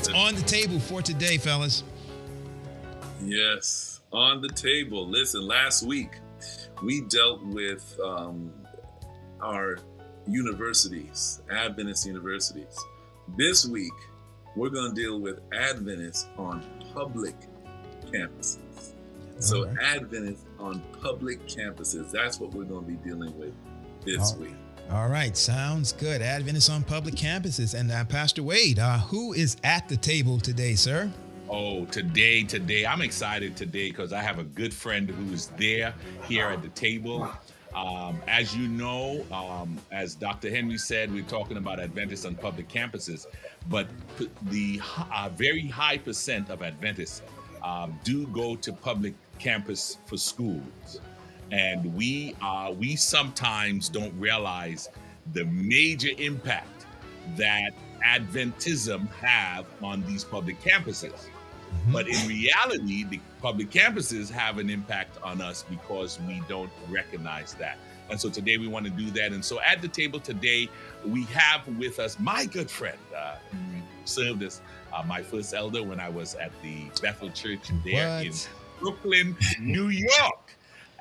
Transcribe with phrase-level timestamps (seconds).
[0.00, 1.84] what's on the table for today, fellas?
[3.22, 5.06] Yes, on the table.
[5.06, 6.18] Listen, last week
[6.82, 8.50] we dealt with um,
[9.42, 9.78] our
[10.26, 12.78] universities, Adventist universities.
[13.36, 13.92] This week,
[14.56, 17.34] we're going to deal with Adventists on public
[18.06, 18.92] campuses.
[19.38, 19.76] So, right.
[19.96, 23.54] Adventists on public campuses, that's what we're going to be dealing with
[24.04, 24.56] this week.
[24.92, 26.20] All right, sounds good.
[26.20, 27.78] Adventists on public campuses.
[27.78, 31.08] And uh, Pastor Wade, uh, who is at the table today, sir?
[31.48, 35.94] Oh, today, today, I'm excited today because I have a good friend who's there
[36.26, 37.30] here at the table.
[37.72, 40.50] Um, as you know, um, as Dr.
[40.50, 43.26] Henry said, we're talking about Adventists on public campuses,
[43.68, 43.86] but
[44.50, 44.80] the
[45.12, 47.22] uh, very high percent of Adventists
[47.62, 51.00] um, do go to public campus for schools,
[51.52, 54.88] and we uh, we sometimes don't realize
[55.32, 56.86] the major impact
[57.36, 57.70] that
[58.04, 61.12] Adventism have on these public campuses.
[61.12, 61.92] Mm-hmm.
[61.92, 67.54] But in reality, the public campuses have an impact on us because we don't recognize
[67.54, 67.78] that.
[68.08, 69.32] And so today we want to do that.
[69.32, 70.68] And so at the table today,
[71.06, 73.58] we have with us my good friend, uh, who
[74.04, 74.60] served as
[74.92, 78.26] uh, my first elder when I was at the Bethel Church there what?
[78.26, 78.32] in
[78.80, 80.49] Brooklyn, New York.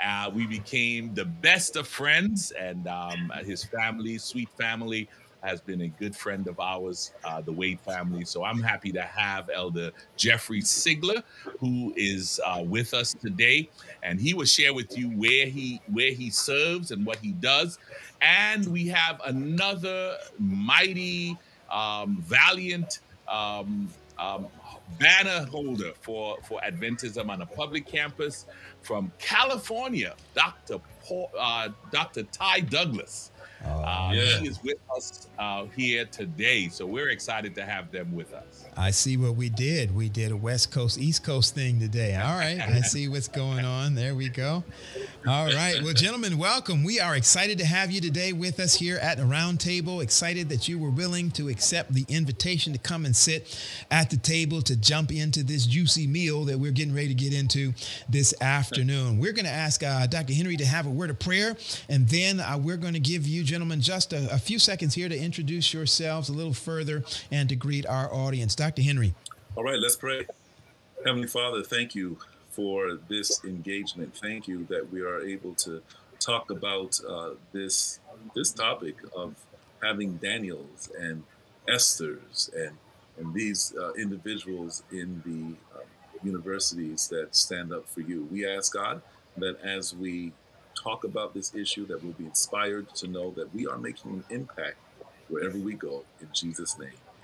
[0.03, 5.09] Uh, we became the best of friends, and um, his family, sweet family,
[5.41, 8.25] has been a good friend of ours, uh, the Wade family.
[8.25, 11.23] So I'm happy to have Elder Jeffrey Sigler,
[11.59, 13.69] who is uh, with us today,
[14.03, 17.79] and he will share with you where he where he serves and what he does.
[18.21, 21.37] And we have another mighty,
[21.71, 22.99] um, valiant.
[23.27, 24.47] Um, um,
[24.99, 28.45] banner holder for, for Adventism on a public campus
[28.81, 30.79] from California, Dr.
[31.03, 32.23] Paul, uh, Dr.
[32.23, 33.31] Ty Douglas.
[33.65, 34.39] Uh, yeah.
[34.39, 38.65] He is with us uh, here today, so we're excited to have them with us.
[38.79, 39.93] I see what we did.
[39.93, 42.15] We did a West Coast, East Coast thing today.
[42.15, 43.93] All right, I see what's going on.
[43.93, 44.63] There we go.
[45.27, 45.83] All right.
[45.83, 46.85] Well, gentlemen, welcome.
[46.85, 49.99] We are excited to have you today with us here at the round table.
[49.99, 53.59] Excited that you were willing to accept the invitation to come and sit
[53.91, 57.33] at the table to jump into this juicy meal that we're getting ready to get
[57.33, 57.73] into
[58.07, 59.19] this afternoon.
[59.19, 60.31] We're going to ask uh, Dr.
[60.31, 61.57] Henry to have a word of prayer,
[61.89, 65.09] and then uh, we're going to give you, gentlemen, just a, a few seconds here
[65.09, 68.55] to introduce yourselves a little further and to greet our audience.
[68.55, 68.68] Dr.
[68.77, 69.15] Henry.
[69.55, 70.25] All right, let's pray.
[71.03, 72.17] Heavenly Father, thank you
[72.51, 74.15] for this engagement.
[74.15, 75.81] Thank you that we are able to
[76.19, 77.99] talk about uh, this
[78.35, 79.35] this topic of
[79.81, 81.23] having Daniels and
[81.67, 82.77] Esther's and
[83.17, 85.83] and these uh, individuals in the uh,
[86.23, 88.27] universities that stand up for you.
[88.31, 89.01] We ask God
[89.37, 90.31] that as we
[90.81, 94.23] talk about this issue, that we'll be inspired to know that we are making an
[94.29, 94.77] impact
[95.27, 96.03] wherever we go.
[96.21, 96.89] In Jesus' name,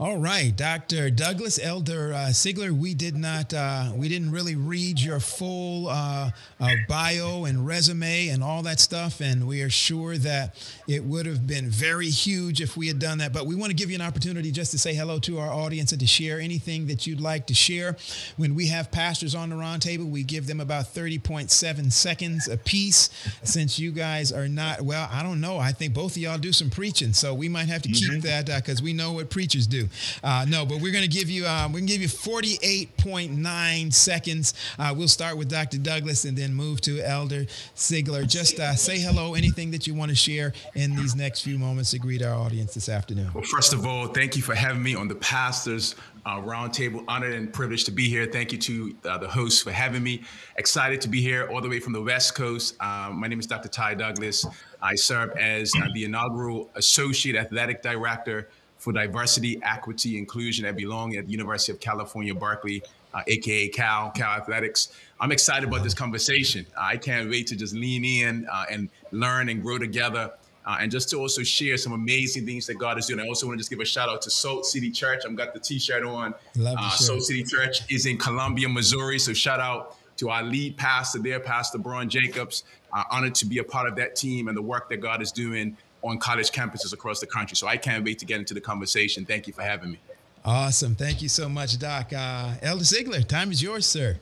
[0.00, 1.08] All right, Dr.
[1.08, 6.32] Douglas Elder uh, Sigler, we did not, uh, we didn't really read your full uh,
[6.58, 10.56] uh, bio and resume and all that stuff, and we are sure that
[10.88, 13.32] it would have been very huge if we had done that.
[13.32, 15.92] But we want to give you an opportunity just to say hello to our audience
[15.92, 17.96] and to share anything that you'd like to share.
[18.36, 23.10] When we have pastors on the roundtable, we give them about 30.7 seconds a piece.
[23.44, 25.58] Since you guys are not, well, I don't know.
[25.58, 28.14] I think both of y'all do some preaching, so we might have to mm-hmm.
[28.14, 29.83] keep that because uh, we know what preachers do.
[30.22, 33.92] Uh, no, but we're going to give you um, we're going to give you 48.9
[33.92, 34.54] seconds.
[34.78, 35.78] Uh, we'll start with Dr.
[35.78, 38.26] Douglas and then move to Elder Sigler.
[38.26, 41.90] Just uh, say hello, anything that you want to share in these next few moments
[41.92, 43.30] to greet our audience this afternoon.
[43.34, 45.94] Well, first of all, thank you for having me on the pastors
[46.26, 47.04] uh, roundtable.
[47.08, 48.26] Honored and privileged to be here.
[48.26, 50.22] Thank you to uh, the hosts for having me.
[50.56, 52.80] Excited to be here all the way from the West Coast.
[52.80, 53.68] Um, my name is Dr.
[53.68, 54.46] Ty Douglas.
[54.80, 58.48] I serve as uh, the inaugural Associate Athletic Director
[58.84, 62.82] for diversity, equity, inclusion and Belonging at the University of California, Berkeley,
[63.14, 64.92] uh, aka Cal, Cal Athletics.
[65.18, 66.66] I'm excited about this conversation.
[66.78, 70.32] I can't wait to just lean in uh, and learn and grow together.
[70.66, 73.20] Uh, and just to also share some amazing things that God is doing.
[73.20, 75.22] I also want to just give a shout out to Salt City Church.
[75.26, 76.34] I've got the T-shirt on.
[76.56, 79.18] Love uh, Salt City Church is in Columbia, Missouri.
[79.18, 82.64] So shout out to our lead pastor there, Pastor Braun Jacobs.
[82.92, 85.32] Uh, honored to be a part of that team and the work that God is
[85.32, 87.56] doing on college campuses across the country.
[87.56, 89.24] So I can't wait to get into the conversation.
[89.24, 89.98] Thank you for having me.
[90.44, 90.94] Awesome.
[90.94, 92.12] Thank you so much, Doc.
[92.12, 94.18] Uh, Elder Sigler, time is yours, sir.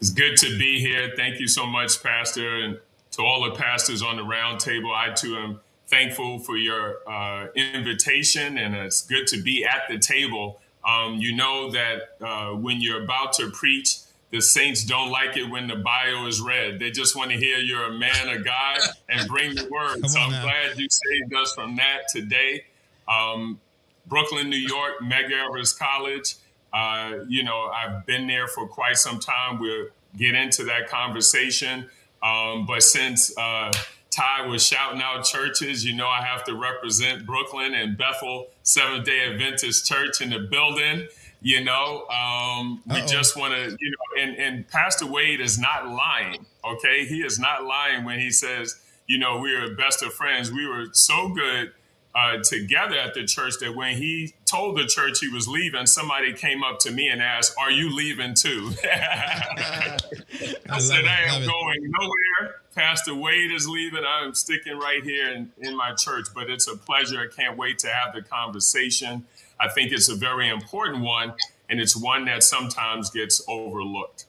[0.01, 1.13] it's good to be here.
[1.17, 2.79] Thank you so much, Pastor, and
[3.13, 4.93] to all the pastors on the round table.
[4.95, 9.99] I too am thankful for your uh, invitation, and it's good to be at the
[9.99, 10.61] table.
[10.87, 13.99] Um, you know that uh, when you're about to preach,
[14.31, 16.79] the saints don't like it when the bio is read.
[16.79, 18.79] They just want to hear you're a man of God
[19.09, 20.09] and bring the word.
[20.09, 20.43] so I'm now.
[20.43, 22.65] glad you saved us from that today.
[23.09, 23.61] Um,
[24.07, 26.37] Brooklyn, New York, Medgar Evers College.
[26.73, 29.59] Uh, you know, I've been there for quite some time.
[29.59, 31.89] We'll get into that conversation.
[32.23, 33.73] Um, but since uh,
[34.11, 39.07] Ty was shouting out churches, you know, I have to represent Brooklyn and Bethel Seventh
[39.07, 41.09] day Adventist Church in the building.
[41.43, 45.89] You know, um, we just want to, you know, and, and Pastor Wade is not
[45.89, 46.45] lying.
[46.65, 47.07] Okay.
[47.07, 48.77] He is not lying when he says,
[49.07, 50.53] you know, we are best of friends.
[50.53, 51.73] We were so good
[52.15, 56.33] uh, together at the church that when he told the church he was leaving, somebody
[56.33, 58.73] came up to me and asked, Are you leaving too?
[58.85, 59.97] I,
[60.69, 62.57] I said, I am going nowhere.
[62.75, 64.03] Pastor Wade is leaving.
[64.07, 67.21] I'm sticking right here in, in my church, but it's a pleasure.
[67.21, 69.27] I can't wait to have the conversation.
[69.61, 71.35] I think it's a very important one,
[71.69, 74.25] and it's one that sometimes gets overlooked.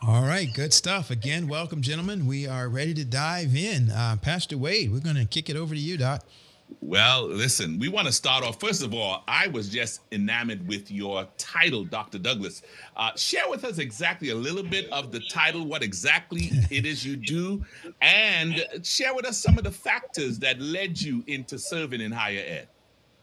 [0.00, 1.10] All right, good stuff.
[1.10, 2.26] Again, welcome, gentlemen.
[2.26, 3.90] We are ready to dive in.
[3.90, 6.24] Uh, Pastor Wade, we're going to kick it over to you, Doc.
[6.80, 8.60] Well, listen, we want to start off.
[8.60, 12.18] First of all, I was just enamored with your title, Dr.
[12.18, 12.62] Douglas.
[12.96, 17.04] Uh, share with us exactly a little bit of the title, what exactly it is
[17.04, 17.64] you do,
[18.00, 22.44] and share with us some of the factors that led you into serving in higher
[22.46, 22.68] ed.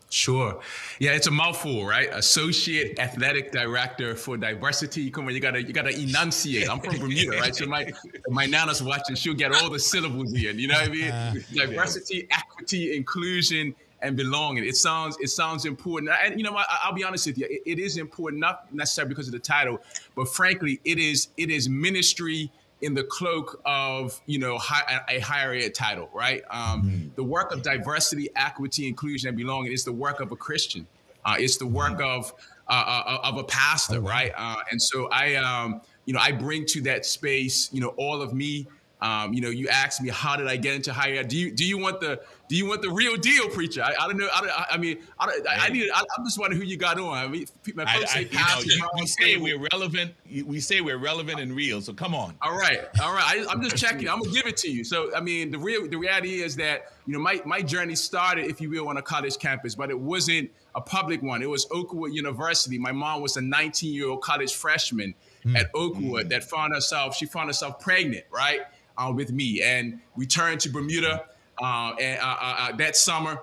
[0.10, 0.62] Sure.
[1.00, 2.10] Yeah, it's a mouthful, right?
[2.14, 5.12] Associate Athletic Director for Diversity.
[5.12, 6.70] Come on, you gotta you gotta enunciate.
[6.70, 7.54] I'm from Bermuda, right?
[7.54, 7.92] So my
[8.30, 10.60] my nana's watching, she'll get all the syllables in.
[10.60, 11.12] You know what I mean?
[11.12, 14.64] Uh, Diversity, equity, inclusion, and belonging.
[14.64, 16.12] It sounds it sounds important.
[16.24, 19.10] And you know, I, will be honest with you, it, it is important, not necessarily
[19.10, 19.82] because of the title,
[20.16, 22.50] but frankly, it is it is ministry
[22.82, 26.44] in the cloak of you know high, a higher ed title, right?
[26.50, 27.08] Um, mm-hmm.
[27.16, 30.88] The work of diversity, equity, inclusion, and belonging is the work of a Christian.
[31.26, 32.20] Uh, it's the work mm-hmm.
[32.20, 32.34] of
[32.70, 34.32] uh, uh, of a pastor, right?
[34.36, 38.22] Uh, and so I, um, you know, I bring to that space, you know, all
[38.22, 38.68] of me.
[39.00, 41.28] Um, you know, you asked me how did I get into higher ed?
[41.28, 43.84] Do you do you want the do you want the real deal, preacher?
[43.84, 44.28] I, I don't know.
[44.32, 45.90] I, I mean, I, I, need.
[45.94, 47.18] I, am just wondering who you got on.
[47.18, 47.46] I mean,
[47.76, 50.14] my folks say, I, you know, we say we're relevant.
[50.46, 51.82] We say we're relevant and real.
[51.82, 52.36] So come on.
[52.42, 53.46] All right, all right.
[53.48, 54.10] I, am just checking.
[54.10, 54.84] I'm gonna give it to you.
[54.84, 58.46] So I mean, the real, the reality is that you know my my journey started,
[58.46, 61.42] if you will, on a college campus, but it wasn't a public one.
[61.42, 62.78] It was Oakwood University.
[62.78, 65.58] My mom was a 19 year old college freshman mm.
[65.58, 66.30] at Oakwood mm.
[66.30, 67.16] that found herself.
[67.16, 68.62] She found herself pregnant, right,
[68.98, 71.26] uh, with me, and returned to Bermuda
[71.62, 73.42] uh, and, uh, uh, uh, that summer.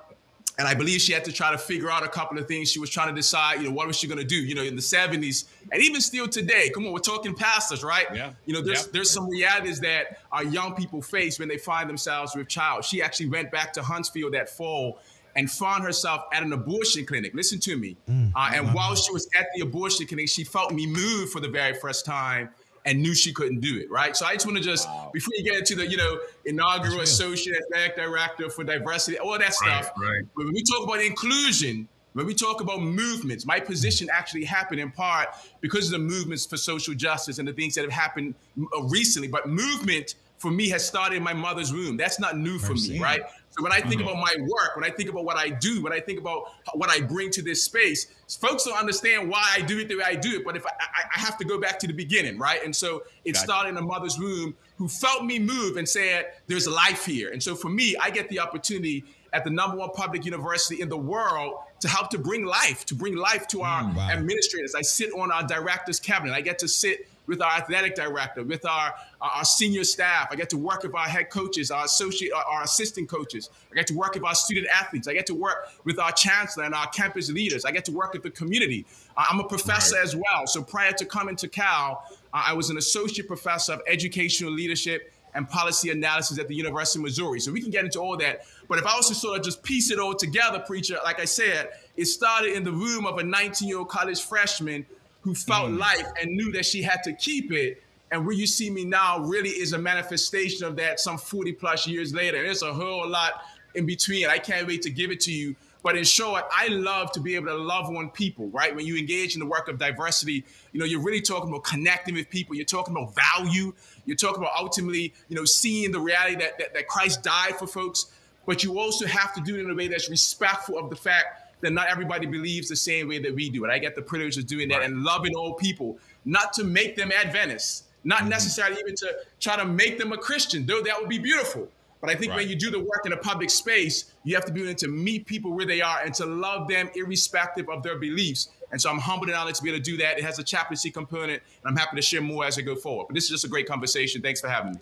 [0.56, 2.70] And I believe she had to try to figure out a couple of things.
[2.70, 4.36] She was trying to decide, you know, what was she going to do?
[4.36, 6.70] You know, in the 70s, and even still today.
[6.72, 8.06] Come on, we're talking pastors, right?
[8.14, 8.32] Yeah.
[8.46, 12.36] You know, there's there's some realities that our young people face when they find themselves
[12.36, 12.84] with child.
[12.84, 15.00] She actually went back to Huntsville that fall
[15.36, 17.34] and found herself at an abortion clinic.
[17.34, 17.96] Listen to me.
[18.08, 18.74] Mm, uh, and wow.
[18.74, 22.06] while she was at the abortion clinic, she felt me move for the very first
[22.06, 22.50] time
[22.84, 24.16] and knew she couldn't do it, right?
[24.16, 25.10] So I just want to just wow.
[25.12, 29.54] before you get into the you know inaugural associate athletic director for diversity, all that
[29.54, 29.90] stuff.
[29.96, 30.24] Right, right.
[30.34, 34.90] When we talk about inclusion, when we talk about movements, my position actually happened in
[34.90, 35.28] part
[35.60, 39.28] because of the movements for social justice and the things that have happened uh, recently.
[39.28, 41.96] But movement for me has started in my mother's womb.
[41.96, 43.22] That's not new for me, right?
[43.56, 44.08] So when I think mm-hmm.
[44.08, 46.90] about my work, when I think about what I do, when I think about what
[46.90, 48.08] I bring to this space,
[48.40, 50.44] folks don't understand why I do it the way I do it.
[50.44, 52.64] But if I, I, I have to go back to the beginning, right?
[52.64, 53.44] And so it gotcha.
[53.44, 57.40] started in a mother's womb who felt me move and said, "There's life here." And
[57.40, 60.96] so for me, I get the opportunity at the number one public university in the
[60.96, 64.10] world to help to bring life, to bring life to our mm, wow.
[64.10, 64.74] administrators.
[64.74, 66.32] I sit on our directors cabinet.
[66.32, 70.28] I get to sit with our athletic director, with our, our senior staff.
[70.30, 73.50] I get to work with our head coaches, our associate, our assistant coaches.
[73.72, 75.08] I get to work with our student athletes.
[75.08, 77.64] I get to work with our chancellor and our campus leaders.
[77.64, 78.86] I get to work with the community.
[79.16, 80.04] I'm a professor right.
[80.04, 80.46] as well.
[80.46, 85.48] So prior to coming to Cal, I was an associate professor of educational leadership and
[85.48, 87.40] policy analysis at the University of Missouri.
[87.40, 88.46] So we can get into all that.
[88.68, 91.24] But if I was to sort of just piece it all together, preacher, like I
[91.24, 94.86] said, it started in the room of a 19 year old college freshman
[95.24, 95.78] who felt mm.
[95.78, 97.82] life and knew that she had to keep it.
[98.12, 101.86] And where you see me now really is a manifestation of that some 40 plus
[101.86, 102.36] years later.
[102.36, 103.42] And there's a whole lot
[103.74, 104.28] in between.
[104.28, 105.56] I can't wait to give it to you.
[105.82, 108.74] But in short, I love to be able to love on people, right?
[108.74, 112.14] When you engage in the work of diversity, you know, you're really talking about connecting
[112.14, 112.54] with people.
[112.54, 113.72] You're talking about value.
[114.04, 117.66] You're talking about ultimately, you know, seeing the reality that, that, that Christ died for
[117.66, 118.12] folks.
[118.46, 121.43] But you also have to do it in a way that's respectful of the fact
[121.64, 123.64] that not everybody believes the same way that we do.
[123.64, 124.90] And I get the privilege of doing that right.
[124.90, 128.28] and loving all people, not to make them Adventists, not mm-hmm.
[128.28, 131.68] necessarily even to try to make them a Christian, though that would be beautiful.
[132.00, 132.40] But I think right.
[132.40, 134.88] when you do the work in a public space, you have to be willing to
[134.88, 138.50] meet people where they are and to love them irrespective of their beliefs.
[138.72, 140.18] And so I'm humbled and honored to be able to do that.
[140.18, 143.06] It has a chaplaincy component, and I'm happy to share more as I go forward.
[143.08, 144.20] But this is just a great conversation.
[144.20, 144.80] Thanks for having me.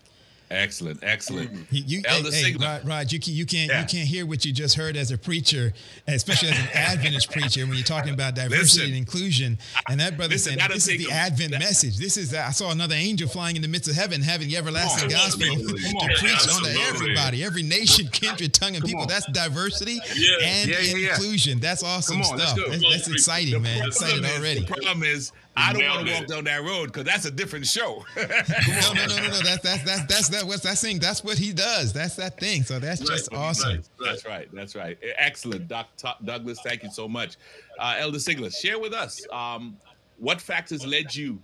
[0.52, 1.50] Excellent, excellent.
[1.52, 1.74] Mm-hmm.
[1.74, 2.56] You, you Elder hey, hey.
[2.60, 3.80] Rod, Rod, you, can, you can't Yeah.
[3.80, 5.72] you can't hear what you just heard as a preacher,
[6.06, 8.84] especially as an Adventist preacher, when you're talking about diversity Listen.
[8.88, 9.58] and inclusion.
[9.88, 11.96] And that brother Listen, saying this is the Advent that- message.
[11.96, 15.04] This is I saw another angel flying in the midst of heaven, having the everlasting
[15.04, 15.80] on, gospel absolutely.
[15.82, 16.34] to on, preach unto
[16.68, 16.82] absolutely.
[16.82, 19.06] everybody, every nation, kindred, tongue, and people.
[19.06, 20.36] That's diversity Yeah.
[20.44, 21.60] and Yeah, inclusion.
[21.60, 22.58] That's awesome on, stuff.
[22.68, 23.80] That's, that's exciting, man.
[23.80, 24.60] The Excited is- already.
[24.60, 27.66] The problem is, I don't want to walk down that road because that's a different
[27.66, 28.04] show.
[28.16, 29.40] no, no, no, no, no.
[29.42, 30.44] That's that's that's that's that.
[30.44, 30.98] What's that thing?
[30.98, 31.92] That's what he does.
[31.92, 32.62] That's that thing.
[32.62, 33.68] So that's just awesome.
[33.68, 33.88] right, right.
[34.00, 34.48] That's right.
[34.52, 34.98] That's right.
[35.16, 36.14] Excellent, Dr.
[36.24, 36.58] Douglas.
[36.64, 37.36] Thank you so much,
[37.78, 38.54] uh, Elder Sigler.
[38.54, 39.76] Share with us um,
[40.18, 41.38] what factors led you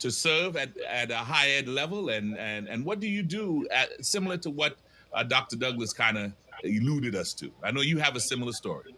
[0.00, 3.66] to serve at, at a high ed level, and and and what do you do
[3.70, 4.76] at, similar to what
[5.12, 5.54] uh, Dr.
[5.54, 6.32] Douglas kind of
[6.64, 7.52] alluded us to?
[7.62, 8.94] I know you have a similar story.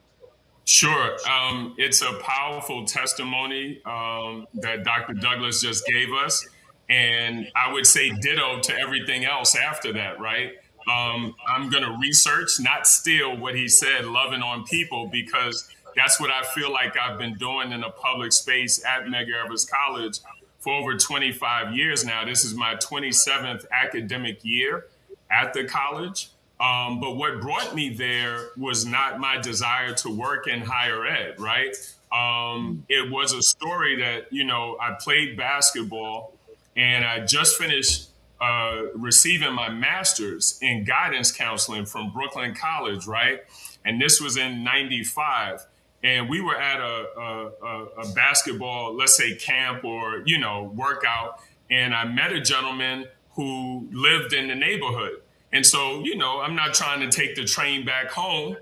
[0.64, 1.16] Sure.
[1.30, 5.12] Um, it's a powerful testimony um, that Dr.
[5.14, 6.46] Douglas just gave us.
[6.88, 10.52] And I would say ditto to everything else after that, right?
[10.90, 16.20] Um, I'm going to research, not steal what he said, loving on people, because that's
[16.20, 20.20] what I feel like I've been doing in a public space at Medgar Evers College
[20.60, 22.24] for over 25 years now.
[22.24, 24.86] This is my 27th academic year
[25.30, 26.30] at the college.
[26.60, 31.38] Um, but what brought me there was not my desire to work in higher ed,
[31.38, 31.74] right?
[32.12, 36.32] Um, it was a story that, you know, I played basketball
[36.76, 38.08] and I just finished
[38.40, 43.42] uh, receiving my master's in guidance counseling from Brooklyn College, right?
[43.84, 45.66] And this was in 95.
[46.02, 50.72] And we were at a, a, a, a basketball, let's say camp or, you know,
[50.74, 51.40] workout.
[51.70, 55.22] And I met a gentleman who lived in the neighborhood.
[55.54, 58.56] And so, you know, I'm not trying to take the train back home.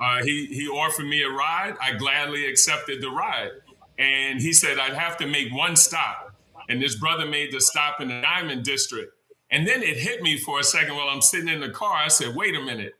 [0.00, 1.74] Uh, he, he offered me a ride.
[1.80, 3.50] I gladly accepted the ride.
[3.98, 6.34] And he said I'd have to make one stop.
[6.68, 9.12] And this brother made the stop in the Diamond District.
[9.50, 11.94] And then it hit me for a second while I'm sitting in the car.
[11.94, 12.94] I said, wait a minute.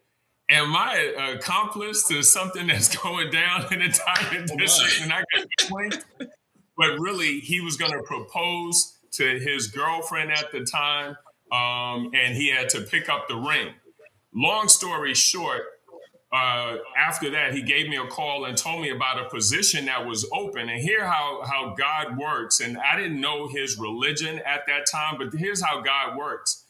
[0.51, 5.03] Am I an accomplice to something that's going down in the Diamond District?
[5.03, 6.05] And I got?
[6.77, 11.17] But really, he was going to propose to his girlfriend at the time,
[11.53, 13.73] um, and he had to pick up the ring.
[14.35, 15.63] Long story short,
[16.31, 20.07] uh, after that, he gave me a call and told me about a position that
[20.07, 20.69] was open.
[20.69, 22.61] And here how how God works.
[22.61, 26.65] And I didn't know his religion at that time, but here's how God works.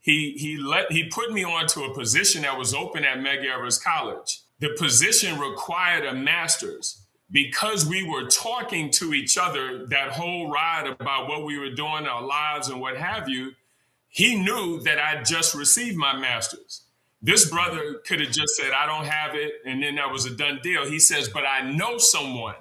[0.00, 3.78] He he let he put me onto a position that was open at Medgar Evers
[3.78, 4.40] College.
[4.58, 7.00] The position required a master's
[7.30, 12.06] because we were talking to each other that whole ride about what we were doing,
[12.06, 13.52] our lives, and what have you.
[14.10, 16.82] He knew that I just received my master's.
[17.22, 19.52] This brother could have just said, I don't have it.
[19.64, 20.86] And then that was a done deal.
[20.86, 22.56] He says, but I know someone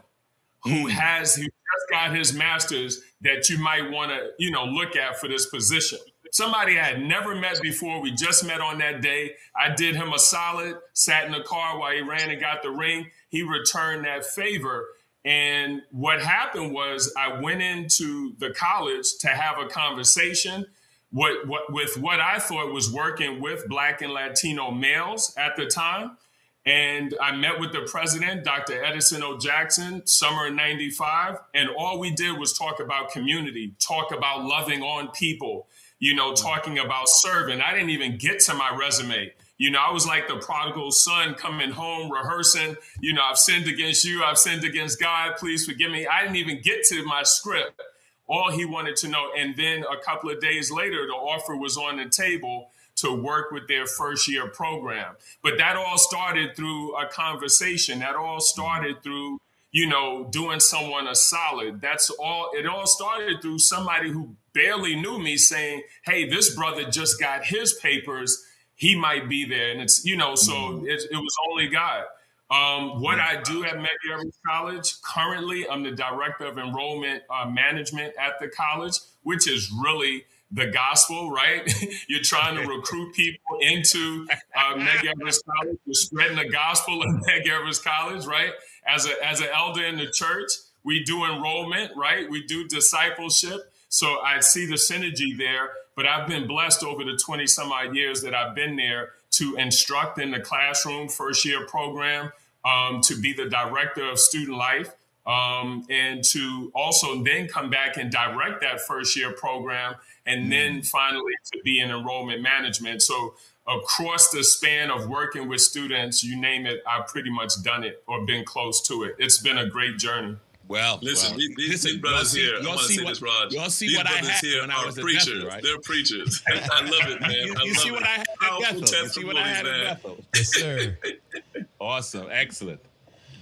[0.64, 0.90] who hmm.
[0.90, 5.20] has, who just got his master's that you might want to, you know, look at
[5.20, 5.98] for this position.
[6.32, 8.00] Somebody I had never met before.
[8.00, 9.32] We just met on that day.
[9.56, 12.70] I did him a solid, sat in the car while he ran and got the
[12.70, 13.08] ring.
[13.30, 14.86] He returned that favor.
[15.26, 20.68] And what happened was I went into the college to have a conversation
[21.12, 25.66] what, what with what I thought was working with Black and Latino males at the
[25.66, 26.18] time.
[26.66, 28.84] And I met with the president, Dr.
[28.84, 29.38] Edison O.
[29.38, 31.38] Jackson, summer of 95.
[31.56, 35.68] And all we did was talk about community, talk about loving on people,
[36.00, 37.62] you know, talking about serving.
[37.62, 39.32] I didn't even get to my resume.
[39.58, 43.68] You know, I was like the prodigal son coming home, rehearsing, you know, I've sinned
[43.68, 46.08] against you, I've sinned against God, please forgive me.
[46.08, 47.82] I didn't even get to my script
[48.30, 49.32] all he wanted to know.
[49.36, 53.52] And then a couple of days later, the offer was on the table to work
[53.52, 55.16] with their first year program.
[55.42, 58.00] But that all started through a conversation.
[58.00, 59.40] That all started through,
[59.72, 61.82] you know, doing someone a solid.
[61.82, 66.90] That's all, it all started through somebody who barely knew me saying, hey, this brother
[66.90, 68.46] just got his papers.
[68.76, 69.72] He might be there.
[69.72, 70.86] And it's, you know, so mm-hmm.
[70.86, 72.04] it, it was only God.
[72.52, 78.14] Um, what I do at Evers College currently, I'm the director of enrollment uh, management
[78.20, 81.72] at the college, which is really the gospel, right?
[82.08, 85.78] You're trying to recruit people into uh, Evers College.
[85.86, 88.54] You're spreading the gospel Medgar Evers College, right?
[88.88, 90.52] As a as an elder in the church,
[90.84, 92.28] we do enrollment, right?
[92.30, 93.72] We do discipleship.
[93.90, 95.70] So I see the synergy there.
[95.96, 99.56] But I've been blessed over the 20 some odd years that I've been there to
[99.58, 102.32] instruct in the classroom, first year program,
[102.66, 104.94] um, to be the director of student life,
[105.26, 110.82] um, and to also then come back and direct that first year program, and then
[110.82, 113.02] finally to be in enrollment management.
[113.02, 113.36] So
[113.68, 118.04] across the span of working with students, you name it, I've pretty much done it
[118.08, 119.16] or been close to it.
[119.20, 120.38] It's been a great journey.
[120.70, 122.60] Well, listen, well, these, these listen, brothers see, here.
[122.62, 123.52] I want to say what, this, Raj.
[123.52, 125.44] Y'all see these what I had here when I was preachers.
[125.44, 125.64] Bethel, right?
[125.64, 126.44] They're preachers.
[126.48, 127.32] I love it, man.
[127.32, 127.92] you, I you love see it.
[127.92, 129.02] what I had Powerful at Bethel.
[129.02, 129.80] You see what I had man.
[129.88, 130.24] at Bethel.
[130.36, 130.98] Yes, sir.
[131.80, 132.80] awesome, excellent,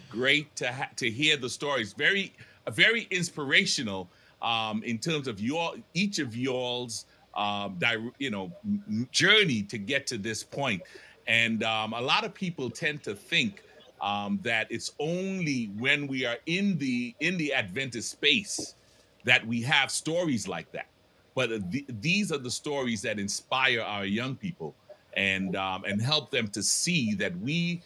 [0.09, 1.91] great to ha- to hear the stories.
[1.91, 2.33] Very,
[2.71, 4.09] very inspirational
[4.41, 9.77] um, in terms of your each of y'all's um, di- you know m- journey to
[9.77, 10.81] get to this point.
[11.27, 13.63] And um, a lot of people tend to think
[14.01, 18.75] um, that it's only when we are in the in the Adventist space
[19.23, 20.87] that we have stories like that.
[21.35, 24.75] But th- these are the stories that inspire our young people
[25.13, 27.81] and um, and help them to see that we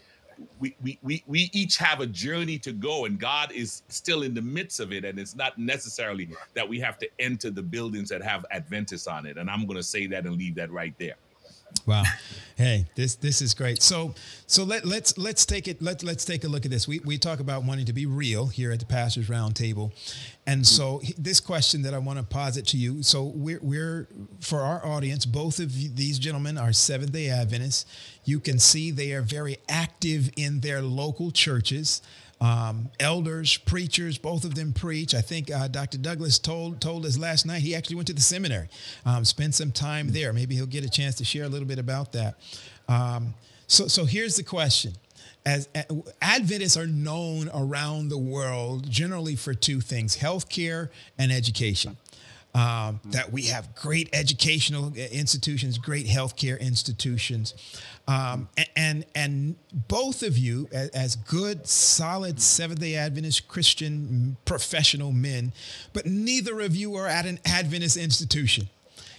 [0.59, 4.33] we, we, we, we each have a journey to go and God is still in
[4.33, 5.05] the midst of it.
[5.05, 9.25] And it's not necessarily that we have to enter the buildings that have Adventists on
[9.25, 9.37] it.
[9.37, 11.15] And I'm going to say that and leave that right there.
[11.85, 12.03] Wow.
[12.57, 13.81] Hey, this this is great.
[13.81, 14.13] So
[14.45, 16.87] so let let's let's take it let let's take a look at this.
[16.87, 19.91] We we talk about wanting to be real here at the pastors roundtable.
[20.45, 23.01] And so this question that I want to posit to you.
[23.01, 24.07] So we're we're
[24.41, 27.85] for our audience, both of these gentlemen are Seventh-day Adventists.
[28.25, 32.01] You can see they are very active in their local churches.
[32.41, 35.13] Um, elders, preachers, both of them preach.
[35.13, 35.99] I think uh, Dr.
[35.99, 38.67] Douglas told told us last night he actually went to the seminary,
[39.05, 40.33] um, spent some time there.
[40.33, 42.39] Maybe he'll get a chance to share a little bit about that.
[42.87, 43.35] Um,
[43.67, 44.93] so, so here's the question:
[45.45, 45.69] As
[46.19, 51.95] Adventists are known around the world generally for two things: healthcare and education.
[52.53, 57.53] Um, that we have great educational institutions, great healthcare institutions,
[58.09, 65.13] um, and and both of you, as, as good, solid Seventh Day Adventist Christian professional
[65.13, 65.53] men,
[65.93, 68.67] but neither of you are at an Adventist institution.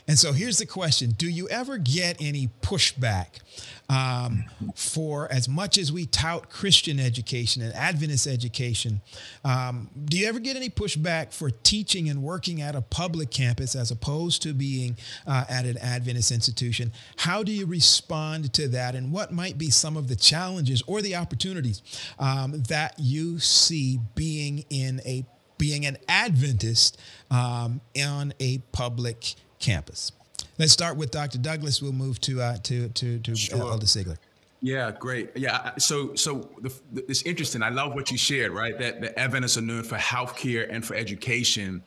[0.09, 3.41] And so here's the question Do you ever get any pushback
[3.89, 4.45] um,
[4.75, 9.01] for as much as we tout Christian education and Adventist education?
[9.45, 13.77] Um, do you ever get any pushback for teaching and working at a public campus
[13.77, 16.93] as opposed to being uh, at an Adventist institution?
[17.17, 18.95] How do you respond to that?
[18.95, 21.83] And what might be some of the challenges or the opportunities
[22.19, 25.25] um, that you see being in a
[25.59, 26.99] being an Adventist
[27.31, 30.12] um, on a public campus.
[30.59, 31.38] Let's start with Dr.
[31.38, 31.81] Douglas.
[31.81, 33.59] We'll move to uh, to to to sure.
[33.59, 34.18] Elder Sigler.
[34.61, 35.31] Yeah, great.
[35.35, 37.62] Yeah, so so the, the, it's interesting.
[37.62, 38.79] I love what you shared, right?
[38.79, 41.83] That the Adventists are known for healthcare and for education.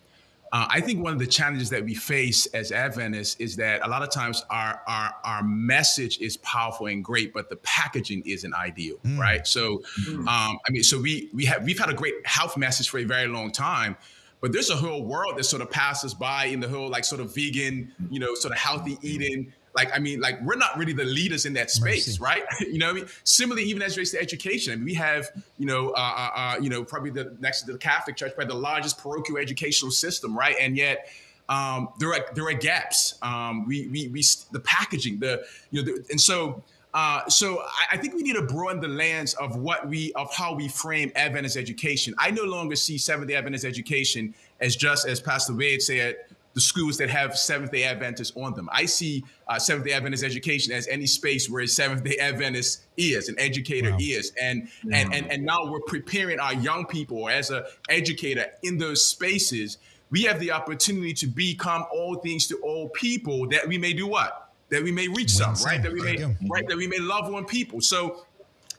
[0.52, 3.90] Uh, I think one of the challenges that we face as Adventists is that a
[3.90, 8.54] lot of times our our our message is powerful and great, but the packaging isn't
[8.54, 9.18] ideal, mm.
[9.18, 9.48] right?
[9.48, 10.20] So, mm.
[10.20, 13.06] um, I mean, so we we have we've had a great health message for a
[13.06, 13.96] very long time,
[14.42, 17.22] but there's a whole world that sort of passes by in the whole like sort
[17.22, 19.52] of vegan, you know, sort of healthy eating.
[19.76, 22.22] Like, I mean, like we're not really the leaders in that space, Mercy.
[22.22, 22.44] right?
[22.62, 25.66] you know, I mean, similarly, even as relates to education, I mean, we have, you
[25.66, 28.60] know, uh, uh, uh, you know, probably the next to the Catholic Church, probably the
[28.60, 30.56] largest parochial educational system, right?
[30.60, 31.10] And yet,
[31.50, 33.16] um, there are there are gaps.
[33.22, 36.64] Um, we, we we the packaging, the you know, the, and so
[36.96, 40.34] uh, so I, I, think we need to broaden the lens of what we of
[40.34, 42.16] how we frame Adventist education.
[42.18, 46.16] I no longer see Seventh Day Adventist education as just as Pastor Wade said,
[46.54, 48.70] the schools that have Seventh Day Adventists on them.
[48.72, 52.84] I see uh, Seventh Day Adventist education as any space where a Seventh Day Adventist
[52.96, 53.98] is, an educator wow.
[54.00, 55.00] is, and, yeah.
[55.00, 59.80] and and and now we're preparing our young people as an educator in those spaces.
[60.12, 64.08] We have the opportunity to become all things to all people that we may do
[64.08, 65.82] what that we may reach some, right?
[65.82, 66.68] That we may, right?
[66.68, 67.82] That we may love on people.
[67.82, 68.26] So,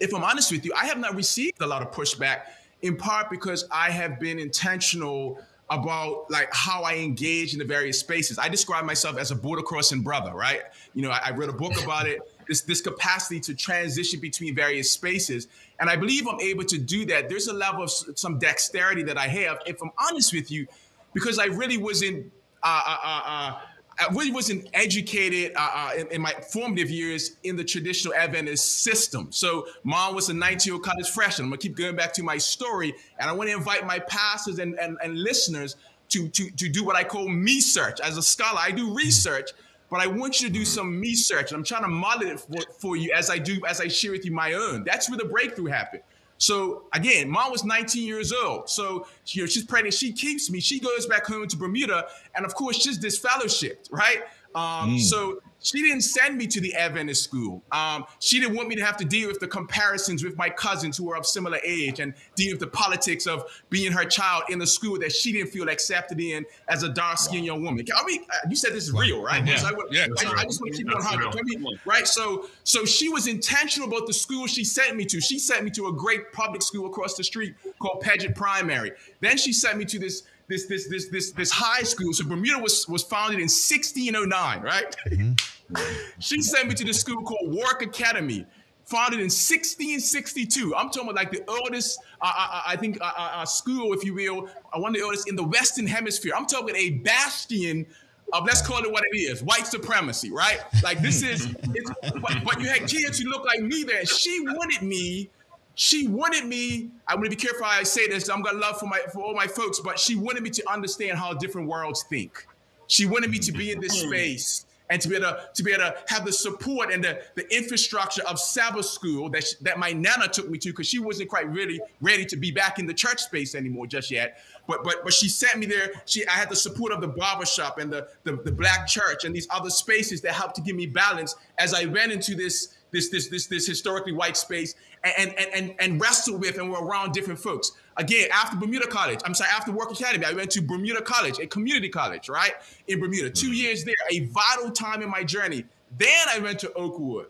[0.00, 2.42] if I'm honest with you, I have not received a lot of pushback,
[2.82, 7.98] in part because I have been intentional about like how I engage in the various
[7.98, 8.38] spaces.
[8.38, 10.62] I describe myself as a border crossing brother, right?
[10.94, 12.20] You know, I, I read a book about it.
[12.46, 15.48] This this capacity to transition between various spaces,
[15.80, 17.28] and I believe I'm able to do that.
[17.28, 20.66] There's a level of some dexterity that I have, if I'm honest with you,
[21.12, 22.32] because I really wasn't.
[22.62, 23.60] Uh, uh, uh, uh
[23.98, 28.82] I really wasn't educated uh, uh, in, in, my formative years in the traditional Adventist
[28.82, 29.28] system.
[29.30, 31.46] So, mom was a 19 year old college freshman.
[31.46, 34.58] I'm gonna keep going back to my story, and I want to invite my pastors
[34.58, 35.76] and, and, and listeners
[36.10, 38.00] to, to, to do what I call me search.
[38.00, 39.50] As a scholar, I do research,
[39.90, 42.40] but I want you to do some me search, and I'm trying to model it
[42.40, 44.84] for, for you as I do as I share with you my own.
[44.84, 46.02] That's where the breakthrough happened.
[46.38, 48.68] So again, mom was 19 years old.
[48.68, 49.94] So you know, she's pregnant.
[49.94, 50.60] She keeps me.
[50.60, 54.22] She goes back home to Bermuda, and of course, she's disfellowshipped, right?
[54.54, 55.00] Um, mm.
[55.00, 57.60] So she didn't send me to the Adventist school.
[57.72, 60.96] Um, she didn't want me to have to deal with the comparisons with my cousins
[60.96, 64.60] who were of similar age and deal with the politics of being her child in
[64.60, 67.54] the school that she didn't feel accepted in as a dark skinned wow.
[67.54, 67.84] young woman.
[67.94, 69.00] I mean, uh, you said this is wow.
[69.00, 69.44] real, right?
[69.44, 69.56] Yeah.
[69.56, 72.06] So I, yeah, I, I, just want to keep on hundred, right?
[72.06, 75.20] So, so she was intentional about the school she sent me to.
[75.20, 78.92] She sent me to a great public school across the street called Paget Primary.
[79.20, 82.12] Then she sent me to this this this this this this high school.
[82.12, 84.96] So Bermuda was was founded in 1609, right?
[85.08, 85.32] Mm-hmm.
[86.18, 88.46] she sent me to this school called Warwick Academy,
[88.84, 90.74] founded in 1662.
[90.74, 93.92] I'm talking about like the oldest, uh, I, uh, uh, I think, uh, uh, school,
[93.92, 96.32] if you will, one of the oldest in the Western Hemisphere.
[96.36, 97.86] I'm talking a bastion
[98.32, 100.60] of let's call it what it is, white supremacy, right?
[100.82, 104.04] Like this is, but, but, you had kids who look like me there.
[104.04, 105.30] She wanted me,
[105.76, 106.90] she wanted me.
[107.06, 108.28] I'm gonna be careful how I say this.
[108.28, 111.18] I'm gonna love for my for all my folks, but she wanted me to understand
[111.18, 112.46] how different worlds think.
[112.88, 115.72] She wanted me to be in this space and to be able to, to be
[115.72, 119.92] able to have the support and the, the infrastructure of Sabbath school that, that my
[119.92, 122.94] nana took me to because she wasn't quite really ready to be back in the
[122.94, 124.38] church space anymore just yet.
[124.66, 125.90] But but but she sent me there.
[126.06, 129.34] She I had the support of the barbershop and the, the, the black church and
[129.34, 133.08] these other spaces that helped to give me balance as I went into this this
[133.10, 137.12] this this this historically white space and and and, and wrestled with and were around
[137.12, 137.72] different folks.
[137.98, 141.46] Again, after Bermuda College, I'm sorry, after Warwick Academy, I went to Bermuda College, a
[141.46, 142.52] community college, right?
[142.88, 143.30] In Bermuda.
[143.30, 145.64] Two years there, a vital time in my journey.
[145.96, 147.28] Then I went to Oakwood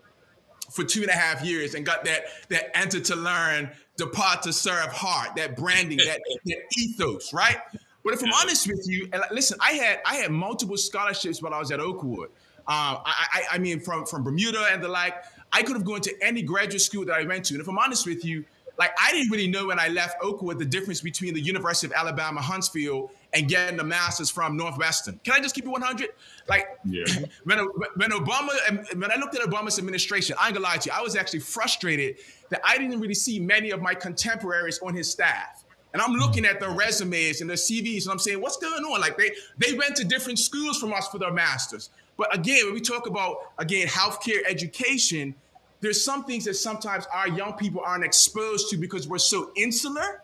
[0.69, 4.51] for two and a half years and got that that enter to learn, depart to
[4.51, 7.57] serve heart, that branding, that, that ethos, right?
[8.03, 11.53] But if I'm honest with you, and listen, I had I had multiple scholarships while
[11.53, 12.29] I was at Oakwood.
[12.69, 15.15] Um, I, I, I mean, from from Bermuda and the like.
[15.53, 17.53] I could have gone to any graduate school that I went to.
[17.53, 18.43] And if I'm honest with you,
[18.77, 21.93] like I didn't really know when I left Oakwood the difference between the University of
[21.93, 25.19] Alabama Huntsville and getting the master's from Northwestern.
[25.23, 26.09] Can I just keep it 100?
[26.47, 27.03] Like yeah.
[27.43, 27.59] when
[27.95, 28.49] when Obama
[28.95, 31.39] when I looked at Obama's administration, I ain't gonna lie to you, I was actually
[31.39, 32.17] frustrated
[32.49, 35.65] that I didn't really see many of my contemporaries on his staff.
[35.93, 39.01] And I'm looking at their resumes and their CVs, and I'm saying, what's going on?
[39.01, 41.89] Like they they went to different schools from us for their masters.
[42.17, 45.33] But again, when we talk about again healthcare education,
[45.79, 50.21] there's some things that sometimes our young people aren't exposed to because we're so insular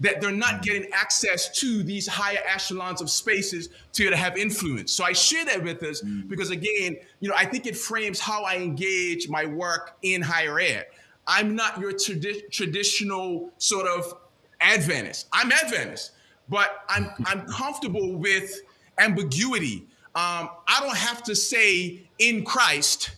[0.00, 4.92] that they're not getting access to these higher echelons of spaces to have influence.
[4.92, 6.28] So I share that with us mm.
[6.28, 10.58] because again, you know, I think it frames how I engage my work in higher
[10.60, 10.86] ed.
[11.26, 14.14] I'm not your tradi- traditional sort of
[14.60, 15.28] Adventist.
[15.32, 16.12] I'm Adventist,
[16.48, 18.60] but I'm I'm comfortable with
[18.98, 19.86] ambiguity.
[20.14, 23.16] Um, I don't have to say in Christ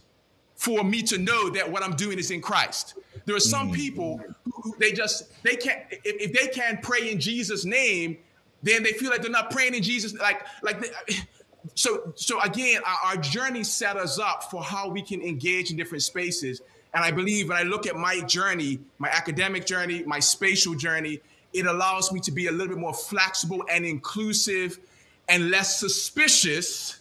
[0.58, 2.94] for me to know that what I'm doing is in Christ.
[3.26, 3.74] There are some mm.
[3.74, 8.18] people who they just they can't if, if they can't pray in Jesus' name,
[8.62, 10.14] then they feel like they're not praying in Jesus.
[10.14, 11.14] Like like they,
[11.74, 15.76] so so again, our, our journey set us up for how we can engage in
[15.76, 16.60] different spaces.
[16.92, 21.20] And I believe when I look at my journey, my academic journey, my spatial journey,
[21.52, 24.80] it allows me to be a little bit more flexible and inclusive
[25.28, 26.98] and less suspicious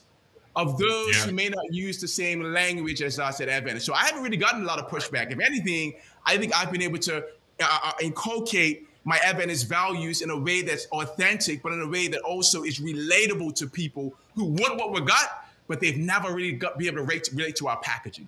[0.57, 1.25] of those yeah.
[1.25, 3.85] who may not use the same language as us at Adventist.
[3.85, 5.31] So I haven't really gotten a lot of pushback.
[5.31, 5.93] If anything,
[6.25, 7.21] I think I've been able to uh,
[7.61, 12.21] uh, inculcate my Adventist values in a way that's authentic, but in a way that
[12.21, 16.77] also is relatable to people who want what we got, but they've never really got,
[16.79, 18.27] be able to relate, relate to our packaging.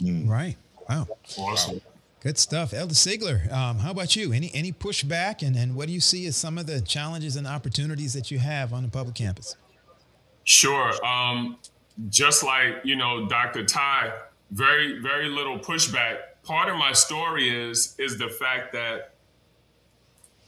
[0.00, 0.28] Mm.
[0.28, 0.56] Right.
[0.88, 1.08] Wow.
[1.36, 1.80] Awesome.
[2.20, 3.52] Good stuff, Elder Sigler.
[3.52, 4.32] Um, how about you?
[4.32, 7.46] Any any pushback, and and what do you see as some of the challenges and
[7.46, 9.56] opportunities that you have on the public campus?
[10.48, 10.94] Sure.
[11.04, 11.58] Um,
[12.08, 13.66] just like, you know, Dr.
[13.66, 14.14] Ty,
[14.50, 16.20] very, very little pushback.
[16.42, 19.12] Part of my story is is the fact that,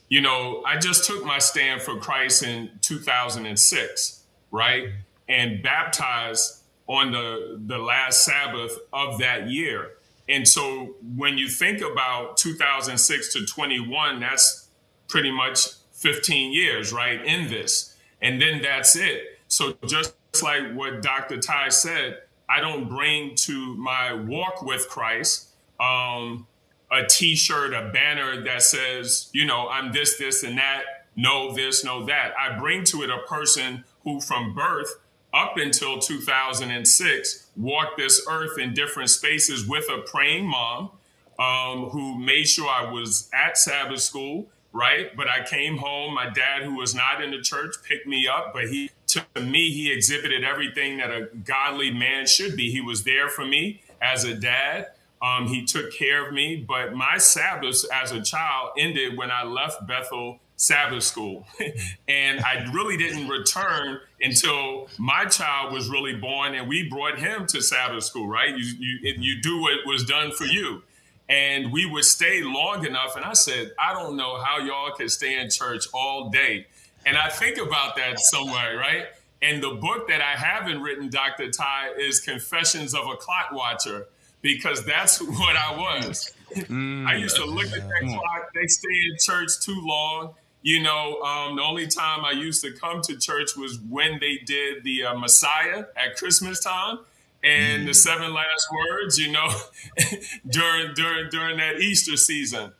[0.09, 4.89] you know, I just took my stand for Christ in 2006, right?
[5.29, 9.91] And baptized on the the last Sabbath of that year.
[10.27, 14.67] And so when you think about 2006 to 21, that's
[15.07, 17.95] pretty much 15 years, right, in this.
[18.19, 19.30] And then that's it.
[19.51, 21.37] So just like what Dr.
[21.37, 26.47] Ty said, I don't bring to my walk with Christ um,
[26.89, 30.83] a T-shirt, a banner that says, you know, I'm this, this, and that.
[31.17, 32.31] No this, no that.
[32.39, 34.89] I bring to it a person who, from birth
[35.33, 40.91] up until 2006, walked this earth in different spaces with a praying mom
[41.37, 45.15] um, who made sure I was at Sabbath school, right?
[45.15, 46.13] But I came home.
[46.13, 49.71] My dad, who was not in the church, picked me up, but he to me,
[49.71, 52.71] he exhibited everything that a godly man should be.
[52.71, 54.87] He was there for me as a dad.
[55.21, 56.55] Um, he took care of me.
[56.55, 61.45] But my Sabbath as a child ended when I left Bethel Sabbath school.
[62.07, 67.47] and I really didn't return until my child was really born and we brought him
[67.47, 68.55] to Sabbath school, right?
[68.55, 70.83] You, you, you do what was done for you.
[71.27, 73.15] And we would stay long enough.
[73.15, 76.67] And I said, I don't know how y'all can stay in church all day.
[77.05, 79.07] And I think about that somewhere, right?
[79.41, 81.49] And the book that I haven't written, Dr.
[81.49, 84.07] Ty, is Confessions of a Clock Watcher,
[84.41, 86.33] because that's what I was.
[86.55, 88.53] Mm, I used to look at that clock.
[88.53, 90.35] They stay in church too long.
[90.63, 94.37] You know, um, the only time I used to come to church was when they
[94.45, 96.99] did the uh, Messiah at Christmas time
[97.43, 97.87] and mm.
[97.87, 99.17] the seven last words.
[99.17, 99.49] You know,
[100.47, 102.73] during during during that Easter season.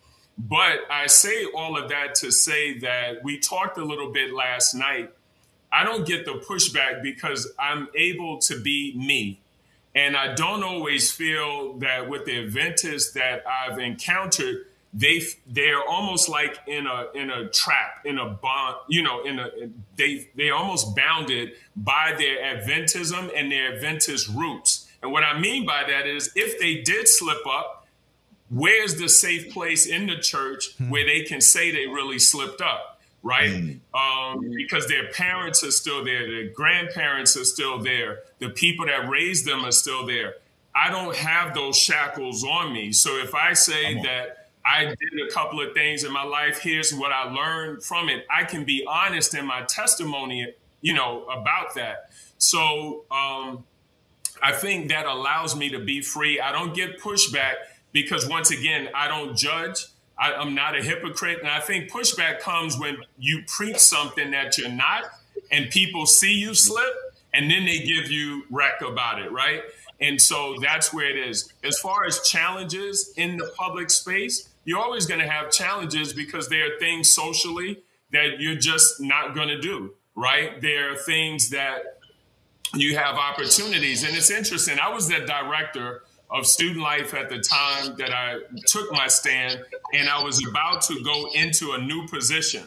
[0.48, 4.74] But I say all of that to say that we talked a little bit last
[4.74, 5.12] night.
[5.72, 9.40] I don't get the pushback because I'm able to be me.
[9.94, 16.28] And I don't always feel that with the Adventists that I've encountered, they they're almost
[16.28, 19.50] like in a in a trap, in a bond, you know, in a
[19.96, 24.90] they they almost bounded by their Adventism and their Adventist roots.
[25.04, 27.81] And what I mean by that is if they did slip up,
[28.52, 30.90] where's the safe place in the church hmm.
[30.90, 32.92] where they can say they really slipped up?
[33.24, 33.52] right?
[33.52, 33.80] Mm.
[33.94, 39.10] Um, because their parents are still there, their grandparents are still there, the people that
[39.10, 40.36] raised them are still there.
[40.74, 42.94] I don't have those shackles on me.
[42.94, 46.94] So if I say that I did a couple of things in my life, here's
[46.94, 51.76] what I learned from it, I can be honest in my testimony, you know, about
[51.76, 52.12] that.
[52.38, 53.66] So um,
[54.42, 56.40] I think that allows me to be free.
[56.40, 57.56] I don't get pushback
[57.92, 59.86] because once again, I don't judge.
[60.18, 61.40] I, am not a hypocrite.
[61.40, 65.06] And I think pushback comes when you preach something that you're not
[65.52, 66.94] and people see you slip
[67.34, 69.62] and then they give you wreck about it, right?
[70.00, 71.52] And so that's where it is.
[71.64, 76.50] As far as challenges in the public space, you're always going to have challenges because
[76.50, 80.62] there are things socially that you're just not going to do, right?
[80.62, 82.00] There are things that
[82.76, 84.04] you have opportunities.
[84.04, 84.78] And it's interesting.
[84.80, 89.62] I was the director of student life at the time that I took my stand,
[89.94, 92.64] and I was about to go into a new position.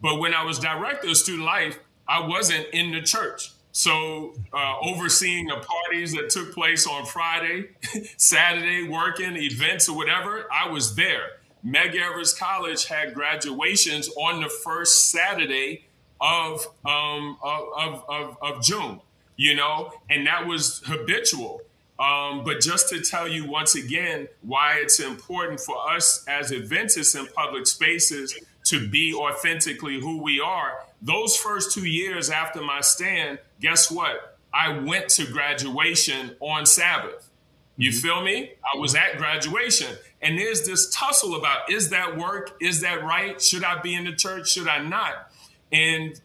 [0.00, 3.52] But when I was director of student life, I wasn't in the church.
[3.72, 7.68] So, uh, overseeing the parties that took place on Friday,
[8.16, 11.32] Saturday, working events or whatever, I was there.
[11.64, 15.84] Medgar Evers College had graduations on the first Saturday
[16.20, 19.00] of, um, of, of, of June,
[19.36, 21.60] you know, and that was habitual.
[21.98, 27.14] Um, but just to tell you once again why it's important for us as Adventists
[27.14, 32.80] in public spaces to be authentically who we are, those first two years after my
[32.80, 34.38] stand, guess what?
[34.52, 37.30] I went to graduation on Sabbath.
[37.76, 37.98] You mm-hmm.
[37.98, 38.52] feel me?
[38.74, 39.96] I was at graduation.
[40.20, 42.56] And there's this tussle about is that work?
[42.60, 43.40] Is that right?
[43.40, 44.50] Should I be in the church?
[44.50, 45.30] Should I not?
[45.72, 46.20] And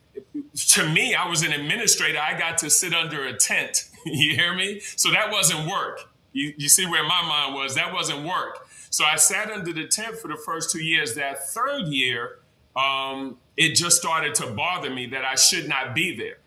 [0.69, 2.19] to me, I was an administrator.
[2.19, 4.79] I got to sit under a tent you hear me?
[4.79, 6.01] So that wasn't work.
[6.33, 7.75] You, you see where my mind was?
[7.75, 8.67] That wasn't work.
[8.89, 11.15] So I sat under the tent for the first two years.
[11.15, 12.39] That third year,
[12.75, 16.37] um, it just started to bother me that I should not be there,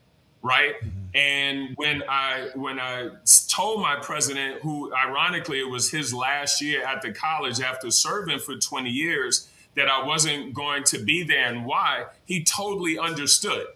[0.42, 0.74] right?
[0.82, 0.98] Mm-hmm.
[1.14, 3.10] And when I when I
[3.48, 8.40] told my president, who ironically it was his last year at the college after serving
[8.40, 13.66] for 20 years, that I wasn't going to be there and why, he totally understood.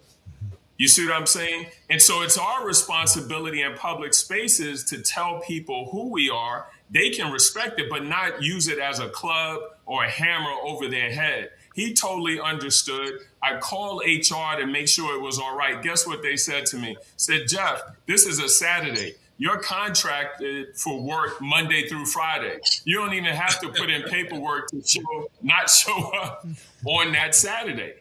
[0.79, 1.67] You see what I'm saying?
[1.89, 6.67] And so it's our responsibility in public spaces to tell people who we are.
[6.89, 10.87] They can respect it, but not use it as a club or a hammer over
[10.87, 11.49] their head.
[11.75, 13.19] He totally understood.
[13.43, 15.83] I called HR to make sure it was all right.
[15.83, 16.95] Guess what they said to me?
[17.17, 19.15] Said, Jeff, this is a Saturday.
[19.37, 22.59] You're contracted for work Monday through Friday.
[22.83, 26.45] You don't even have to put in paperwork to show not show up
[26.85, 27.93] on that Saturday.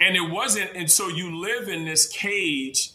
[0.00, 2.90] And it wasn't, and so you live in this cage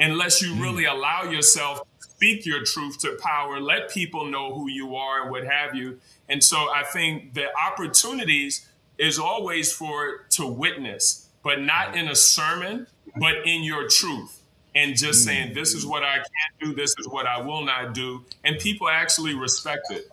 [0.00, 0.60] unless you mm.
[0.60, 5.22] really allow yourself to speak your truth to power, let people know who you are
[5.22, 5.98] and what have you.
[6.28, 12.14] And so I think the opportunities is always for to witness, but not in a
[12.14, 14.40] sermon, but in your truth.
[14.74, 15.26] And just mm.
[15.26, 16.26] saying, this is what I can't
[16.60, 18.24] do, this is what I will not do.
[18.42, 20.10] And people actually respect it.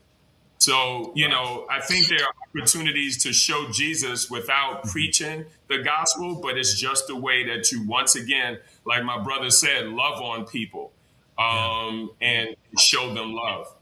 [0.59, 6.35] So, you know, I think there are opportunities to show Jesus without preaching the gospel,
[6.35, 10.45] but it's just the way that you, once again, like my brother said, love on
[10.45, 10.91] people
[11.37, 13.73] um, and show them love.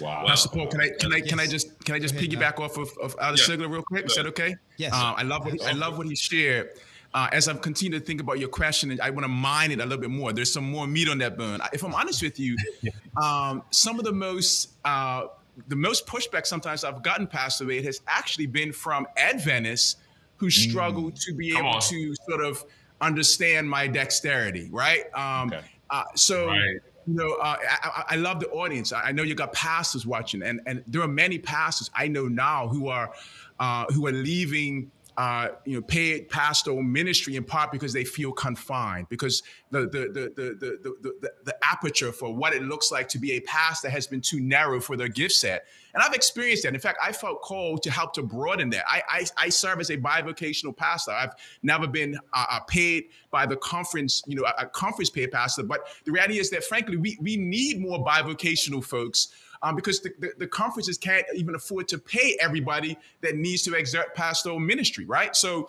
[0.00, 0.24] Wow.
[0.26, 2.90] Pastor Paul, can I can I can I just can I just piggyback off of,
[3.00, 3.66] of Al yeah.
[3.66, 4.06] real quick?
[4.06, 4.56] Is that okay?
[4.76, 4.92] Yes.
[4.92, 6.70] Uh, I love what I love what he shared.
[7.14, 9.84] Uh, as I've continued to think about your question, I want to mine it a
[9.84, 10.32] little bit more.
[10.32, 11.60] There's some more meat on that bone.
[11.72, 12.56] If I'm honest with you,
[13.22, 15.28] um, some of the most uh,
[15.68, 19.96] the most pushback sometimes I've gotten Pastor Wade it has actually been from Adventists
[20.36, 21.24] who struggle mm.
[21.24, 21.80] to be Come able on.
[21.82, 22.64] to sort of
[23.00, 25.04] understand my dexterity, right?
[25.14, 25.64] Um, okay.
[25.90, 26.48] uh, so.
[26.48, 26.76] Right.
[27.06, 28.90] You know, uh, I, I, love the audience.
[28.90, 32.66] I know you got pastors watching, and, and there are many pastors I know now
[32.66, 33.12] who are
[33.60, 38.32] uh, who are leaving uh, you know, paid pastoral ministry in part because they feel
[38.32, 43.08] confined, because the the, the the the the the aperture for what it looks like
[43.08, 45.66] to be a pastor has been too narrow for their gift set.
[45.94, 46.74] And I've experienced that.
[46.74, 48.84] In fact, I felt called to help to broaden that.
[48.88, 51.12] I I, I serve as a bivocational pastor.
[51.12, 55.30] I've never been uh, uh paid by the conference, you know, a, a conference paid
[55.30, 55.62] pastor.
[55.62, 59.28] But the reality is that, frankly, we we need more bivocational folks
[59.64, 63.74] um, because the, the, the, conferences can't even afford to pay everybody that needs to
[63.74, 65.34] exert pastoral ministry, right?
[65.34, 65.68] So,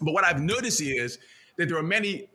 [0.00, 1.18] but what I've noticed is
[1.58, 2.28] that there are many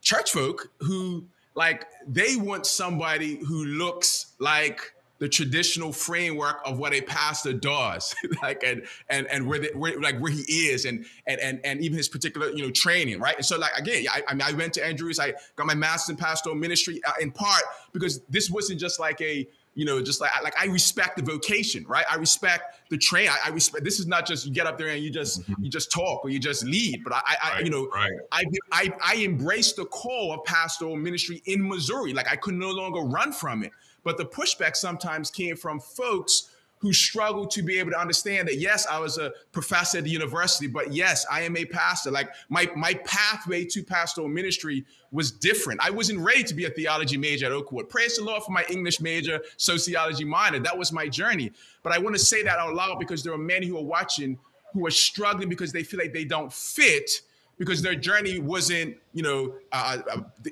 [0.00, 6.92] church folk who like they want somebody who looks like the traditional framework of what
[6.92, 11.04] a pastor does, like and and and where, the, where, like where he is, and
[11.26, 13.36] and and and even his particular you know training, right?
[13.36, 16.10] And so like again, I, I mean, I went to Andrews, I got my master's
[16.10, 17.62] in pastoral ministry uh, in part
[17.92, 21.84] because this wasn't just like a you know, just like like I respect the vocation,
[21.86, 22.04] right?
[22.10, 23.28] I respect the train.
[23.28, 23.84] I, I respect.
[23.84, 25.64] This is not just you get up there and you just mm-hmm.
[25.64, 27.02] you just talk or you just lead.
[27.02, 28.12] But I, I right, you know, right.
[28.30, 32.12] I, I I embrace the call of pastoral ministry in Missouri.
[32.12, 33.72] Like I could no longer run from it.
[34.04, 36.50] But the pushback sometimes came from folks
[36.84, 40.10] who struggle to be able to understand that yes, I was a professor at the
[40.10, 42.10] university, but yes, I am a pastor.
[42.10, 45.80] Like my my pathway to pastoral ministry was different.
[45.82, 47.88] I wasn't ready to be a theology major at Oakwood.
[47.88, 50.58] Praise the Lord for my English major, sociology minor.
[50.58, 51.52] That was my journey.
[51.82, 54.38] But I want to say that out loud because there are many who are watching
[54.74, 57.22] who are struggling because they feel like they don't fit
[57.56, 60.02] because their journey wasn't, you know, a,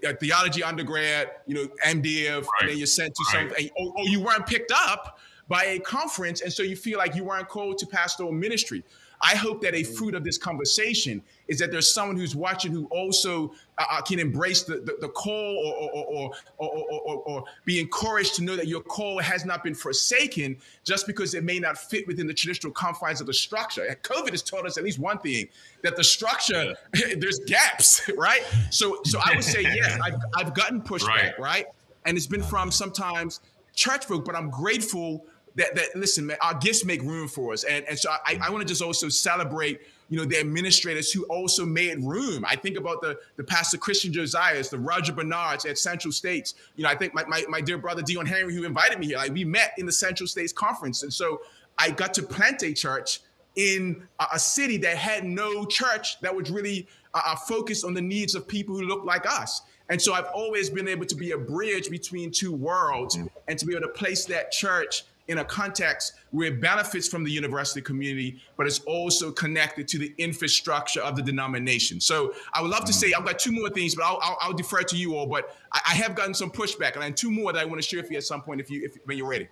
[0.02, 2.46] a theology undergrad, you know, MDiv, right.
[2.60, 3.50] and then you're sent to right.
[3.50, 6.40] something, or, or you weren't picked up by a conference.
[6.40, 8.84] And so you feel like you weren't called to pastoral ministry.
[9.24, 12.86] I hope that a fruit of this conversation is that there's someone who's watching who
[12.86, 17.78] also uh, uh can embrace the, the, the call or or, or, or, or, be
[17.80, 21.78] encouraged to know that your call has not been forsaken just because it may not
[21.78, 23.84] fit within the traditional confines of the structure.
[23.84, 25.48] And COVID has taught us at least one thing
[25.82, 28.42] that the structure, there's gaps, right?
[28.70, 31.38] So, so I would say, yes, I've, I've gotten pushback, right.
[31.38, 31.66] right?
[32.06, 33.40] And it's been from sometimes
[33.74, 35.24] church folk, but I'm grateful
[35.56, 37.64] that, that listen, man, our gifts make room for us.
[37.64, 41.24] And, and so I, I want to just also celebrate, you know, the administrators who
[41.24, 42.44] also made room.
[42.46, 46.54] I think about the, the Pastor Christian Josiahs, the Roger Bernards at Central States.
[46.76, 49.18] You know, I think my, my, my dear brother Dion Henry, who invited me here,
[49.18, 51.02] like we met in the Central States Conference.
[51.02, 51.42] And so
[51.78, 53.20] I got to plant a church
[53.56, 57.92] in a, a city that had no church that was really uh, uh focused on
[57.92, 59.60] the needs of people who look like us.
[59.88, 63.28] And so I've always been able to be a bridge between two worlds mm.
[63.48, 67.24] and to be able to place that church in a context where it benefits from
[67.24, 72.00] the university community, but it's also connected to the infrastructure of the denomination.
[72.00, 74.52] So I would love to say I've got two more things, but I'll, I'll, I'll
[74.52, 75.26] defer to you all.
[75.26, 77.80] But I, I, have gotten some pushback, and I have two more that I want
[77.80, 79.48] to share with you at some point if you if when you're ready.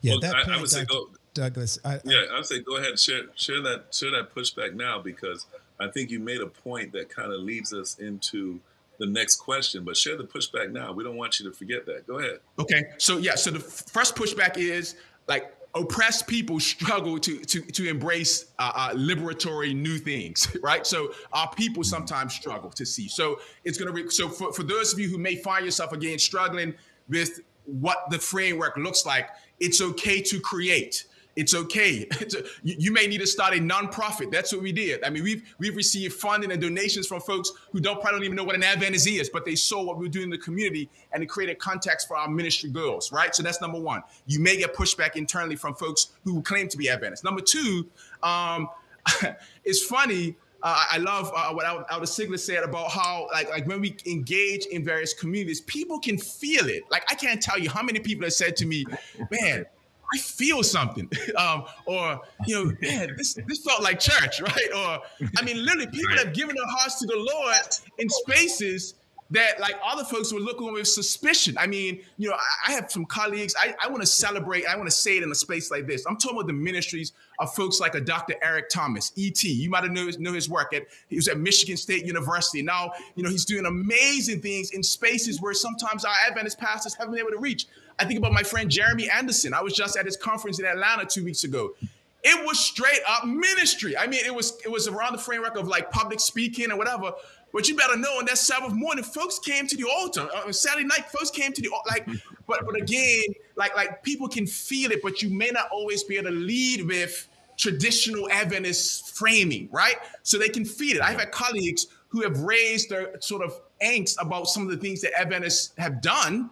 [0.00, 1.78] Yeah, well, that I, point, I would say go, Douglas.
[1.84, 4.98] I, yeah, I would say go ahead and share share that share that pushback now
[4.98, 5.46] because
[5.78, 8.60] I think you made a point that kind of leads us into
[9.00, 10.92] the next question, but share the pushback now.
[10.92, 12.06] We don't want you to forget that.
[12.06, 12.40] Go ahead.
[12.58, 12.84] Okay.
[12.98, 14.94] So yeah, so the first pushback is
[15.26, 20.86] like oppressed people struggle to to to embrace uh, uh, liberatory new things, right?
[20.86, 23.08] So our people sometimes struggle to see.
[23.08, 26.18] So it's gonna be so for, for those of you who may find yourself again
[26.18, 26.74] struggling
[27.08, 31.06] with what the framework looks like, it's okay to create.
[31.40, 32.06] It's okay.
[32.62, 34.30] You, you, may need to start a nonprofit.
[34.30, 35.02] That's what we did.
[35.02, 38.36] I mean, we've we've received funding and donations from folks who don't probably don't even
[38.36, 40.90] know what an Adventist is, but they saw what we were doing in the community
[41.12, 43.34] and it created context for our ministry goals, right?
[43.34, 44.02] So that's number one.
[44.26, 47.24] You may get pushback internally from folks who claim to be Adventists.
[47.24, 47.88] Number two,
[48.22, 48.68] um,
[49.64, 50.36] it's funny.
[50.62, 54.66] Uh, I love uh, what Elder Sigler said about how, like, like when we engage
[54.66, 56.82] in various communities, people can feel it.
[56.90, 58.84] Like, I can't tell you how many people have said to me,
[59.30, 59.64] "Man,
[60.12, 61.10] I feel something.
[61.36, 64.68] Um, or, you know, man, this, this felt like church, right?
[64.76, 65.00] Or,
[65.38, 67.56] I mean, literally, people have given their hearts to the Lord
[67.98, 68.94] in spaces
[69.30, 71.56] that like other folks were looking with suspicion.
[71.58, 73.54] I mean, you know, I, I have some colleagues.
[73.58, 74.66] I, I want to celebrate.
[74.66, 76.04] I want to say it in a space like this.
[76.06, 78.34] I'm talking about the ministries of folks like a Dr.
[78.42, 79.42] Eric Thomas, ET.
[79.42, 82.62] You might have know, know his work at he was at Michigan State University.
[82.62, 87.12] Now, you know, he's doing amazing things in spaces where sometimes our Adventist pastors haven't
[87.12, 87.66] been able to reach.
[88.00, 89.52] I think about my friend Jeremy Anderson.
[89.52, 91.74] I was just at his conference in Atlanta two weeks ago.
[92.22, 93.96] It was straight up ministry.
[93.96, 97.12] I mean, it was it was around the framework of like public speaking or whatever.
[97.52, 100.28] But you better know on that Sabbath morning, folks came to the altar.
[100.34, 102.08] Uh, on Saturday night, folks came to the like.
[102.46, 103.22] But but again,
[103.54, 106.84] like like people can feel it, but you may not always be able to lead
[106.84, 109.96] with traditional Adventist framing, right?
[110.24, 111.02] So they can feed it.
[111.02, 115.00] I've had colleagues who have raised their sort of angst about some of the things
[115.02, 116.50] that Adventists have done,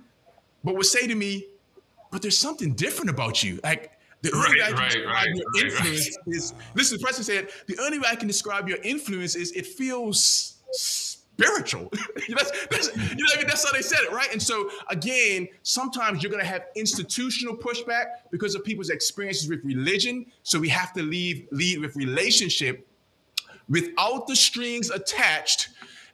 [0.65, 1.47] but would say to me,
[2.11, 3.61] but there's something different about you.
[3.63, 3.93] Like
[4.23, 7.27] the only right, way I can right, describe right, your influence is listen, the president
[7.27, 11.91] said, the only way I can describe your influence is it feels spiritual.
[12.29, 13.47] that's, that's, you know, I mean?
[13.47, 14.29] that's how they said it, right?
[14.33, 19.65] And so, again, sometimes you're going to have institutional pushback because of people's experiences with
[19.65, 20.27] religion.
[20.43, 22.89] So we have to leave, lead with relationship
[23.69, 25.69] without the strings attached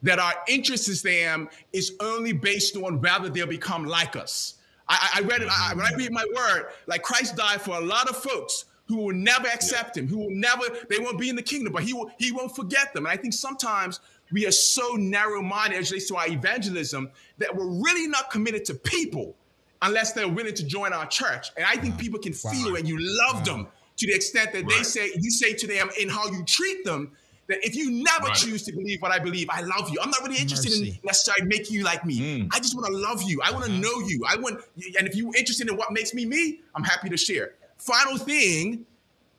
[0.05, 4.55] that our interest in them is only based on whether they'll become like us.
[4.86, 7.80] I, I read it, I, when I read my word, like Christ died for a
[7.80, 11.36] lot of folks who will never accept him, who will never, they won't be in
[11.36, 13.07] the kingdom, but he will, he won't forget them.
[13.07, 14.00] And I think sometimes
[14.30, 18.74] we are so narrow-minded as relates to our evangelism that we're really not committed to
[18.74, 19.34] people
[19.80, 21.48] unless they're willing to join our church.
[21.57, 22.76] And I think people can feel wow.
[22.76, 23.44] and you love wow.
[23.44, 24.76] them to the extent that right.
[24.76, 27.12] they say you say to them in how you treat them
[27.49, 28.34] that if you never right.
[28.34, 29.99] choose to believe what I believe, I love you.
[30.03, 30.88] I'm not really interested Mercy.
[30.90, 32.18] in necessarily making you like me.
[32.18, 32.49] Mm.
[32.53, 33.40] I just want to love you.
[33.45, 33.80] I want to uh-huh.
[33.80, 34.24] know you.
[34.28, 34.61] I want,
[34.99, 37.55] and if you're interested in what makes me me, I'm happy to share.
[37.76, 38.86] Final thing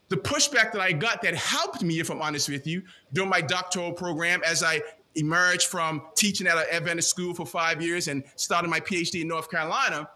[0.09, 2.83] the pushback that I got that helped me, if I'm honest with you,
[3.13, 4.81] during my doctoral program as I
[5.15, 9.27] emerged from teaching at an Adventist school for five years and started my PhD in
[9.27, 10.09] North Carolina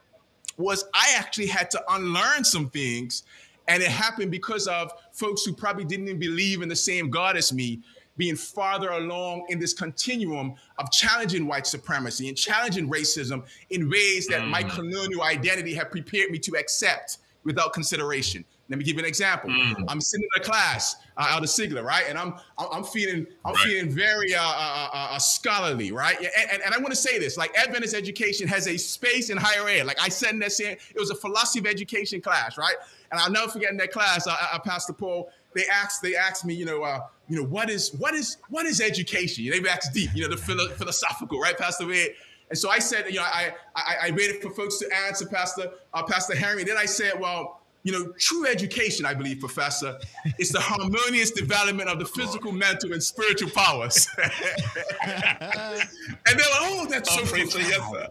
[0.58, 3.24] was I actually had to unlearn some things.
[3.68, 7.36] And it happened because of folks who probably didn't even believe in the same God
[7.36, 7.82] as me
[8.18, 14.28] being farther along in this continuum of challenging white supremacy and challenging racism in ways
[14.28, 14.50] that mm.
[14.50, 18.44] my colonial identity had prepared me to accept without consideration.
[18.70, 19.50] Let me give you an example.
[19.50, 19.86] Mm.
[19.88, 22.06] I'm sitting in a class uh, out of Sigler, right?
[22.08, 23.64] And I'm I'm feeling I'm right.
[23.64, 26.18] feeling very uh, uh, uh, uh scholarly, right?
[26.20, 29.38] And, and, and I want to say this: like Adventist education has a space in
[29.38, 29.88] higher ed.
[29.88, 32.76] Like I said in that saying, it was a philosophy of education class, right?
[33.12, 35.30] And I'll never forget in that class, I, I passed the poll.
[35.56, 38.66] They asked they asked me, you know, uh, you know, what is what is what
[38.66, 39.50] is education?
[39.50, 42.14] They asked deep, you know, the philo- philosophical, right, Pastor Wade?
[42.50, 45.72] And so I said, you know, I I, I waited for folks to answer, Pastor
[45.94, 46.64] uh, Pastor Henry.
[46.64, 49.98] Then I said, well you know, true education, I believe, Professor,
[50.38, 54.08] is the harmonious development of the physical, mental, and spiritual powers.
[54.18, 54.32] and
[56.26, 57.54] they're like, oh, that's so profound.
[57.54, 58.08] Yes, sir.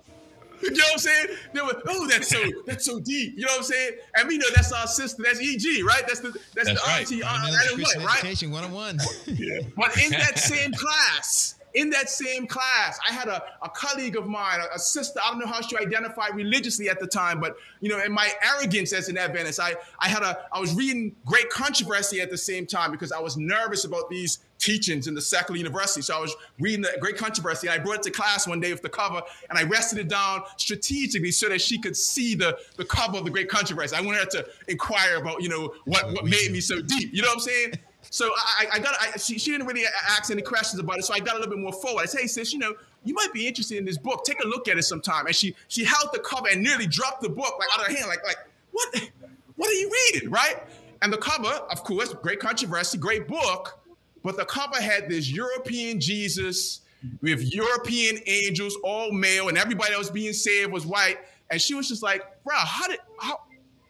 [0.63, 1.27] You know what I'm saying?
[1.53, 3.35] They were, oh, that's so that's so deep.
[3.37, 3.93] You know what I'm saying?
[4.17, 5.23] And we know that's our sister.
[5.23, 6.03] That's EG, right?
[6.07, 7.01] That's the that's, that's the right.
[7.01, 8.19] auntie, uh, right?
[8.19, 8.99] Education 101.
[9.27, 9.61] yeah.
[9.77, 14.27] But in that same class, in that same class, I had a, a colleague of
[14.27, 17.57] mine, a, a, sister, I don't know how she identified religiously at the time, but
[17.81, 21.15] you know, in my arrogance as an Adventist, I, I had a I was reading
[21.25, 25.21] great controversy at the same time because I was nervous about these teachings in the
[25.21, 26.03] secular university.
[26.03, 28.73] So I was reading the great controversy and I brought it to class one day
[28.73, 32.59] with the cover and I rested it down strategically so that she could see the,
[32.77, 33.95] the cover of the great controversy.
[33.95, 37.13] I wanted her to inquire about, you know, what, what made me so deep.
[37.13, 37.73] You know what I'm saying?
[38.11, 41.05] So I, I got, I, she, she didn't really ask any questions about it.
[41.05, 42.03] So I got a little bit more forward.
[42.03, 44.25] I said, hey, sis, you know, you might be interested in this book.
[44.25, 45.27] Take a look at it sometime.
[45.27, 47.95] And she, she held the cover and nearly dropped the book like out of her
[47.95, 48.39] hand, like, like,
[48.73, 49.11] what,
[49.57, 50.63] what are you reading, right?
[51.03, 53.79] And the cover, of course, great controversy, great book,
[54.25, 56.81] but the cover had this European Jesus
[57.23, 61.19] with European angels, all male, and everybody else being saved was white.
[61.51, 63.41] And she was just like, bro, how did, how,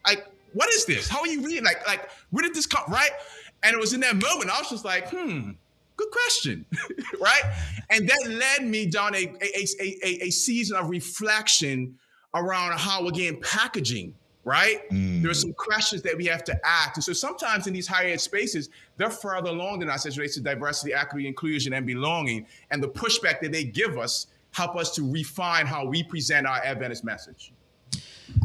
[0.05, 1.07] like, what is this?
[1.09, 1.63] How are you reading?
[1.63, 3.11] Like, like, where did this come, right?
[3.63, 5.51] And it was in that moment, I was just like, hmm,
[5.97, 6.65] good question,
[7.21, 7.41] right?
[7.89, 11.97] And that led me down a, a, a, a, season of reflection
[12.33, 14.89] around how, again, packaging, right?
[14.91, 15.21] Mm.
[15.21, 16.95] There are some questions that we have to ask.
[16.95, 20.35] And so sometimes in these higher ed spaces, they're further along than us as relates
[20.35, 22.45] to diversity, equity, inclusion, and belonging.
[22.71, 26.59] And the pushback that they give us help us to refine how we present our
[26.63, 27.51] Adventist message.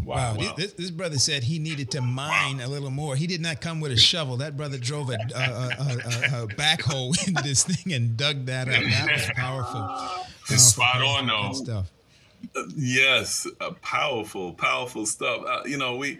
[0.05, 0.37] Wow.
[0.37, 0.55] wow.
[0.57, 2.66] This, this, brother said he needed to mine wow.
[2.66, 3.16] a little more.
[3.16, 4.37] He did not come with a shovel.
[4.39, 8.74] That brother drove a, a, a, a backhoe into this thing and dug that up.
[8.74, 9.80] That was powerful.
[9.80, 11.53] powerful spot on, though.
[11.53, 11.91] Stuff.
[12.76, 15.45] Yes, uh, powerful, powerful stuff.
[15.47, 16.18] Uh, you know, we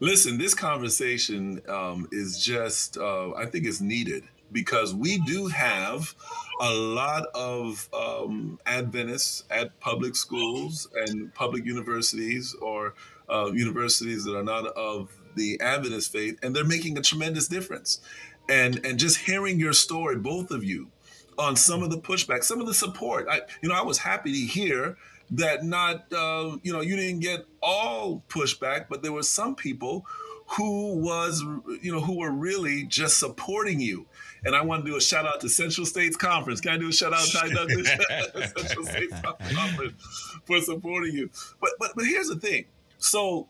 [0.00, 0.38] listen.
[0.38, 6.14] This conversation um, is just, uh, I think, it's needed because we do have
[6.60, 12.94] a lot of um, Adventists at public schools and public universities or
[13.28, 18.00] uh, universities that are not of the Adventist faith, and they're making a tremendous difference.
[18.48, 20.90] And and just hearing your story, both of you,
[21.38, 23.26] on some of the pushback, some of the support.
[23.28, 24.96] I, you know, I was happy to hear
[25.32, 30.06] that not, uh, you know, you didn't get all pushback, but there were some people
[30.50, 31.42] who was,
[31.82, 34.06] you know, who were really just supporting you
[34.46, 36.60] and I want to do a shout out to Central States Conference.
[36.60, 37.88] Can I do a shout out to Ty Douglas?
[38.56, 40.02] Central States Conference
[40.44, 41.30] for supporting you.
[41.60, 42.66] But but but here's the thing.
[42.98, 43.48] So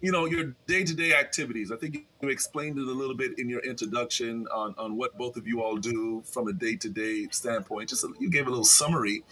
[0.00, 1.72] you know, your day-to-day activities.
[1.72, 5.36] I think you explained it a little bit in your introduction on, on what both
[5.36, 7.88] of you all do from a day-to-day standpoint.
[7.88, 9.24] Just a, you gave a little summary.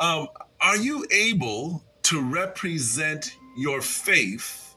[0.00, 0.28] Um,
[0.60, 4.74] are you able to represent your faith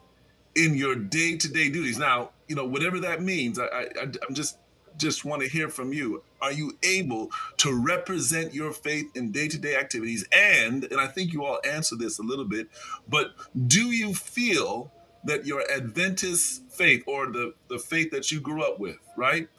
[0.56, 1.98] in your day-to-day duties?
[1.98, 3.86] Now, you know, whatever that means, I, I,
[4.28, 4.58] I'm just
[5.00, 6.22] just want to hear from you.
[6.42, 10.26] Are you able to represent your faith in day-to-day activities?
[10.32, 12.70] And and I think you all answer this a little bit,
[13.08, 13.34] but
[13.68, 14.92] do you feel
[15.24, 19.50] that your Adventist faith or the, the faith that you grew up with, right?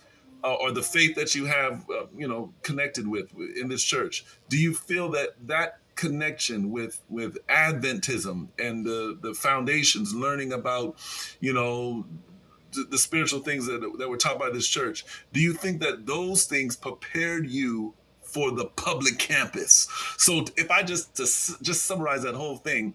[0.43, 3.31] Uh, or the faith that you have, uh, you know, connected with
[3.61, 9.35] in this church, do you feel that that connection with with Adventism and the the
[9.35, 10.97] foundations, learning about,
[11.41, 12.07] you know,
[12.73, 16.07] the, the spiritual things that that were taught by this church, do you think that
[16.07, 19.89] those things prepared you for the public campus?
[20.17, 21.23] So, if I just to
[21.63, 22.95] just summarize that whole thing,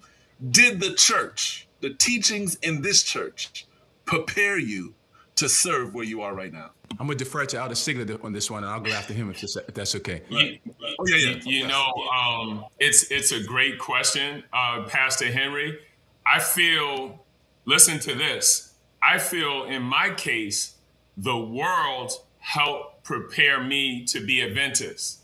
[0.52, 3.68] did the church the teachings in this church
[4.06, 4.94] prepare you
[5.36, 6.72] to serve where you are right now?
[6.92, 9.44] I'm gonna defer to Elder Sigler on this one, and I'll go after him if,
[9.44, 10.22] if that's okay.
[10.32, 10.62] Right.
[11.00, 11.38] oh yeah, yeah.
[11.44, 15.80] You, you know, um, it's it's a great question, uh, Pastor Henry.
[16.26, 17.22] I feel.
[17.68, 18.65] Listen to this.
[19.06, 20.76] I feel, in my case,
[21.18, 25.20] the world helped prepare me to be Adventist.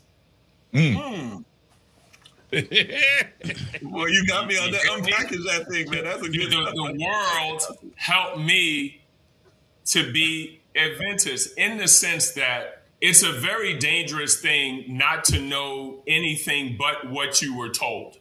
[0.72, 0.94] Mm.
[0.94, 1.44] Mm.
[3.82, 4.82] well, you got me on that.
[4.82, 6.04] Unpackage that thing, man.
[6.04, 6.50] That's a good.
[6.50, 7.62] The, the world
[7.96, 9.00] helped me
[9.86, 15.40] to be a Adventist in the sense that it's a very dangerous thing not to
[15.40, 18.18] know anything but what you were told.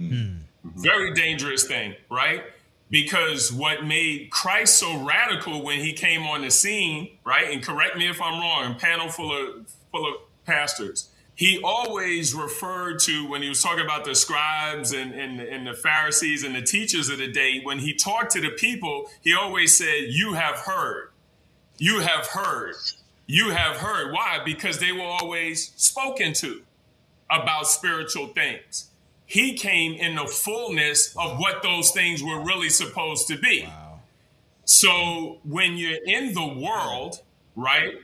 [0.00, 0.42] Mm-hmm.
[0.74, 2.42] Very dangerous thing, right?
[2.88, 7.50] Because what made Christ so radical when he came on the scene, right?
[7.52, 10.14] And correct me if I'm wrong, panel full of full of
[10.44, 15.66] pastors he always referred to when he was talking about the scribes and, and, and,
[15.66, 19.34] the Pharisees and the teachers of the day, when he talked to the people, he
[19.34, 21.10] always said, You have heard.
[21.76, 22.74] You have heard.
[23.26, 24.12] You have heard.
[24.12, 24.40] Why?
[24.42, 26.62] Because they were always spoken to
[27.28, 28.88] about spiritual things.
[29.26, 33.64] He came in the fullness of what those things were really supposed to be.
[33.64, 34.00] Wow.
[34.64, 37.22] So when you're in the world,
[37.56, 37.96] right,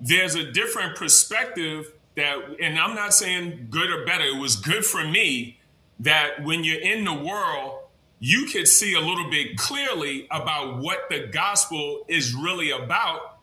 [0.00, 4.84] there's a different perspective that, and I'm not saying good or better, it was good
[4.84, 5.60] for me
[6.00, 7.80] that when you're in the world,
[8.20, 13.38] you could see a little bit clearly about what the gospel is really about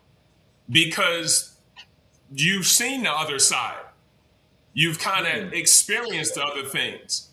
[0.68, 1.56] because
[2.34, 3.85] you've seen the other side.
[4.76, 7.30] You've kind of experienced other things.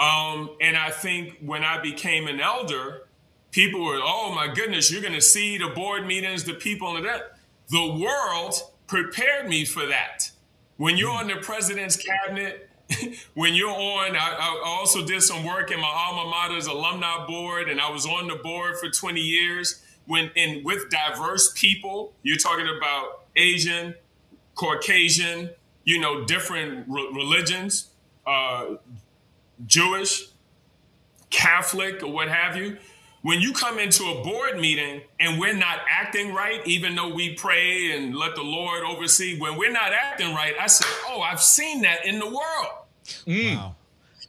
[0.00, 3.06] Um, and I think when I became an elder,
[3.52, 7.06] people were, oh my goodness, you're going to see the board meetings, the people, and
[7.06, 7.38] that.
[7.68, 8.54] The world
[8.88, 10.32] prepared me for that.
[10.76, 12.68] When you're on the president's cabinet,
[13.34, 17.68] when you're on, I, I, also did some work in my alma mater's alumni board,
[17.68, 19.84] and I was on the board for 20 years.
[20.06, 23.94] When and with diverse people, you're talking about Asian,
[24.56, 25.50] Caucasian,
[25.84, 27.90] you know, different re- religions,
[28.26, 28.76] uh,
[29.66, 30.28] Jewish,
[31.30, 32.76] Catholic, or what have you
[33.22, 37.34] when you come into a board meeting and we're not acting right, even though we
[37.34, 41.40] pray and let the Lord oversee, when we're not acting right, I say, Oh, I've
[41.40, 42.68] seen that in the world.
[43.26, 43.56] Mm.
[43.56, 43.76] Wow.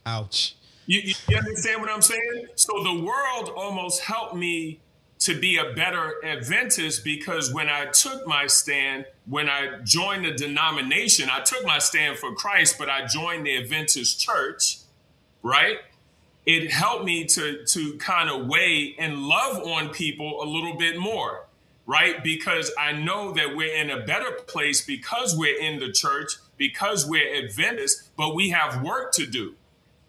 [0.05, 0.55] Ouch.
[0.85, 2.47] You, you, understand what I'm saying?
[2.55, 4.79] So the world almost helped me
[5.25, 10.31] to be a better Adventist because when I took my stand, when I joined the
[10.31, 14.79] denomination, I took my stand for Christ, but I joined the Adventist church,
[15.41, 15.77] right?
[16.45, 20.97] it helped me to to kind of weigh and love on people a little bit
[20.97, 21.45] more
[21.85, 26.33] right because i know that we're in a better place because we're in the church
[26.57, 29.55] because we're adventists but we have work to do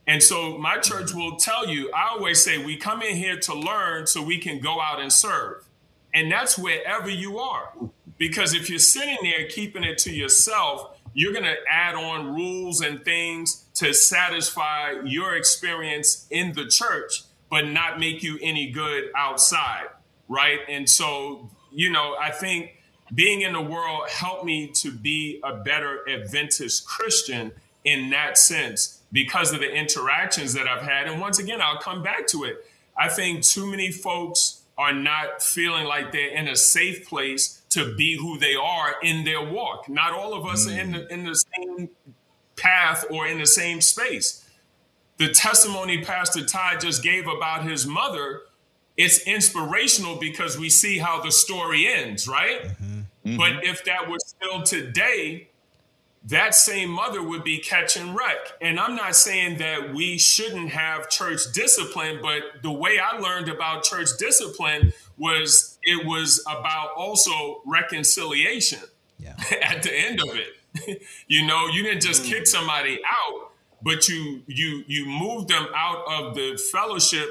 [0.07, 3.55] and so my church will tell you i always say we come in here to
[3.55, 5.65] learn so we can go out and serve.
[6.13, 7.73] And that's wherever you are.
[8.19, 12.81] Because if you're sitting there keeping it to yourself you're going to add on rules
[12.81, 19.11] and things to satisfy your experience in the church, but not make you any good
[19.17, 19.87] outside,
[20.29, 20.59] right?
[20.69, 22.73] And so, you know, I think
[23.15, 27.53] being in the world helped me to be a better Adventist Christian
[27.85, 31.07] in that sense because of the interactions that I've had.
[31.07, 32.67] And once again, I'll come back to it.
[32.99, 37.95] I think too many folks are not feeling like they're in a safe place to
[37.95, 39.89] be who they are in their walk.
[39.89, 40.77] Not all of us mm.
[40.77, 41.91] are in the, in the same
[42.57, 44.45] path or in the same space.
[45.19, 48.43] The testimony Pastor Ty just gave about his mother,
[48.97, 52.65] it's inspirational because we see how the story ends, right?
[52.65, 53.01] Mm-hmm.
[53.27, 53.37] Mm-hmm.
[53.37, 55.51] But if that was still today,
[56.27, 58.39] that same mother would be catching wreck.
[58.61, 63.49] And I'm not saying that we shouldn't have church discipline, but the way I learned
[63.49, 68.81] about church discipline was it was about also reconciliation
[69.19, 69.37] yeah.
[69.63, 71.03] at the end of it.
[71.29, 73.51] you know, you didn't just kick somebody out,
[73.83, 77.29] but you you you moved them out of the fellowship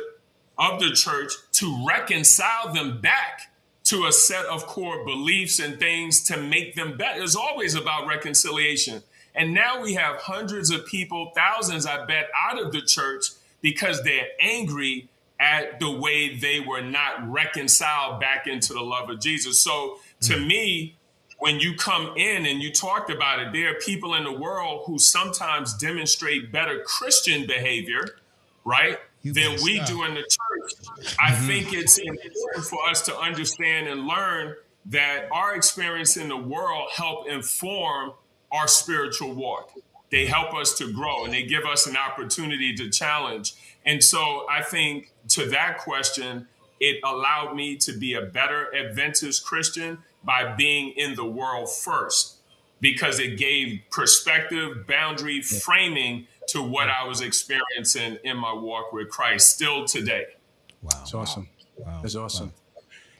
[0.57, 3.52] of the church to reconcile them back
[3.85, 7.21] to a set of core beliefs and things to make them better.
[7.21, 9.03] It's always about reconciliation.
[9.35, 13.25] And now we have hundreds of people, thousands, I bet, out of the church
[13.61, 15.09] because they're angry
[15.39, 19.61] at the way they were not reconciled back into the love of Jesus.
[19.61, 20.47] So to mm.
[20.47, 20.95] me,
[21.39, 24.83] when you come in and you talked about it, there are people in the world
[24.85, 28.05] who sometimes demonstrate better Christian behavior,
[28.63, 28.99] right?
[29.23, 29.87] You than we stop.
[29.87, 30.37] do in the church.
[31.19, 31.47] I mm-hmm.
[31.47, 36.89] think it's important for us to understand and learn that our experience in the world
[36.95, 38.13] help inform
[38.51, 39.71] our spiritual walk.
[40.11, 43.53] They help us to grow and they give us an opportunity to challenge.
[43.85, 46.47] And so I think to that question,
[46.79, 52.37] it allowed me to be a better Adventist Christian by being in the world first
[52.79, 59.09] because it gave perspective, boundary, framing to what I was experiencing in my walk with
[59.09, 60.25] Christ still today.
[60.83, 60.89] Wow.
[60.99, 61.47] That's awesome.
[61.77, 61.99] Wow.
[62.01, 62.47] That's awesome.
[62.47, 62.53] Wow.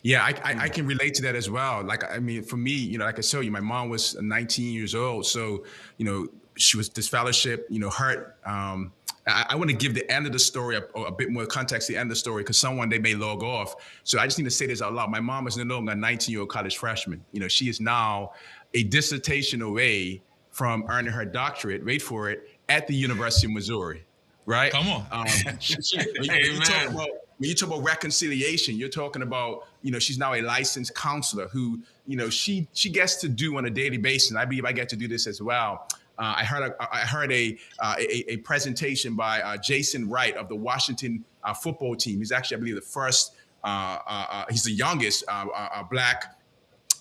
[0.04, 1.82] Yeah, I, I, I, can relate to that as well.
[1.82, 4.74] Like, I mean, for me, you know, like I tell you, my mom was 19
[4.74, 5.26] years old.
[5.26, 5.64] So,
[5.98, 8.38] you know, she was this fellowship, you know, hurt.
[8.46, 8.92] Um,
[9.26, 11.88] I, I want to give the end of the story a, a bit more context,
[11.88, 13.76] the end of the story, because someone they may log off.
[14.04, 15.10] So I just need to say this out loud.
[15.10, 17.24] My mom is no longer a 19 year old college freshman.
[17.32, 18.34] You know, she is now
[18.74, 24.04] a dissertation away from earning her doctorate, wait for it, at the University of Missouri,
[24.46, 24.72] right?
[24.72, 25.06] Come on.
[25.12, 30.00] Um, when, you talk about, when you talk about reconciliation, you're talking about, you know,
[30.00, 33.70] she's now a licensed counselor who, you know, she she gets to do on a
[33.70, 34.36] daily basis.
[34.36, 35.88] I believe I get to do this as well.
[36.18, 40.36] Uh, I heard a, I heard a, uh, a, a presentation by uh, Jason Wright
[40.38, 42.20] of the Washington uh, football team.
[42.20, 43.34] He's actually, I believe, the first.
[43.64, 45.24] Uh, uh, he's the youngest
[45.90, 46.36] black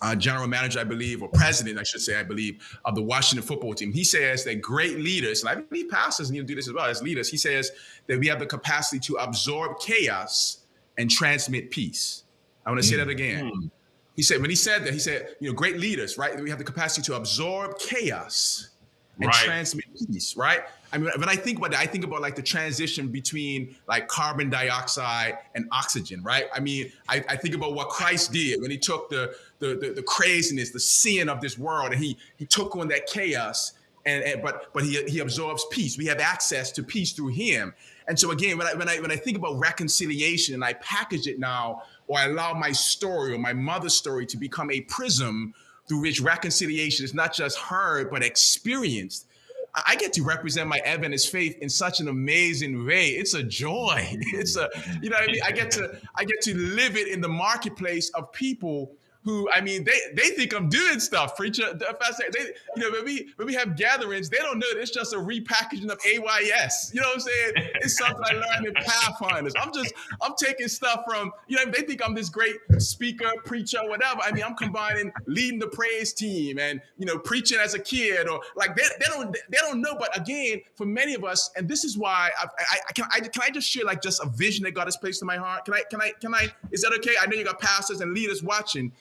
[0.03, 3.46] uh, general manager, I believe, or president, I should say, I believe, of the Washington
[3.46, 3.92] football team.
[3.92, 6.86] He says that great leaders, and I believe pastors need to do this as well
[6.86, 7.70] as leaders, he says
[8.09, 10.59] that we have the capacity to absorb chaos
[10.98, 12.24] and transmit peace.
[12.66, 13.50] I want to say that again.
[13.50, 13.70] Mm.
[14.14, 16.38] He said, when he said that, he said, you know, great leaders, right?
[16.38, 18.70] We have the capacity to absorb chaos
[19.18, 19.34] and right.
[19.34, 20.62] transmit peace, right?
[20.93, 24.09] I mean, when I think about that, I think about like the transition between like
[24.09, 26.47] carbon dioxide and oxygen, right?
[26.55, 29.93] I mean, I, I think about what Christ did when he took the, the, the,
[29.97, 33.72] the craziness, the sin of this world, and he he took on that chaos,
[34.05, 35.97] and, and but but he he absorbs peace.
[35.97, 37.72] We have access to peace through him.
[38.07, 41.26] And so again, when I when I when I think about reconciliation and I package
[41.26, 45.55] it now, or I allow my story or my mother's story to become a prism
[45.88, 49.26] through which reconciliation is not just heard but experienced
[49.75, 53.09] I get to represent my Adventist faith in such an amazing way.
[53.09, 54.16] It's a joy.
[54.35, 54.68] It's a,
[55.01, 58.11] you know, I mean, I get to, I get to live it in the marketplace
[58.11, 58.93] of people
[59.25, 61.73] who I mean they they think I'm doing stuff, preacher.
[61.75, 62.41] They,
[62.77, 65.91] you know, when we when we have gatherings, they don't know it's just a repackaging
[65.91, 66.91] of AYS.
[66.93, 67.53] You know what I'm saying?
[67.83, 69.55] It's something I learned in Pathfinders.
[69.61, 73.79] I'm just I'm taking stuff from you know they think I'm this great speaker, preacher,
[73.85, 74.20] whatever.
[74.23, 78.29] I mean I'm combining leading the praise team and you know preaching as a kid
[78.29, 79.95] or like they, they don't they don't know.
[79.97, 83.20] But again, for many of us, and this is why I, I, I can I
[83.20, 85.64] can I just share like just a vision that God has placed in my heart.
[85.64, 86.49] Can I can I can I?
[86.73, 87.14] Is that okay?
[87.20, 88.93] I know you got pastors and leaders watching.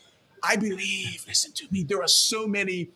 [0.43, 2.89] I believe, listen to me, there are so many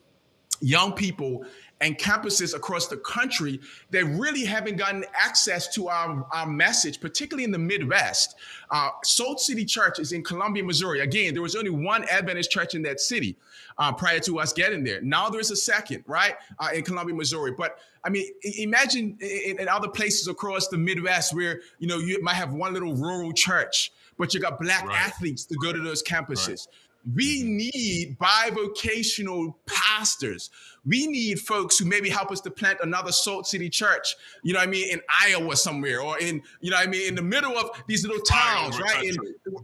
[0.61, 1.45] young people
[1.81, 3.59] and campuses across the country
[3.91, 8.35] that really haven't gotten access to our, our message, particularly in the Midwest.
[8.71, 11.01] Uh, Salt City Church is in Columbia, Missouri.
[11.01, 13.35] Again, there was only one Adventist church in that city
[13.77, 15.01] uh, prior to us getting there.
[15.01, 17.51] Now there's a second, right, uh, in Columbia, Missouri.
[17.51, 18.25] But I mean,
[18.57, 22.73] imagine in, in, other places across the Midwest where you know you might have one
[22.73, 24.97] little rural church, but you got black right.
[24.97, 26.47] athletes to go to those campuses.
[26.47, 26.67] Right.
[27.13, 30.49] We need bivocational pastors.
[30.85, 34.59] We need folks who maybe help us to plant another Salt City church, you know
[34.59, 37.23] what I mean, in Iowa somewhere, or in, you know what I mean, in the
[37.23, 39.03] middle of these little towns, right?
[39.03, 39.15] In,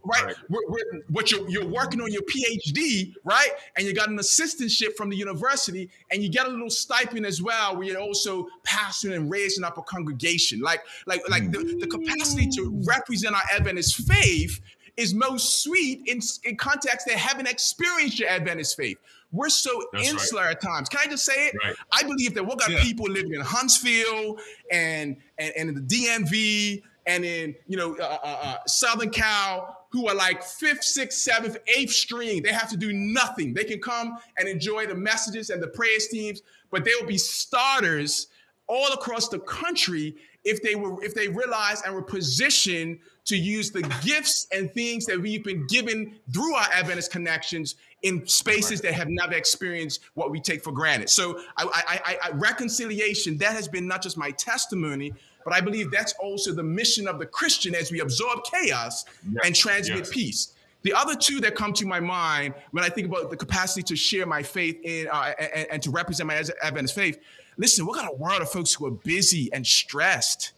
[0.04, 0.26] right?
[0.26, 0.36] right.
[0.50, 3.52] We're, we're, but you're, you're working on your PhD, right?
[3.78, 7.42] And you got an assistantship from the university, and you get a little stipend as
[7.42, 10.60] well, where you're also pastoring and raising up a congregation.
[10.60, 12.88] Like, like, like the, the capacity to mm.
[12.88, 14.60] represent our Adventist faith
[15.02, 18.98] is most sweet in, in context that haven't experienced your Adventist faith.
[19.32, 20.52] We're so That's insular right.
[20.52, 20.90] at times.
[20.90, 21.56] Can I just say it?
[21.64, 21.76] Right.
[21.92, 22.84] I believe that we've got yeah.
[22.84, 24.38] people living in Huntsville
[24.72, 29.86] and, and, and in the DMV and in you know uh, uh, uh, Southern Cal
[29.92, 32.44] who are like fifth, sixth, seventh, eighth string.
[32.44, 33.54] They have to do nothing.
[33.54, 37.18] They can come and enjoy the messages and the praise teams, but they will be
[37.18, 38.28] starters
[38.68, 43.72] all across the country if they were if they realized and were positioned to use
[43.72, 48.94] the gifts and things that we've been given through our Adventist connections in spaces that
[48.94, 51.10] have never experienced what we take for granted.
[51.10, 55.14] So I, I, I, reconciliation that has been not just my testimony,
[55.44, 59.46] but I believe that's also the mission of the Christian as we absorb chaos yes.
[59.46, 60.10] and transmit yes.
[60.10, 60.54] peace.
[60.84, 63.96] The other two that come to my mind when I think about the capacity to
[63.96, 67.20] share my faith in uh, and, and, to represent my Adventist faith,
[67.58, 70.54] listen, we got a world of folks who are busy and stressed.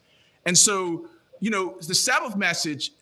[0.45, 1.07] And so,
[1.43, 2.93] you know, the Sabbath message,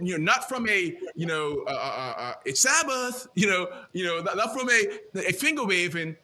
[0.00, 4.22] you know, not from a, you know, uh, uh, it's Sabbath, you know, you know,
[4.22, 6.16] not from a, a finger waving,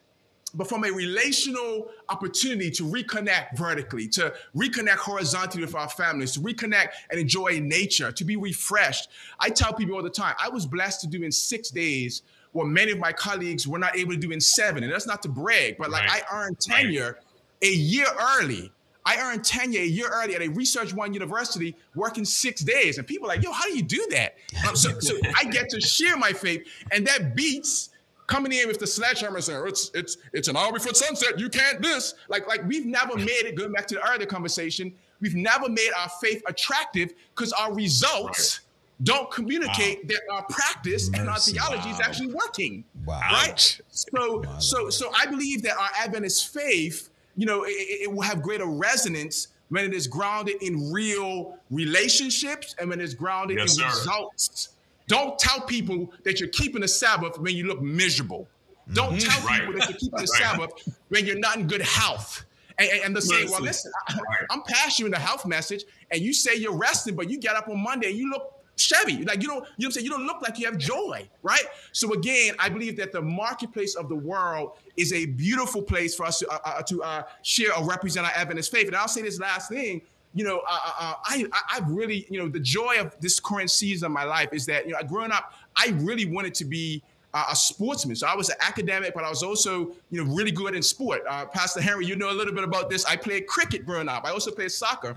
[0.55, 6.39] but from a relational opportunity to reconnect vertically, to reconnect horizontally with our families, to
[6.39, 9.09] reconnect and enjoy nature, to be refreshed.
[9.39, 12.65] I tell people all the time, I was blessed to do in six days what
[12.65, 14.81] many of my colleagues were not able to do in seven.
[14.81, 16.23] And that's not to brag, but like right.
[16.31, 17.19] I earned tenure
[17.61, 17.71] right.
[17.71, 18.07] a year
[18.39, 18.71] early.
[19.05, 22.97] I earned tenure a year early at a Research One university working six days.
[22.97, 24.35] And people are like, yo, how do you do that?
[24.67, 27.89] Um, so, so I get to share my faith, and that beats
[28.29, 31.39] coming in with the sledgehammer saying it's it's it's an hour before sunset.
[31.39, 32.13] You can't this.
[32.29, 33.55] Like like we've never made it.
[33.55, 38.59] Going back to the earlier conversation, we've never made our faith attractive because our results.
[38.59, 38.65] Right.
[39.01, 40.09] Don't communicate wow.
[40.09, 41.21] that our practice Mercy.
[41.21, 41.93] and our theology wow.
[41.93, 42.83] is actually working.
[43.05, 43.21] Wow.
[43.31, 43.79] Right.
[43.91, 44.59] So, wow.
[44.59, 47.09] so, so I believe that our Adventist faith,
[47.39, 52.75] you know, it, it will have greater resonance when it is grounded in real relationships
[52.79, 53.87] and when it's grounded yes, in sir.
[53.87, 54.69] results
[55.09, 58.47] don't tell people that you're keeping the Sabbath when you look miserable.
[58.93, 59.27] Don't mm-hmm.
[59.27, 59.59] tell right.
[59.59, 60.71] people that you're keeping the Sabbath
[61.09, 62.45] when you're not in good health.
[62.77, 64.17] And, and, they're saying, well, listen, I,
[64.51, 67.55] am passing you in the health message, and you say you're resting, but you get
[67.55, 69.23] up on Monday and you look Chevy.
[69.23, 70.05] Like you don't, you know I'm saying?
[70.05, 71.63] You don't look like you have joy, right?
[71.91, 76.25] So again, I believe that the marketplace of the world is a beautiful place for
[76.25, 78.87] us to, uh, uh, to uh, share or represent our Adventist faith.
[78.87, 80.01] And I'll say this last thing
[80.33, 84.05] you know, uh, uh, I, I really, you know, the joy of this current season
[84.05, 87.01] of my life is that, you know, growing up, I really wanted to be
[87.33, 88.15] uh, a sportsman.
[88.15, 91.21] So I was an academic, but I was also, you know, really good in sport.
[91.27, 93.05] Uh, Pastor Henry, you know a little bit about this.
[93.05, 94.25] I played cricket growing up.
[94.25, 95.15] I also played soccer,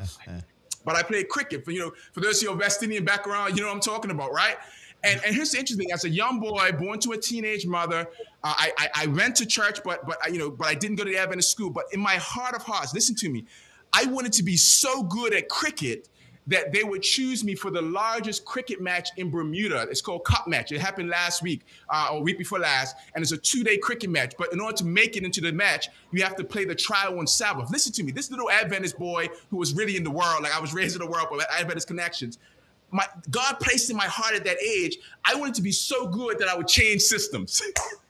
[0.85, 1.65] but I played cricket.
[1.65, 4.11] For you know, for those of you West Indian background, you know what I'm talking
[4.11, 4.57] about, right?
[5.05, 8.07] And, and here's the interesting as a young boy, born to a teenage mother,
[8.45, 11.05] uh, I, I, I went to church, but but you know, but I didn't go
[11.05, 11.71] to the Adventist school.
[11.71, 13.47] But in my heart of hearts, listen to me.
[13.93, 16.09] I wanted to be so good at cricket
[16.47, 19.83] that they would choose me for the largest cricket match in Bermuda.
[19.83, 20.73] It's called Cup Match.
[20.73, 24.35] It happened last week uh, or week before last, and it's a two-day cricket match.
[24.37, 27.19] But in order to make it into the match, you have to play the trial
[27.19, 27.71] on Sabbath.
[27.71, 28.13] Listen to me.
[28.13, 31.01] This little Adventist boy who was really in the world, like I was raised in
[31.01, 32.39] the world with Adventist connections.
[32.91, 36.39] My God placed in my heart at that age, I wanted to be so good
[36.41, 37.63] that I would change systems.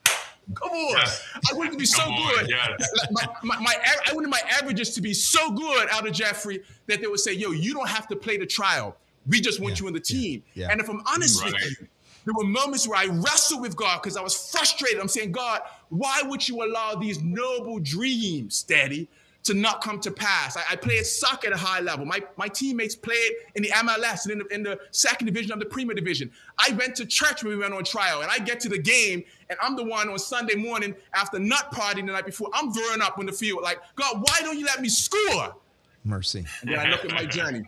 [0.54, 0.90] Come on.
[0.90, 1.24] Yes.
[1.50, 2.48] I wanted to be so good.
[2.48, 2.88] yes.
[3.10, 3.74] my, my, my,
[4.08, 7.32] I wanted my averages to be so good out of Jeffrey that they would say,
[7.32, 8.96] yo, you don't have to play the trial.
[9.26, 9.84] We just want yeah.
[9.84, 10.42] you in the team.
[10.54, 10.66] Yeah.
[10.66, 10.72] Yeah.
[10.72, 11.52] And if I'm honest right.
[11.52, 11.86] with you,
[12.24, 15.00] there were moments where I wrestled with God because I was frustrated.
[15.00, 19.08] I'm saying, God, why would you allow these noble dreams, Daddy,
[19.44, 20.56] to not come to pass.
[20.56, 22.06] I, I played soccer at a high level.
[22.06, 25.58] My, my teammates played in the MLS and in the, in the second division of
[25.58, 26.30] the Premier Division.
[26.58, 29.24] I went to church when we went on trial, and I get to the game,
[29.50, 32.48] and I'm the one on Sunday morning after nut party the night before.
[32.54, 35.56] I'm throwing up on the field, like, God, why don't you let me score?
[36.04, 36.44] Mercy.
[36.60, 37.62] And then I look at my journey.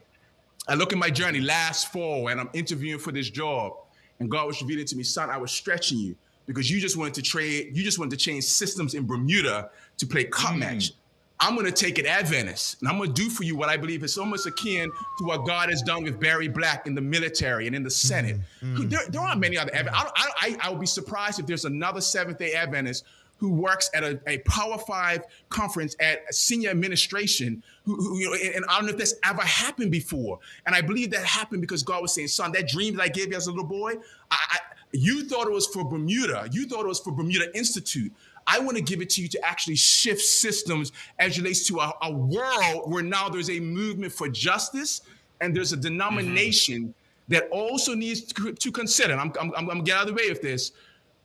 [0.67, 3.75] I look at my journey last fall, and I'm interviewing for this job.
[4.21, 6.15] And God was revealing to me, son, I was stretching you
[6.47, 10.07] because you just wanted to trade, you just wanted to change systems in Bermuda to
[10.07, 10.59] play cup mm.
[10.59, 10.93] match.
[11.41, 13.77] I'm going to take it Adventist, and I'm going to do for you what I
[13.77, 17.67] believe is almost akin to what God has done with Barry Black in the military
[17.67, 18.37] and in the Senate.
[18.63, 18.89] Mm-hmm.
[18.89, 20.13] There, there, aren't many other Adventists.
[20.17, 23.05] I, I, I, would be surprised if there's another Seventh Day Adventist
[23.39, 27.63] who works at a, a Power Five conference at a senior administration.
[27.85, 30.39] Who, who, you know, and, and I don't know if that's ever happened before.
[30.67, 33.31] And I believe that happened because God was saying, "Son, that dream that I gave
[33.31, 33.95] you as a little boy,
[34.31, 34.59] I, I,
[34.93, 36.49] you thought it was for Bermuda.
[36.53, 38.13] You thought it was for Bermuda Institute."
[38.47, 41.93] I want to give it to you to actually shift systems as relates to a,
[42.03, 45.03] a world where now there's a movement for justice
[45.41, 46.91] and there's a denomination mm-hmm.
[47.29, 49.13] that also needs to, to consider.
[49.13, 50.73] And I'm, I'm, I'm going to get out of the way of this.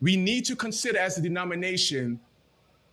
[0.01, 2.19] We need to consider as a denomination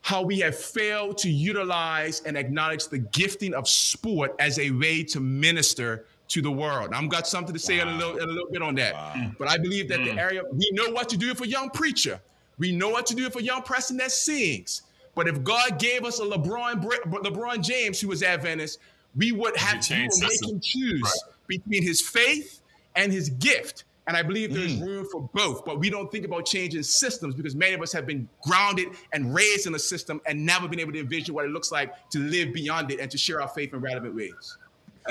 [0.02, 5.02] how we have failed to utilize and acknowledge the gifting of sport as a way
[5.02, 6.90] to minister to the world.
[6.92, 7.82] I've got something to say wow.
[7.82, 8.94] in, a little, in a little bit on that.
[8.94, 9.32] Wow.
[9.38, 10.04] But I believe that mm.
[10.14, 12.20] the area, we know what to do for young preacher.
[12.58, 14.82] We know what to do for young person that sings.
[15.14, 18.78] But if God gave us a LeBron LeBron James who was Adventist,
[19.16, 21.34] we would have to make him choose right.
[21.46, 22.60] between his faith
[22.94, 23.84] and his gift.
[24.08, 24.86] And I believe there's mm.
[24.86, 28.06] room for both, but we don't think about changing systems because many of us have
[28.06, 31.50] been grounded and raised in a system and never been able to envision what it
[31.50, 34.58] looks like to live beyond it and to share our faith in relevant ways.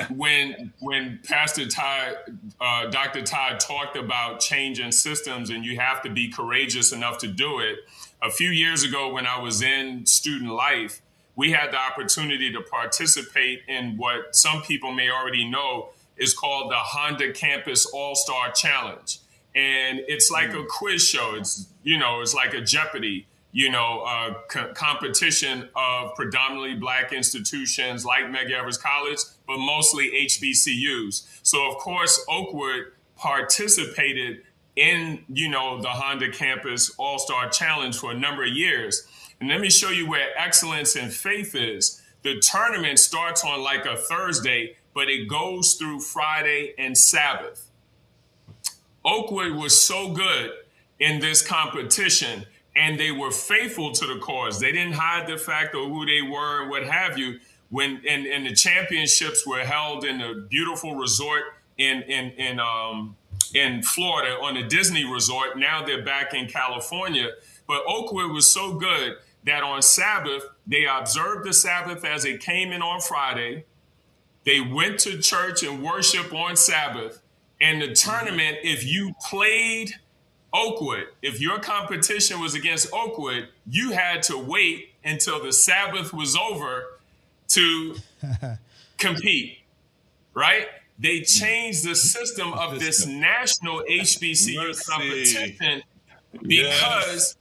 [0.09, 2.13] When when Pastor Ty,
[2.59, 3.21] uh, Dr.
[3.21, 7.79] Ty talked about changing systems and you have to be courageous enough to do it,
[8.21, 11.01] a few years ago when I was in student life,
[11.35, 16.71] we had the opportunity to participate in what some people may already know is called
[16.71, 19.19] the Honda Campus All Star Challenge.
[19.53, 21.35] And it's like a quiz show.
[21.35, 27.13] It's, you know, it's like a Jeopardy, you know, uh, co- competition of predominantly black
[27.13, 31.39] institutions like Medgar Evers College, but mostly HBCUs.
[31.43, 34.41] So, of course, Oakwood participated
[34.75, 39.07] in, you know, the Honda Campus All Star Challenge for a number of years.
[39.39, 42.01] And let me show you where excellence and faith is.
[42.23, 47.69] The tournament starts on like a Thursday, but it goes through Friday and Sabbath.
[49.05, 50.51] Oakwood was so good
[50.99, 54.59] in this competition and they were faithful to the cause.
[54.59, 57.39] They didn't hide the fact of who they were and what have you.
[57.75, 61.43] When and, and the championships were held in a beautiful resort
[61.77, 63.17] in in in um
[63.53, 65.57] in Florida on a Disney resort.
[65.57, 67.31] Now they're back in California.
[67.67, 72.71] But Oakwood was so good that on Sabbath, they observed the Sabbath as it came
[72.71, 73.65] in on Friday.
[74.45, 77.21] They went to church and worship on Sabbath.
[77.59, 79.95] And the tournament, if you played
[80.53, 86.37] Oakwood, if your competition was against Oakwood, you had to wait until the Sabbath was
[86.37, 86.94] over
[87.49, 87.95] to
[88.97, 89.59] compete,
[90.33, 90.67] right?
[90.97, 95.81] They changed the system of this national HBCU competition
[96.41, 97.35] because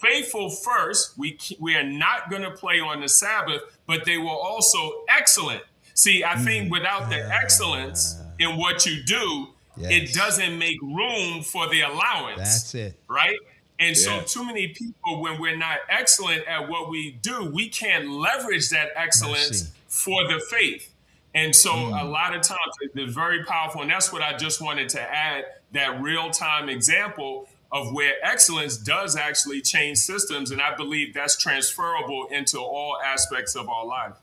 [0.00, 1.16] faithful first.
[1.16, 5.62] We we are not going to play on the Sabbath, but they were also excellent.
[5.94, 6.72] See, I think mm.
[6.72, 9.90] without the excellence in what you do, yes.
[9.90, 12.38] it doesn't make room for the allowance.
[12.38, 13.00] That's it.
[13.08, 13.36] Right?
[13.80, 14.24] And yeah.
[14.24, 18.70] so, too many people, when we're not excellent at what we do, we can't leverage
[18.70, 20.92] that excellence for the faith.
[21.34, 22.02] And so, mm.
[22.02, 23.82] a lot of times, it's very powerful.
[23.82, 28.76] And that's what I just wanted to add that real time example of where excellence
[28.76, 30.50] does actually change systems.
[30.50, 34.14] And I believe that's transferable into all aspects of our life.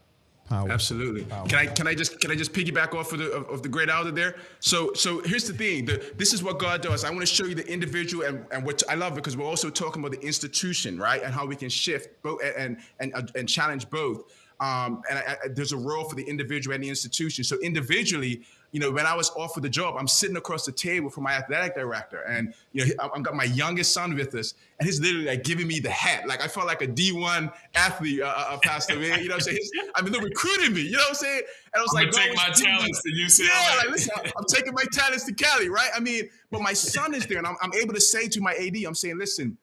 [0.50, 0.72] Power.
[0.72, 1.24] Absolutely.
[1.24, 1.48] Power.
[1.48, 3.70] Can I can I just can I just piggyback off of the of, of the
[3.70, 4.36] great elder there?
[4.60, 5.86] So so here's the thing.
[5.86, 7.04] The, this is what God does.
[7.04, 9.72] I want to show you the individual and, and what I love because we're also
[9.72, 11.24] talking about the institution, right?
[11.24, 14.32] And how we can shift both and and and challenge both.
[14.60, 17.44] Um, and I, I, there's a role for the individual and the institution.
[17.44, 18.44] So individually,
[18.76, 21.32] you know, when I was offered the job, I'm sitting across the table from my
[21.32, 25.28] athletic director, and you know, I've got my youngest son with us, and he's literally
[25.28, 26.28] like giving me the hat.
[26.28, 29.22] Like I felt like a D1 athlete, uh, uh, Pastor man.
[29.22, 29.60] You know what I'm saying?
[29.96, 30.82] I mean, they're recruiting me.
[30.82, 31.44] You know what I'm saying?
[31.74, 33.48] And I was I'm like, take my talents to UCLA.
[33.48, 35.92] Yeah, like listen, I'm taking my talents to Cali, right?
[35.96, 38.56] I mean, but my son is there, and I'm, I'm able to say to my
[38.56, 39.58] AD, I'm saying, listen,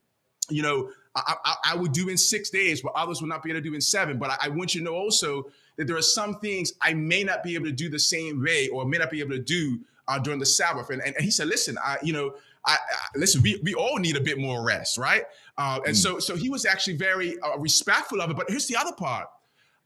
[0.48, 3.50] you know, I, I, I, would do in six days, but others would not be
[3.50, 4.16] able to do in seven.
[4.18, 7.24] But I, I want you to know also that there are some things I may
[7.24, 9.80] not be able to do the same way or may not be able to do
[10.08, 10.90] uh, during the Sabbath.
[10.90, 12.34] And, and, and, he said, listen, I, you know,
[12.66, 15.24] I, I, listen, we, we all need a bit more rest, right?
[15.56, 15.98] Uh, and mm.
[15.98, 18.36] so so he was actually very uh, respectful of it.
[18.36, 19.28] But here's the other part.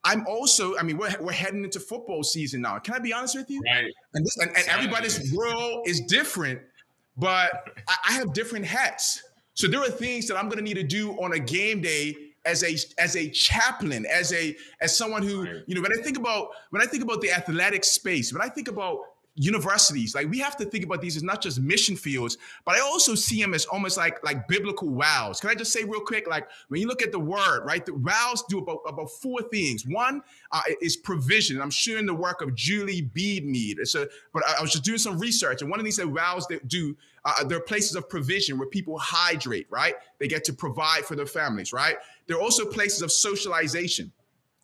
[0.05, 2.79] I'm also, I mean, we're, we're heading into football season now.
[2.79, 3.61] Can I be honest with you?
[3.67, 3.93] Right.
[4.15, 6.61] And, this, and, and everybody's world is different,
[7.17, 9.23] but I, I have different hats.
[9.55, 12.15] So there are things that I'm going to need to do on a game day
[12.47, 16.17] as a as a chaplain, as a as someone who you know when I think
[16.17, 18.99] about when I think about the athletic space, when I think about
[19.37, 20.15] universities.
[20.15, 23.15] Like we have to think about these as not just mission fields but i also
[23.15, 25.41] see them as almost like like biblical wows.
[25.41, 27.95] Can i just say real quick like when you look at the word right the
[27.95, 29.87] wows do about about four things.
[29.87, 30.23] One
[30.53, 31.61] uh, is provision.
[31.61, 33.79] I'm sure in the work of julie beadmead.
[33.79, 36.47] It's a but i was just doing some research and one of these that wows
[36.49, 39.95] that do uh, there are places of provision where people hydrate right?
[40.19, 41.97] They get to provide for their families right?
[42.27, 44.13] They're also places of socialization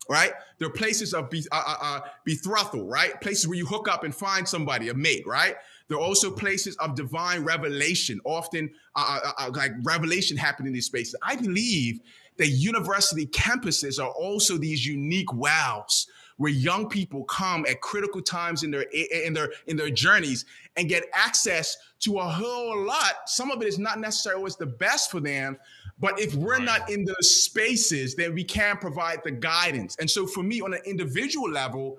[0.09, 0.33] right?
[0.59, 3.21] There are places of be, uh, uh, uh, betrothal, right?
[3.21, 5.57] Places where you hook up and find somebody, a mate, right?
[5.89, 10.73] There are also places of divine revelation, often uh, uh, uh, like revelation happening in
[10.73, 11.15] these spaces.
[11.23, 12.01] I believe
[12.39, 16.07] that university campuses are also these unique wows
[16.39, 20.45] where young people come at critical times in their in their in their journeys
[20.77, 23.15] and get access to a whole lot.
[23.27, 25.59] Some of it is not necessarily always the best for them,
[26.03, 29.97] but if we're not in those spaces, then we can't provide the guidance.
[30.01, 31.99] And so for me, on an individual level,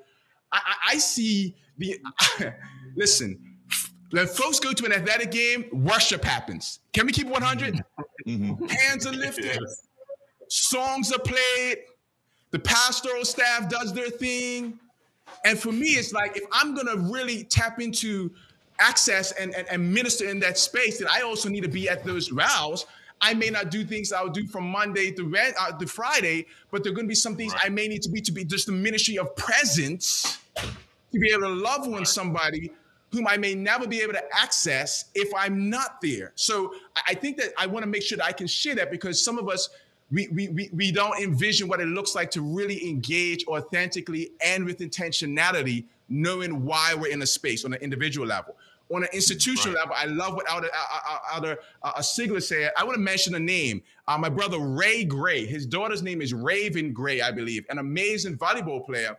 [0.52, 0.60] I,
[0.92, 1.98] I see the
[2.98, 3.40] listen.
[4.12, 6.80] When folks go to an athletic game, worship happens.
[6.92, 7.82] Can we keep 100?
[8.28, 8.66] Mm-hmm.
[8.66, 9.88] Hands are lifted, yes.
[10.50, 11.78] songs are played,
[12.52, 14.80] the pastoral staff does their thing.
[15.46, 18.32] And for me, it's like if I'm gonna really tap into
[18.80, 22.04] access and, and, and minister in that space, then I also need to be at
[22.04, 22.86] those rows.
[23.22, 26.92] I may not do things I'll do from Monday to, uh, to Friday, but there
[26.92, 27.66] are going to be some things right.
[27.66, 31.44] I may need to be to be just the ministry of presence to be able
[31.44, 32.72] to love on somebody
[33.12, 36.32] whom I may never be able to access if I'm not there.
[36.36, 36.74] So
[37.08, 39.38] I think that I want to make sure that I can share that because some
[39.38, 39.70] of us
[40.12, 44.64] we, we, we, we don't envision what it looks like to really engage authentically and
[44.64, 48.56] with intentionality, knowing why we're in a space on an individual level.
[48.92, 49.82] On an institutional right.
[49.82, 50.70] level, I love what Elder,
[51.34, 52.72] Elder uh, Sigler said.
[52.78, 53.82] I want to mention a name.
[54.08, 55.46] Uh, my brother Ray Gray.
[55.46, 59.18] His daughter's name is Raven Gray, I believe, an amazing volleyball player,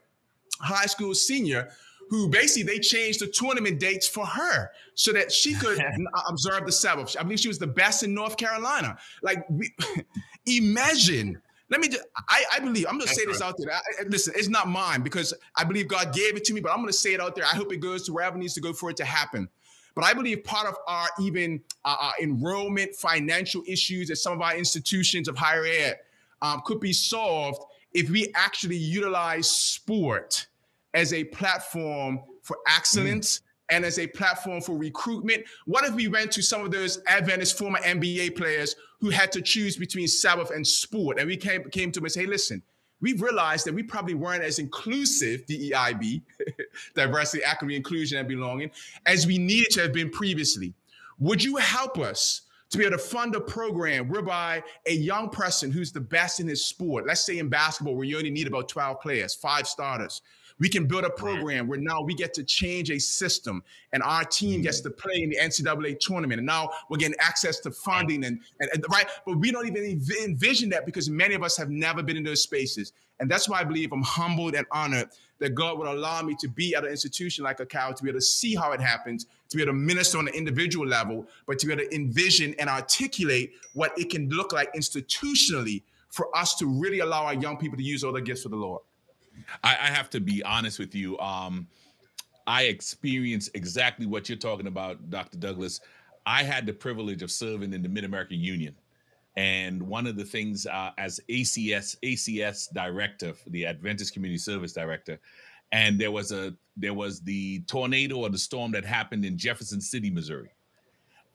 [0.60, 1.70] high school senior,
[2.10, 5.82] who basically they changed the tournament dates for her so that she could
[6.28, 7.16] observe the Sabbath.
[7.18, 8.98] I believe she was the best in North Carolina.
[9.22, 9.74] Like, we,
[10.46, 11.40] imagine.
[11.74, 13.72] Let me just, I, I believe, I'm going to say this out there.
[13.72, 16.76] I, listen, it's not mine because I believe God gave it to me, but I'm
[16.76, 17.44] going to say it out there.
[17.44, 19.48] I hope it goes to wherever it needs to go for it to happen.
[19.96, 24.40] But I believe part of our even uh, uh, enrollment financial issues at some of
[24.40, 25.98] our institutions of higher ed
[26.42, 27.60] um, could be solved
[27.92, 30.46] if we actually utilize sport
[30.94, 33.40] as a platform for excellence.
[33.70, 37.56] And as a platform for recruitment, what if we went to some of those Adventist
[37.56, 41.18] former NBA players who had to choose between Sabbath and sport?
[41.18, 42.62] And we came, came to them and say, hey, listen,
[43.00, 46.22] we've realized that we probably weren't as inclusive, DEIB,
[46.94, 48.70] diversity, equity, inclusion, and belonging,
[49.06, 50.74] as we needed to have been previously.
[51.18, 55.70] Would you help us to be able to fund a program whereby a young person
[55.70, 58.68] who's the best in his sport, let's say in basketball, where you only need about
[58.68, 60.22] 12 players, five starters,
[60.58, 64.24] we can build a program where now we get to change a system and our
[64.24, 64.90] team gets mm-hmm.
[64.90, 66.38] to play in the NCAA tournament.
[66.38, 69.06] And now we're getting access to funding and, and, and right.
[69.26, 72.42] But we don't even envision that because many of us have never been in those
[72.42, 72.92] spaces.
[73.20, 76.48] And that's why I believe I'm humbled and honored that God would allow me to
[76.48, 79.26] be at an institution like a Cal to be able to see how it happens,
[79.48, 82.54] to be able to minister on an individual level, but to be able to envision
[82.58, 87.56] and articulate what it can look like institutionally for us to really allow our young
[87.56, 88.80] people to use all their gifts for the Lord.
[89.62, 91.18] I, I have to be honest with you.
[91.18, 91.66] Um,
[92.46, 95.38] I experienced exactly what you're talking about, Dr.
[95.38, 95.80] Douglas.
[96.26, 98.74] I had the privilege of serving in the Mid American Union.
[99.36, 105.18] And one of the things uh, as ACS ACS director, the Adventist Community Service director,
[105.72, 109.80] and there was a there was the tornado or the storm that happened in Jefferson
[109.80, 110.50] City, Missouri,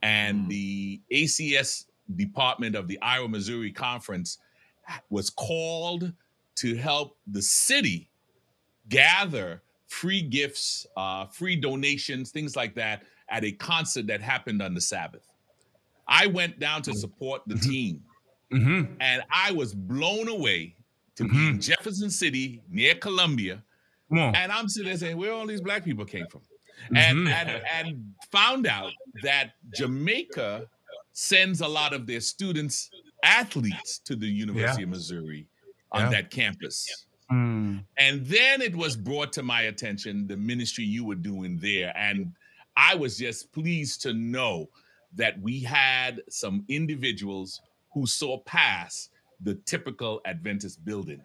[0.01, 0.49] and mm.
[0.49, 1.85] the ACS
[2.15, 4.37] department of the Iowa Missouri Conference
[5.09, 6.13] was called
[6.59, 8.09] to help the city
[8.89, 14.73] gather free gifts, uh, free donations, things like that at a concert that happened on
[14.73, 15.25] the Sabbath.
[16.07, 17.69] I went down to support the mm-hmm.
[17.69, 18.03] team,
[18.51, 18.93] mm-hmm.
[18.99, 20.75] and I was blown away
[21.15, 21.33] to mm-hmm.
[21.33, 21.59] be in mm-hmm.
[21.59, 23.63] Jefferson City near Columbia.
[24.11, 26.41] And I'm sitting there saying, where all these black people came from?
[26.95, 27.27] And, mm-hmm.
[27.27, 28.91] and, and found out
[29.21, 30.67] that Jamaica
[31.13, 32.89] sends a lot of their students,
[33.23, 34.85] athletes, to the University yeah.
[34.85, 35.45] of Missouri
[35.91, 36.09] on yeah.
[36.09, 37.05] that campus.
[37.31, 37.83] Mm.
[37.97, 41.93] And then it was brought to my attention the ministry you were doing there.
[41.95, 42.33] And
[42.75, 44.69] I was just pleased to know
[45.15, 47.61] that we had some individuals
[47.93, 49.11] who saw past
[49.41, 51.21] the typical Adventist building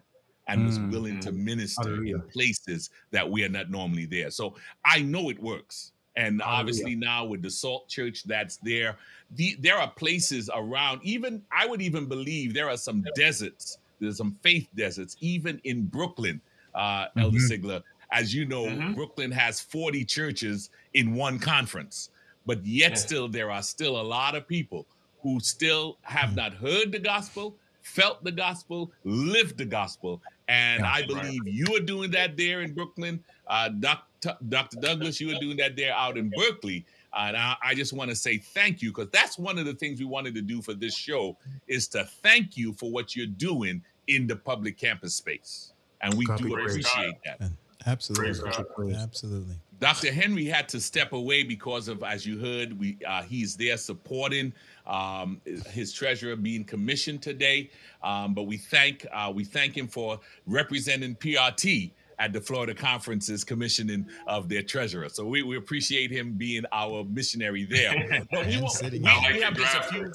[0.47, 0.65] and mm.
[0.67, 2.15] was willing to minister Hallelujah.
[2.15, 4.29] in places that we are not normally there.
[4.29, 5.91] So I know it works.
[6.15, 6.59] And Hallelujah.
[6.59, 8.97] obviously now with the Salt Church that's there,
[9.31, 11.01] the, there are places around.
[11.03, 15.85] Even I would even believe there are some deserts there's some faith deserts, even in
[15.85, 16.41] Brooklyn,
[16.73, 17.19] uh, mm-hmm.
[17.19, 17.83] Elder Sigler.
[18.11, 18.93] As you know, mm-hmm.
[18.93, 22.09] Brooklyn has 40 churches in one conference,
[22.45, 22.97] but yet yeah.
[22.97, 24.85] still there are still a lot of people
[25.21, 26.35] who still have mm-hmm.
[26.35, 30.21] not heard the gospel, felt the gospel, lived the gospel.
[30.47, 31.53] And yeah, I believe right.
[31.53, 33.23] you are doing that there in Brooklyn.
[33.47, 34.37] Uh, Dr.
[34.49, 34.79] Dr.
[34.79, 36.85] Douglas, you are doing that there out in Berkeley.
[37.15, 39.99] And I, I just want to say thank you because that's one of the things
[39.99, 41.37] we wanted to do for this show
[41.67, 45.73] is to thank you for what you're doing in the public campus space.
[46.01, 47.37] And we Copy do appreciate God.
[47.39, 47.51] that.
[47.87, 48.95] Absolutely.
[48.95, 49.55] Absolutely.
[49.79, 50.11] Dr.
[50.11, 54.53] Henry had to step away because of, as you heard, we uh, he's there supporting
[54.87, 55.41] um,
[55.71, 57.69] his treasurer being commissioned today.
[58.01, 63.43] Um, but we thank uh, we thank him for representing PRT at the Florida Conference's
[63.43, 65.09] commissioning of their treasurer.
[65.09, 68.21] So we, we appreciate him being our missionary there.
[68.31, 70.11] But we, won't, we, we have just a few.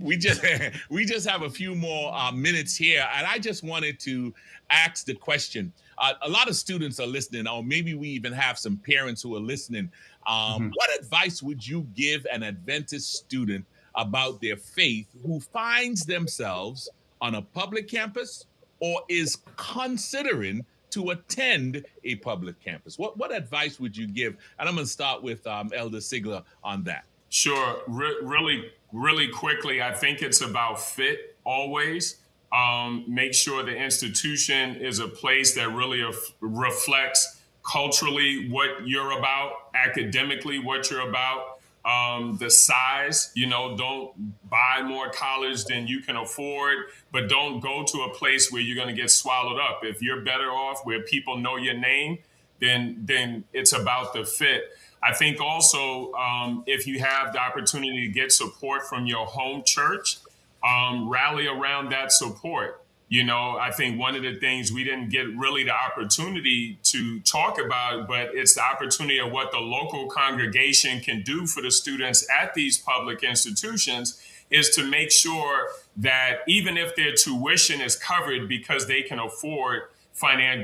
[0.00, 0.42] We just
[0.90, 4.32] we just have a few more uh, minutes here, and I just wanted to
[4.70, 5.72] ask the question.
[5.98, 9.36] Uh, a lot of students are listening, or maybe we even have some parents who
[9.36, 9.90] are listening.
[10.26, 10.68] Um, mm-hmm.
[10.74, 13.64] What advice would you give an Adventist student
[13.94, 16.88] about their faith who finds themselves
[17.20, 18.46] on a public campus
[18.80, 22.98] or is considering to attend a public campus?
[22.98, 24.36] What what advice would you give?
[24.58, 27.04] And I'm going to start with um, Elder Sigler on that.
[27.28, 29.82] Sure, Re- really, really quickly.
[29.82, 32.16] I think it's about fit always.
[32.52, 39.18] Um, make sure the institution is a place that really af- reflects culturally what you're
[39.18, 41.51] about, academically what you're about,
[41.84, 43.30] um, the size.
[43.34, 44.12] You know, don't
[44.48, 46.78] buy more college than you can afford,
[47.10, 49.80] but don't go to a place where you're going to get swallowed up.
[49.82, 52.18] If you're better off where people know your name,
[52.60, 54.64] then then it's about the fit.
[55.02, 59.64] I think also um, if you have the opportunity to get support from your home
[59.64, 60.18] church,
[60.64, 62.81] um, rally around that support.
[63.12, 67.20] You know, I think one of the things we didn't get really the opportunity to
[67.20, 71.70] talk about, but it's the opportunity of what the local congregation can do for the
[71.70, 77.96] students at these public institutions is to make sure that even if their tuition is
[77.96, 79.82] covered because they can afford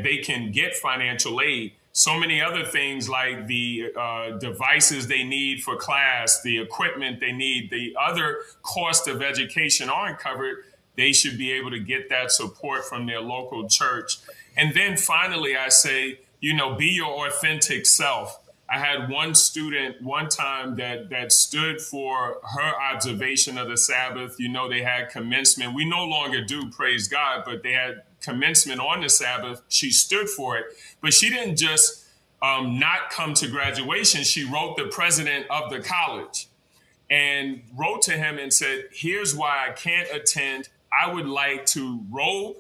[0.02, 1.72] they can get financial aid.
[1.92, 7.32] So many other things like the uh, devices they need for class, the equipment they
[7.32, 10.64] need, the other cost of education aren't covered
[10.98, 14.18] they should be able to get that support from their local church.
[14.56, 18.40] And then finally, I say, you know, be your authentic self.
[18.68, 24.38] I had one student one time that that stood for her observation of the Sabbath.
[24.38, 25.74] You know, they had commencement.
[25.74, 29.62] We no longer do, praise God, but they had commencement on the Sabbath.
[29.68, 30.66] She stood for it,
[31.00, 32.06] but she didn't just
[32.42, 34.24] um, not come to graduation.
[34.24, 36.48] She wrote the president of the college
[37.08, 40.68] and wrote to him and said, "Here's why I can't attend.
[40.92, 42.56] I would like to roll.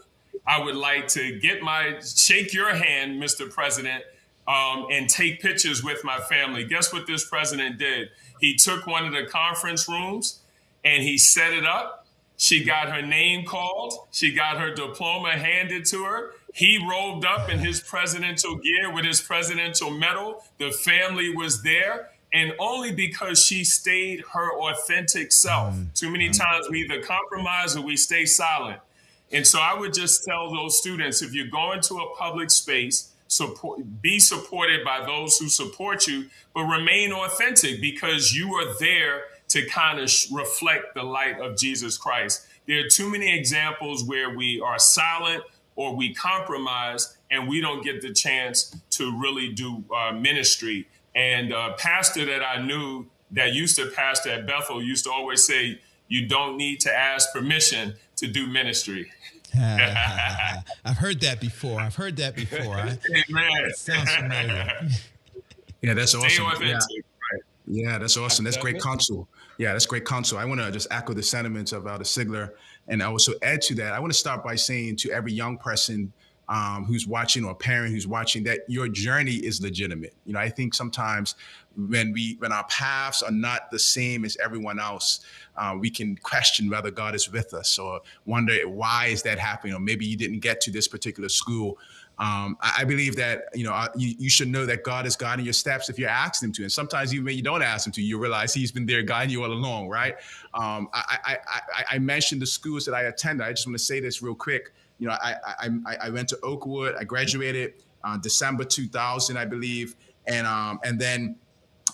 [0.46, 3.52] I would like to get my shake your hand, Mr.
[3.52, 4.02] President,
[4.46, 6.64] um, and take pictures with my family.
[6.64, 8.08] Guess what this president did?
[8.40, 10.40] He took one of the conference rooms
[10.84, 12.06] and he set it up.
[12.36, 13.94] She got her name called.
[14.12, 16.32] She got her diploma handed to her.
[16.54, 20.44] He rolled up in his presidential gear with his presidential medal.
[20.58, 25.74] The family was there and only because she stayed her authentic self.
[25.74, 25.94] Mm.
[25.94, 26.38] Too many mm.
[26.38, 28.80] times we either compromise or we stay silent.
[29.32, 33.12] And so I would just tell those students if you're going to a public space,
[33.28, 39.22] support, be supported by those who support you, but remain authentic because you are there
[39.48, 42.46] to kind of reflect the light of Jesus Christ.
[42.66, 45.42] There are too many examples where we are silent
[45.76, 50.86] or we compromise and we don't get the chance to really do uh, ministry.
[51.18, 55.44] And a pastor that I knew that used to pastor at Bethel used to always
[55.44, 59.10] say, You don't need to ask permission to do ministry.
[59.58, 61.80] I've heard that before.
[61.80, 62.76] I've heard that before.
[62.78, 63.72] Amen.
[63.74, 64.72] Sounds familiar.
[65.80, 66.44] Yeah, that's awesome.
[66.60, 66.80] Yeah.
[67.68, 67.98] yeah.
[67.98, 68.44] that's awesome.
[68.44, 69.28] That's great counsel.
[69.58, 70.36] Yeah, that's great counsel.
[70.36, 72.50] I want to just echo the sentiments of Elder Sigler
[72.88, 73.92] and I also add to that.
[73.92, 76.12] I want to start by saying to every young person
[76.48, 80.14] um, who's watching or a parent who's watching that your journey is legitimate.
[80.24, 81.34] You know, I think sometimes
[81.76, 85.20] when we when our paths are not the same as everyone else,
[85.56, 89.74] uh, we can question whether God is with us or wonder why is that happening,
[89.74, 91.78] or maybe you didn't get to this particular school.
[92.18, 95.14] Um, I, I, believe that you know uh, you, you, should know that God is
[95.14, 97.86] guiding your steps if you ask Him to, and sometimes even when you don't ask
[97.86, 100.16] Him to, you realize He's been there guiding you all along, right?
[100.52, 103.46] Um, I, I, I, I mentioned the schools that I attended.
[103.46, 106.38] I just want to say this real quick you know, I, I, I went to
[106.42, 106.94] Oakwood.
[106.98, 107.74] I graduated
[108.04, 109.96] uh, December 2000, I believe,
[110.26, 111.36] and um, and then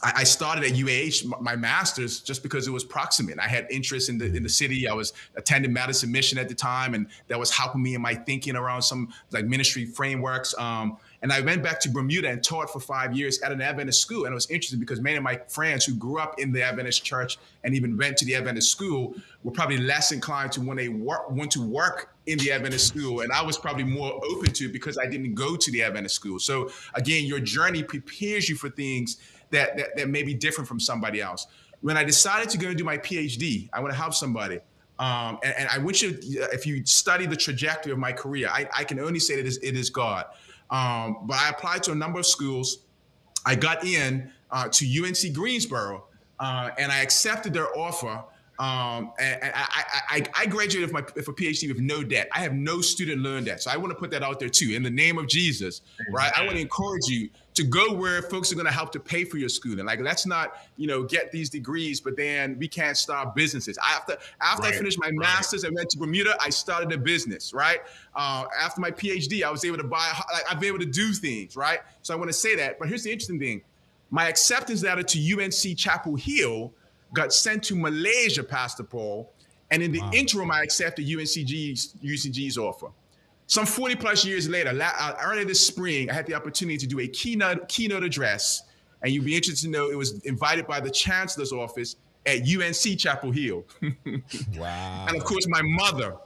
[0.03, 3.39] I started at UAH, my master's, just because it was proximate.
[3.39, 4.87] I had interest in the in the city.
[4.87, 8.15] I was attending Madison Mission at the time, and that was helping me in my
[8.15, 10.55] thinking around some like ministry frameworks.
[10.59, 14.03] Um, and I went back to Bermuda and taught for five years at an Adventist
[14.03, 14.27] school.
[14.27, 17.03] And it was interesting because many of my friends who grew up in the Adventist
[17.03, 20.89] church and even went to the Adventist school were probably less inclined to when they
[20.89, 23.22] work, want to work in the Adventist school.
[23.22, 26.14] And I was probably more open to it because I didn't go to the Adventist
[26.14, 26.39] school.
[26.39, 29.16] So again, your journey prepares you for things
[29.49, 31.47] that, that, that may be different from somebody else.
[31.81, 34.61] When I decided to go and do my PhD, I want to help somebody.
[34.99, 36.16] Um, and, and, I want you,
[36.53, 39.47] if you study the trajectory of my career, I, I can only say that it
[39.47, 40.27] is, it is God.
[40.75, 42.79] Um, but I applied to a number of schools.
[43.47, 46.07] I got in uh, to UNC Greensboro,
[46.40, 48.24] uh, and I accepted their offer.
[48.59, 52.28] Um, and, and I, I, I, graduated with, my, with a PhD with no debt.
[52.32, 53.62] I have no student loan debt.
[53.62, 54.74] So I want to put that out there too.
[54.74, 55.81] In the name of Jesus,
[56.11, 56.32] right?
[56.36, 59.24] I want to encourage you to go where folks are going to help to pay
[59.24, 59.86] for your schooling.
[59.86, 63.78] Like let's not, you know, get these degrees, but then we can't start businesses.
[63.78, 64.74] After after right.
[64.74, 65.14] I finished my right.
[65.14, 66.36] master's, I went to Bermuda.
[66.40, 67.81] I started a business, right?
[68.14, 70.12] Uh, after my PhD, I was able to buy.
[70.32, 71.81] Like, I've been able to do things, right?
[72.02, 72.78] So I want to say that.
[72.78, 73.62] But here's the interesting thing:
[74.10, 76.72] my acceptance letter to UNC Chapel Hill
[77.12, 79.31] got sent to Malaysia, Pastor Paul.
[79.70, 80.10] And in the wow.
[80.12, 82.89] interim, I accepted UNCG's, UNCG's offer.
[83.47, 87.01] Some 40 plus years later, uh, early this spring, I had the opportunity to do
[87.01, 88.62] a keynote keynote address,
[89.03, 91.97] and you'd be interested to know it was invited by the chancellor's office
[92.27, 93.66] at UNC Chapel Hill.
[94.57, 95.07] wow!
[95.09, 96.16] And of course, my mother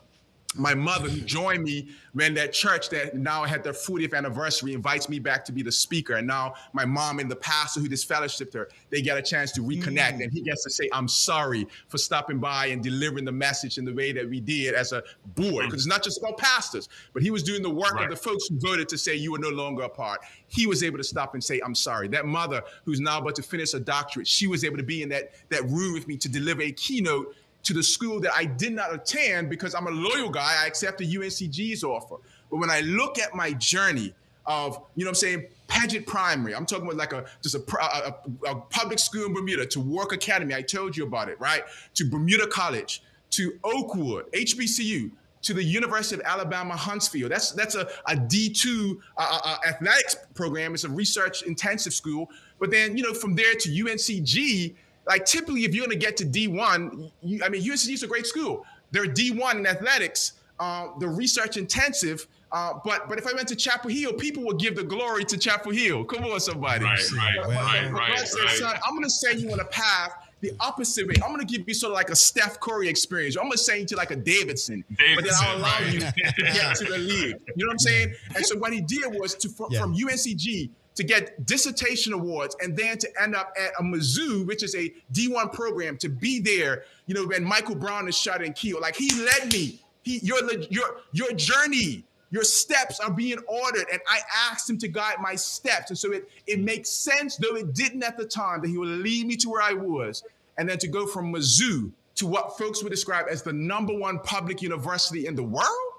[0.59, 5.09] my mother who joined me ran that church that now had their 40th anniversary invites
[5.09, 6.15] me back to be the speaker.
[6.15, 9.53] And now my mom and the pastor who just disfellowshipped her they get a chance
[9.53, 10.19] to reconnect.
[10.19, 10.25] Mm.
[10.25, 13.85] and he gets to say i'm sorry for stopping by and delivering the message in
[13.85, 15.03] the way that we did as a
[15.35, 15.67] board.
[15.67, 18.05] Because it's not just about pastors but he was doing the work right.
[18.05, 20.21] of the folks who voted to say you were no longer a part.
[20.49, 22.09] He was able to stop and say i'm sorry.
[22.09, 25.09] That mother who's now about to finish a doctorate she was able to be in
[25.11, 27.35] that that room with me to deliver a keynote
[27.69, 30.57] to the school that I did not attend because I'm a loyal guy.
[30.63, 32.17] I accepted UNCG's offer.
[32.51, 34.15] But when I look at my journey
[34.47, 38.15] of, you know I'm saying, Paget Primary, I'm talking about like a just a, a,
[38.51, 41.63] a public school in Bermuda, to Warwick Academy, I told you about it, right?
[41.97, 45.11] To Bermuda College, to Oakwood, HBCU,
[45.43, 47.29] to the University of Alabama Huntsville.
[47.29, 50.73] That's that's a, a D2 uh, uh, athletics program.
[50.73, 52.31] It's a research intensive school.
[52.59, 54.75] But then, you know, from there to UNCG,
[55.09, 58.07] like typically, if you're going to get to D1, you, I mean, UNCG is a
[58.07, 58.65] great school.
[58.91, 60.35] They're D1 in athletics.
[60.61, 62.27] Uh, the research intensive.
[62.51, 65.39] Uh, but but if I went to Chapel Hill, people would give the glory to
[65.39, 66.05] Chapel Hill.
[66.05, 66.85] Come on, somebody.
[66.85, 69.65] Right, right, but, right, but, right, said, Son, I'm going to send you on a
[69.67, 71.15] path the opposite way.
[71.23, 73.37] I'm going to give you sort of like a Steph Curry experience.
[73.37, 75.93] I'm going to send you to like a Davidson, Davidson but then I'll allow right.
[75.93, 76.13] you to
[76.53, 77.37] get to the league.
[77.57, 78.15] You know what I'm saying?
[78.35, 79.81] And so what he did was to from, yeah.
[79.81, 84.65] from UNCG to get dissertation awards and then to end up at a Mizzou, which
[84.65, 88.53] is a D1 program, to be there, you know, when Michael Brown is shot and
[88.53, 88.83] killed.
[88.83, 89.81] Like he led me.
[90.03, 93.87] He your your your journey, your steps are being ordered.
[93.93, 94.19] And I
[94.51, 95.91] asked him to guide my steps.
[95.91, 98.89] And so it it makes sense, though it didn't at the time, that he would
[98.89, 100.25] lead me to where I was.
[100.57, 104.19] And then to go from Mizzou to what folks would describe as the number one
[104.19, 105.93] public university in the world.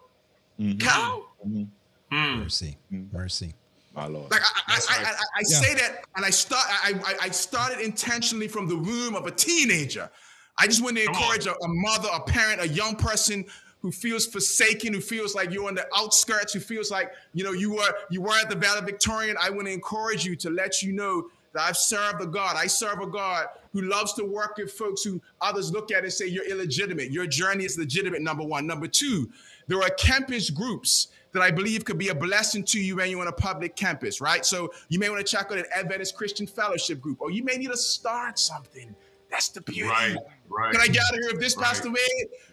[0.60, 0.80] Mm-hmm.
[0.80, 1.26] Cal?
[1.48, 2.40] Mm-hmm.
[2.42, 2.78] Mercy.
[2.92, 3.54] Mercy
[4.00, 4.32] my lord.
[4.32, 5.06] Like I, I, right.
[5.06, 5.58] I, I yeah.
[5.58, 6.66] say that, and I start.
[6.70, 10.10] I, I started intentionally from the womb of a teenager.
[10.58, 13.46] I just want to encourage a, a, mother, a parent, a young person
[13.82, 17.52] who feels forsaken, who feels like you're on the outskirts, who feels like you know
[17.52, 19.36] you were you were at the valedictorian.
[19.42, 22.56] I want to encourage you to let you know that I've served a God.
[22.56, 26.12] I serve a God who loves to work with folks who others look at and
[26.12, 27.12] say you're illegitimate.
[27.12, 28.22] Your journey is legitimate.
[28.22, 28.68] Number one.
[28.68, 29.30] Number two,
[29.68, 33.22] there are campus groups that I believe could be a blessing to you when you're
[33.22, 34.46] on a public campus, right?
[34.46, 37.58] So you may want to check out an Adventist Christian Fellowship group, or you may
[37.58, 38.96] need to start something.
[39.30, 39.84] That's the beauty.
[39.84, 40.16] Right,
[40.50, 40.72] right.
[40.72, 41.66] Can I get out of here if this right.
[41.66, 42.00] passed away?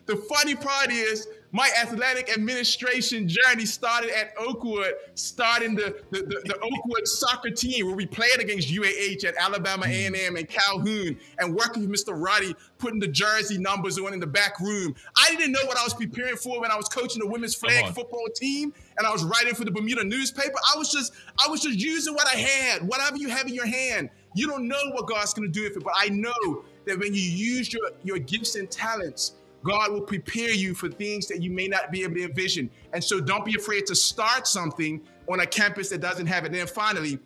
[0.05, 1.27] The funny part is
[1.57, 7.87] my athletic administration journey started at Oakwood, starting the, the, the, the Oakwood soccer team
[7.87, 10.39] where we played against UAH at Alabama A&M mm.
[10.39, 12.13] and Calhoun and working with Mr.
[12.15, 14.95] Roddy, putting the jersey numbers on in the back room.
[15.17, 17.87] I didn't know what I was preparing for when I was coaching the women's flag
[17.95, 20.57] football team and I was writing for the Bermuda newspaper.
[20.75, 23.67] I was just I was just using what I had, whatever you have in your
[23.67, 24.11] hand.
[24.35, 27.15] You don't know what God's going to do with it, but I know that when
[27.15, 29.37] you use your, your gifts and talents,
[29.67, 32.71] God will prepare you for things that you may not be able to envision.
[32.93, 36.49] And so don't be afraid to start something on a campus that doesn't have it.
[36.49, 37.19] And then finally,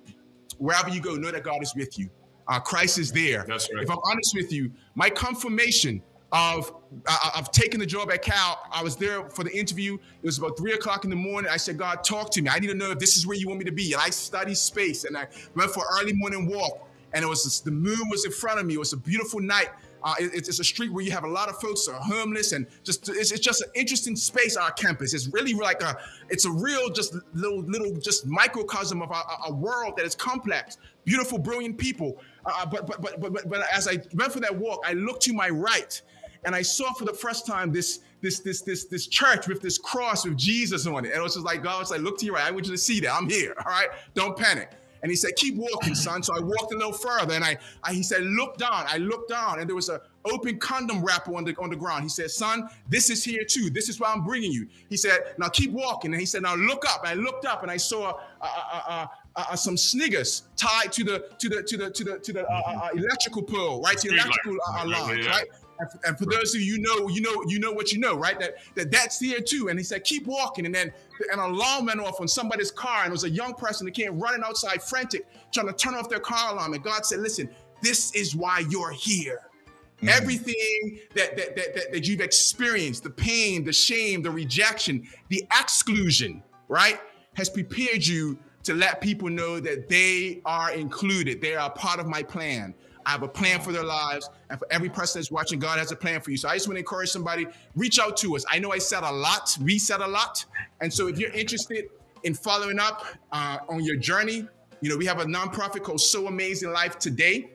[0.59, 2.09] wherever you go, know that God is with you.
[2.49, 3.45] Uh, Christ is there.
[3.47, 3.85] That's right.
[3.85, 6.03] If I'm honest with you, my confirmation
[6.33, 6.73] of
[7.07, 9.95] uh, of taking the job at Cal, I was there for the interview.
[9.95, 11.51] It was about three o'clock in the morning.
[11.51, 12.49] I said, God, talk to me.
[12.49, 13.93] I need to know if this is where you want me to be.
[13.93, 16.89] And I studied space and I went for early morning walk.
[17.13, 18.75] And it was just, the moon was in front of me.
[18.75, 19.71] It was a beautiful night.
[20.03, 22.53] Uh, it, it's, a street where you have a lot of folks that are homeless
[22.53, 25.15] and just it's, it's, just an interesting space our campus.
[25.15, 25.97] It's really like a
[26.29, 31.39] it's a real just little little just microcosm of a, world that is complex beautiful
[31.39, 32.19] brilliant people.
[32.47, 35.33] Uh, but, but, but but but as i went for that walk i looked to
[35.33, 36.01] my right
[36.45, 39.77] and i saw for the first time this this this this this church with this
[39.77, 41.09] cross with jesus on it.
[41.09, 42.47] And it was just like god was like look to your right.
[42.47, 43.15] I want you to see that.
[43.15, 43.89] I'm here all right?
[44.15, 44.71] Don't panic
[45.03, 46.23] and he said, keep walking, son.
[46.23, 48.85] So I walked a little further and I, I he said, look down.
[48.87, 52.03] I looked down and there was a open condom wrapper on the, on the ground.
[52.03, 53.71] He said, son, this is here too.
[53.71, 54.67] This is why I'm bringing you.
[54.89, 56.13] He said, now keep walking.
[56.13, 57.05] And he said, now look up.
[57.05, 59.07] And I looked up and I saw uh uh, uh,
[59.37, 62.47] uh, uh, some sniggers tied to the to the to the to the to the
[62.47, 63.97] uh, electrical pole, right?
[63.99, 65.47] To the electrical line, right?
[66.05, 68.39] And for, those of you know, you know, you know what you know, right?
[68.39, 69.69] That that that's here too.
[69.69, 70.67] And he said, keep walking.
[70.67, 70.93] And then
[71.33, 74.19] an alarm went off on somebody's car, and it was a young person that came
[74.19, 76.75] running outside, frantic, trying to turn off their car alarm.
[76.75, 77.49] And God said, listen,
[77.83, 79.41] this is why you're here.
[80.03, 80.09] Mm.
[80.09, 85.47] Everything that, that, that, that, that you've experienced, the pain, the shame, the rejection, the
[85.59, 87.01] exclusion, right,
[87.35, 91.41] has prepared you to let people know that they are included.
[91.41, 92.75] They are part of my plan.
[93.11, 94.31] I have a plan for their lives.
[94.51, 96.37] And for every person that's watching, God has a plan for you.
[96.37, 98.45] So I just want to encourage somebody, reach out to us.
[98.49, 100.45] I know I said a lot, we said a lot.
[100.81, 101.87] And so if you're interested
[102.23, 104.47] in following up uh, on your journey,
[104.81, 107.51] you know, we have a nonprofit called So Amazing Life Today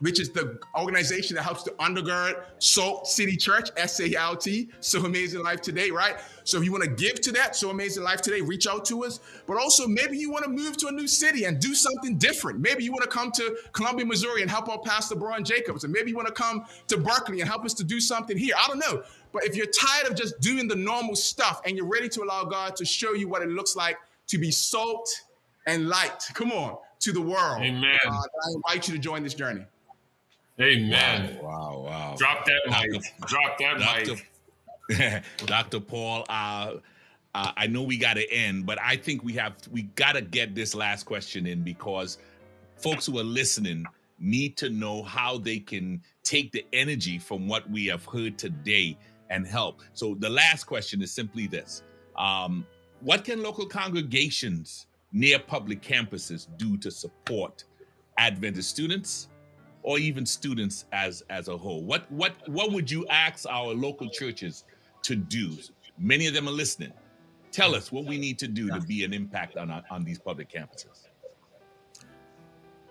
[0.00, 5.60] which is the organization that helps to undergird Salt City Church, S-A-L-T, So Amazing Life
[5.60, 6.16] Today, right?
[6.44, 9.04] So if you want to give to that, So Amazing Life Today, reach out to
[9.04, 9.20] us.
[9.46, 12.60] But also maybe you want to move to a new city and do something different.
[12.60, 15.84] Maybe you want to come to Columbia, Missouri and help our Pastor Brian Jacobs.
[15.84, 18.54] And maybe you want to come to Berkeley and help us to do something here.
[18.58, 19.02] I don't know.
[19.32, 22.44] But if you're tired of just doing the normal stuff and you're ready to allow
[22.44, 23.98] God to show you what it looks like
[24.28, 25.08] to be salt
[25.66, 27.60] and light, come on, to the world.
[27.60, 27.98] Amen.
[28.06, 29.64] Uh, I invite you to join this journey.
[30.60, 31.38] Amen.
[31.42, 32.14] Wow, wow.
[32.16, 33.02] Drop that mic.
[33.26, 34.16] Drop that Dr.
[34.88, 35.22] mic.
[35.46, 35.80] Dr.
[35.80, 36.74] Paul, uh,
[37.34, 40.22] uh, I know we got to end, but I think we have we got to
[40.22, 42.16] get this last question in because
[42.76, 43.84] folks who are listening
[44.18, 48.96] need to know how they can take the energy from what we have heard today
[49.28, 49.82] and help.
[49.92, 51.82] So the last question is simply this:
[52.16, 52.66] um,
[53.00, 57.64] What can local congregations near public campuses do to support
[58.16, 59.28] Adventist students?
[59.86, 61.82] Or even students as as a whole?
[61.84, 64.64] What what what would you ask our local churches
[65.04, 65.56] to do?
[65.96, 66.92] Many of them are listening.
[67.52, 70.50] Tell us what we need to do to be an impact on on these public
[70.50, 71.06] campuses.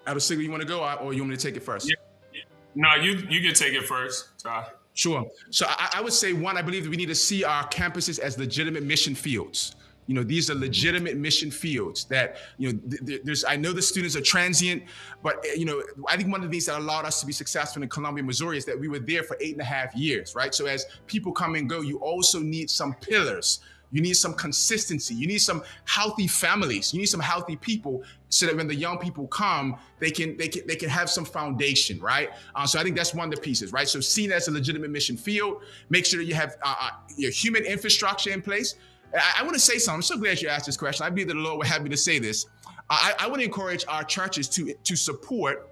[0.07, 1.89] Elder Sigler, you want to go, or you want me to take it first?
[1.89, 2.43] Yeah.
[2.76, 4.39] No, you you can take it first.
[4.41, 4.67] Ty.
[4.93, 5.30] Sure.
[5.49, 8.19] So I, I would say one, I believe that we need to see our campuses
[8.19, 9.76] as legitimate mission fields.
[10.07, 13.82] You know, these are legitimate mission fields that, you know, th- there's, I know the
[13.82, 14.84] students are transient,
[15.23, 17.34] but, eh, you know, I think one of the things that allowed us to be
[17.34, 20.36] successful in Columbia, Missouri is that we were there for eight and a half years,
[20.36, 20.53] right?
[20.53, 23.61] So as people come and go, you also need some pillars.
[23.91, 25.15] You need some consistency.
[25.15, 26.94] You need some healthy families.
[26.94, 30.49] You need some healthy people so that when the young people come, they can they
[30.49, 32.30] can they can have some foundation, right?
[32.56, 33.88] Uh, so I think that's one of the pieces, right?
[33.88, 37.32] So seen as a legitimate mission field, make sure that you have uh, uh your
[37.32, 38.76] human infrastructure in place.
[39.16, 39.98] I, I want to say something.
[39.98, 41.06] I'm so glad you asked this question.
[41.06, 42.46] I believe that the Lord would have me to say this.
[42.90, 45.70] I, I want to encourage our churches to to support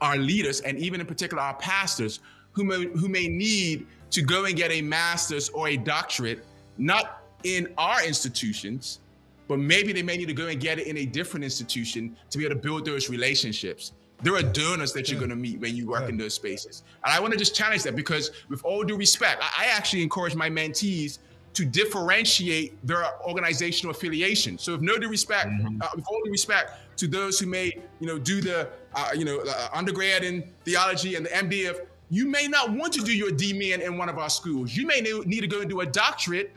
[0.00, 2.20] our leaders and even in particular our pastors
[2.52, 6.44] who may, who may need to go and get a master's or a doctorate,
[6.76, 9.00] not in our institutions,
[9.46, 12.38] but maybe they may need to go and get it in a different institution to
[12.38, 13.92] be able to build those relationships.
[14.22, 16.82] There are donors that you're going to meet when you work in those spaces.
[17.04, 20.02] And I want to just challenge that because, with all due respect, I, I actually
[20.02, 21.18] encourage my mentees
[21.58, 24.56] to differentiate their organizational affiliation.
[24.58, 25.82] So, if no due respect, mm-hmm.
[25.82, 29.24] uh, with all due respect to those who may, you know, do the, uh, you
[29.24, 31.80] know, uh, undergrad in theology and the MDiv,
[32.10, 34.76] you may not want to do your DMin in one of our schools.
[34.76, 36.54] You may need to go and do a doctorate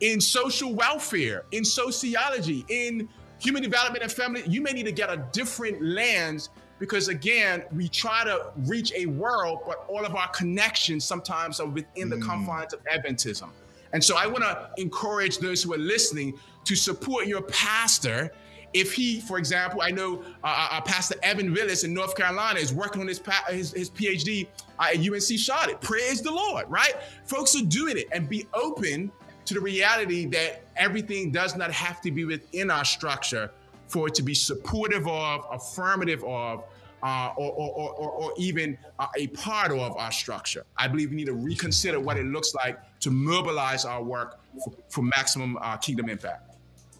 [0.00, 3.08] in social welfare, in sociology, in
[3.38, 4.42] human development and family.
[4.46, 9.06] You may need to get a different lens because again, we try to reach a
[9.06, 12.26] world, but all of our connections sometimes are within the mm.
[12.26, 13.48] confines of Adventism.
[13.92, 18.32] And so I want to encourage those who are listening to support your pastor.
[18.72, 22.58] If he, for example, I know uh, uh, uh Pastor Evan Willis in North Carolina
[22.58, 23.20] is working on his
[23.50, 24.46] his, his PhD
[24.78, 25.80] uh, at UNC Charlotte.
[25.80, 26.94] Praise the Lord, right?
[27.26, 29.12] Folks are doing it and be open
[29.44, 33.50] to the reality that everything does not have to be within our structure
[33.88, 36.64] for it to be supportive of, affirmative of,
[37.02, 40.64] uh, or, or, or, or, even uh, a part of our structure.
[40.76, 44.72] I believe we need to reconsider what it looks like to mobilize our work for,
[44.88, 46.56] for maximum uh, kingdom impact.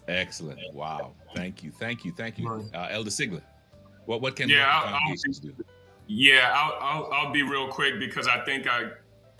[0.07, 0.59] Excellent.
[0.73, 1.13] Wow.
[1.35, 1.71] Thank you.
[1.71, 2.11] Thank you.
[2.11, 2.69] Thank you.
[2.73, 3.41] Uh, Elder Sigler,
[4.05, 5.53] what, what can yeah, I'll, I'll, do?
[6.07, 8.89] Yeah, I'll, I'll, I'll be real quick because I think I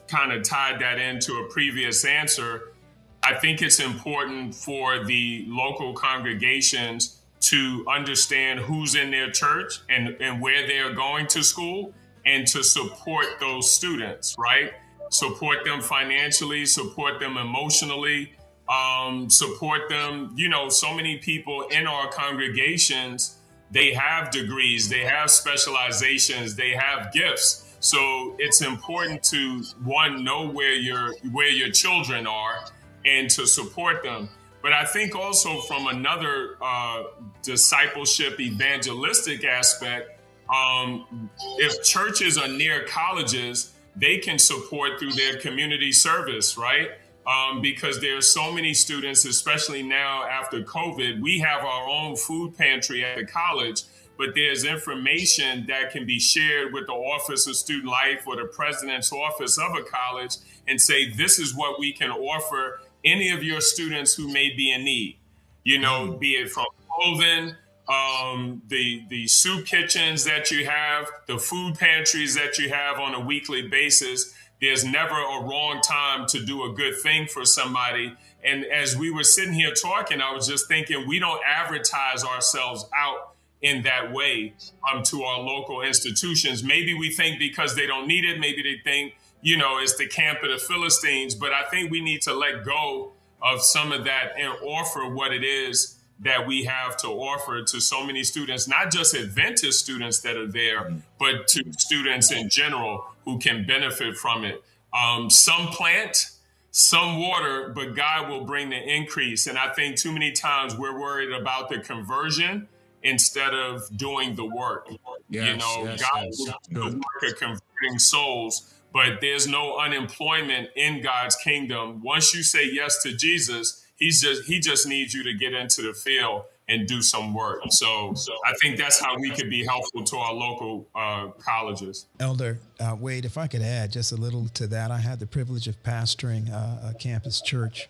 [0.07, 2.73] kind of tied that into a previous answer.
[3.21, 10.15] I think it's important for the local congregations to understand who's in their church and,
[10.21, 11.93] and where they're going to school
[12.25, 14.71] and to support those students, right?
[15.13, 18.33] Support them financially, support them emotionally,
[18.67, 20.33] um, support them.
[20.35, 23.37] You know, so many people in our congregations,
[23.69, 27.75] they have degrees, they have specializations, they have gifts.
[27.79, 32.65] So it's important to one know where your where your children are
[33.05, 34.29] and to support them.
[34.63, 37.03] But I think also from another uh,
[37.43, 41.29] discipleship evangelistic aspect, um,
[41.59, 46.91] if churches are near colleges, they can support through their community service, right?
[47.25, 52.57] Um, because are so many students, especially now after COVID, we have our own food
[52.57, 53.83] pantry at the college,
[54.17, 58.45] but there's information that can be shared with the Office of Student Life or the
[58.45, 60.35] President's Office of a college
[60.67, 64.71] and say, this is what we can offer any of your students who may be
[64.71, 65.17] in need,
[65.63, 66.19] you know, mm.
[66.19, 67.55] be it from clothing,
[67.87, 73.13] um, the the soup kitchens that you have, the food pantries that you have on
[73.13, 74.33] a weekly basis.
[74.61, 78.15] There's never a wrong time to do a good thing for somebody.
[78.45, 82.85] And as we were sitting here talking, I was just thinking we don't advertise ourselves
[82.95, 84.53] out in that way
[84.89, 86.63] um, to our local institutions.
[86.63, 90.07] Maybe we think because they don't need it, maybe they think, you know, it's the
[90.07, 91.35] camp of the Philistines.
[91.35, 95.33] But I think we need to let go of some of that and offer what
[95.33, 100.19] it is that we have to offer to so many students, not just Adventist students
[100.19, 104.63] that are there, but to students in general who can benefit from it.
[104.93, 106.29] Um, some plant,
[106.71, 109.47] some water, but God will bring the increase.
[109.47, 112.67] And I think too many times we're worried about the conversion
[113.01, 114.87] instead of doing the work.
[115.29, 116.39] Yes, you know, yes, God yes.
[116.39, 122.01] will do the work of converting souls, but there's no unemployment in God's kingdom.
[122.01, 125.81] Once you say yes to Jesus, He's just he just needs you to get into
[125.81, 127.61] the field and do some work.
[127.69, 132.07] So, so I think that's how we could be helpful to our local uh, colleges.
[132.19, 135.25] Elder uh, Wade, if I could add just a little to that, I had the
[135.25, 137.89] privilege of pastoring uh, a campus church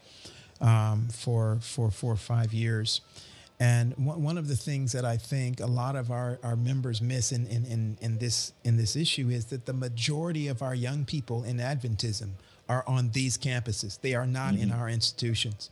[0.62, 3.02] um, for for four or five years.
[3.60, 7.32] And one of the things that I think a lot of our, our members miss
[7.32, 11.06] in, in, in, in, this, in this issue is that the majority of our young
[11.06, 12.32] people in Adventism
[12.68, 14.02] are on these campuses.
[14.02, 14.64] They are not mm-hmm.
[14.64, 15.70] in our institutions.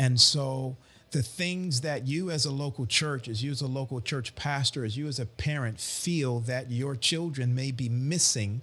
[0.00, 0.78] And so
[1.10, 4.82] the things that you as a local church, as you as a local church pastor,
[4.82, 8.62] as you as a parent feel that your children may be missing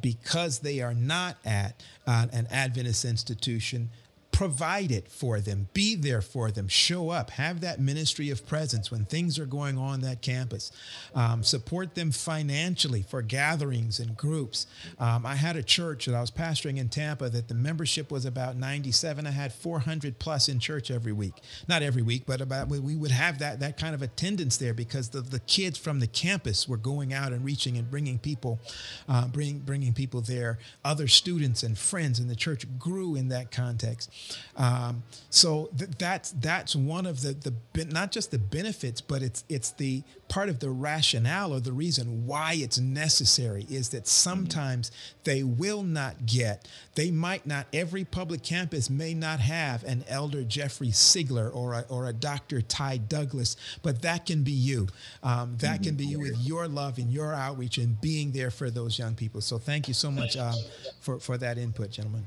[0.00, 3.90] because they are not at uh, an Adventist institution,
[4.38, 8.88] provide it for them, be there for them, show up, have that ministry of presence
[8.88, 10.70] when things are going on that campus,
[11.12, 14.68] um, support them financially for gatherings and groups.
[15.00, 18.24] Um, I had a church that I was pastoring in Tampa that the membership was
[18.24, 19.26] about 97.
[19.26, 21.34] I had 400 plus in church every week,
[21.66, 25.08] not every week, but about we would have that that kind of attendance there because
[25.08, 28.60] the, the kids from the campus were going out and reaching and bringing people,
[29.08, 30.60] uh, bring, bringing people there.
[30.84, 34.12] Other students and friends in the church grew in that context.
[34.56, 37.32] Um, so th- that's that's one of the
[37.74, 41.72] the not just the benefits, but it's it's the part of the rationale or the
[41.72, 44.90] reason why it's necessary is that sometimes
[45.24, 47.66] they will not get, they might not.
[47.72, 52.60] Every public campus may not have an Elder Jeffrey Sigler or a, or a Dr.
[52.60, 54.88] Ty Douglas, but that can be you.
[55.22, 58.70] Um, that can be you with your love and your outreach and being there for
[58.70, 59.40] those young people.
[59.40, 60.54] So thank you so much um,
[61.00, 62.26] for for that input, gentlemen.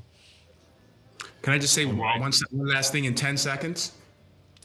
[1.42, 3.92] Can I just say one, one last thing in 10 seconds?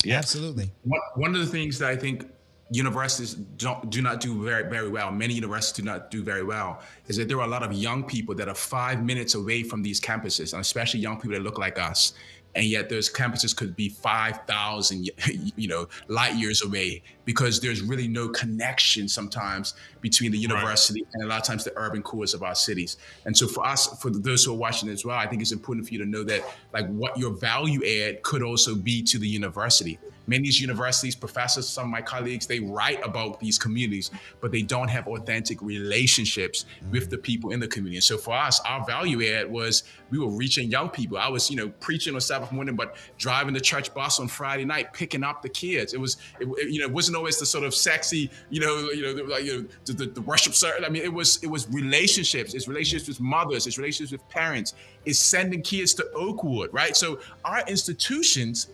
[0.03, 0.71] Yeah, absolutely.
[0.83, 2.27] One, one of the things that I think
[2.69, 6.81] universities don't do not do very very well many universities do not do very well
[7.07, 9.81] is that there are a lot of young people that are five minutes away from
[9.81, 12.13] these campuses and especially young people that look like us
[12.55, 15.09] and yet those campuses could be 5000
[15.55, 21.13] you know light years away because there's really no connection sometimes between the university right.
[21.15, 22.95] and a lot of times the urban cores of our cities.
[23.25, 25.85] And so for us for those who are watching as well i think it's important
[25.85, 26.41] for you to know that
[26.73, 29.99] like what your value add could also be to the university.
[30.29, 34.51] Many of these universities professors some of my colleagues they write about these communities but
[34.51, 37.23] they don't have authentic relationships with the mm.
[37.23, 37.97] people in the community.
[37.97, 41.17] And so for us our value add was we were reaching young people.
[41.17, 44.65] I was you know preaching on sabbath morning but driving the church bus on friday
[44.65, 45.93] night picking up the kids.
[45.93, 49.02] It was it, you know it wasn't always the sort of sexy you know you
[49.02, 51.68] know like you know the, the, the worship service i mean it was it was
[51.69, 52.53] relationships.
[52.53, 53.68] It's relationships with mothers.
[53.68, 54.73] It's relationships with parents.
[55.06, 56.95] It's sending kids to oakwood right?
[56.95, 58.68] So our institutions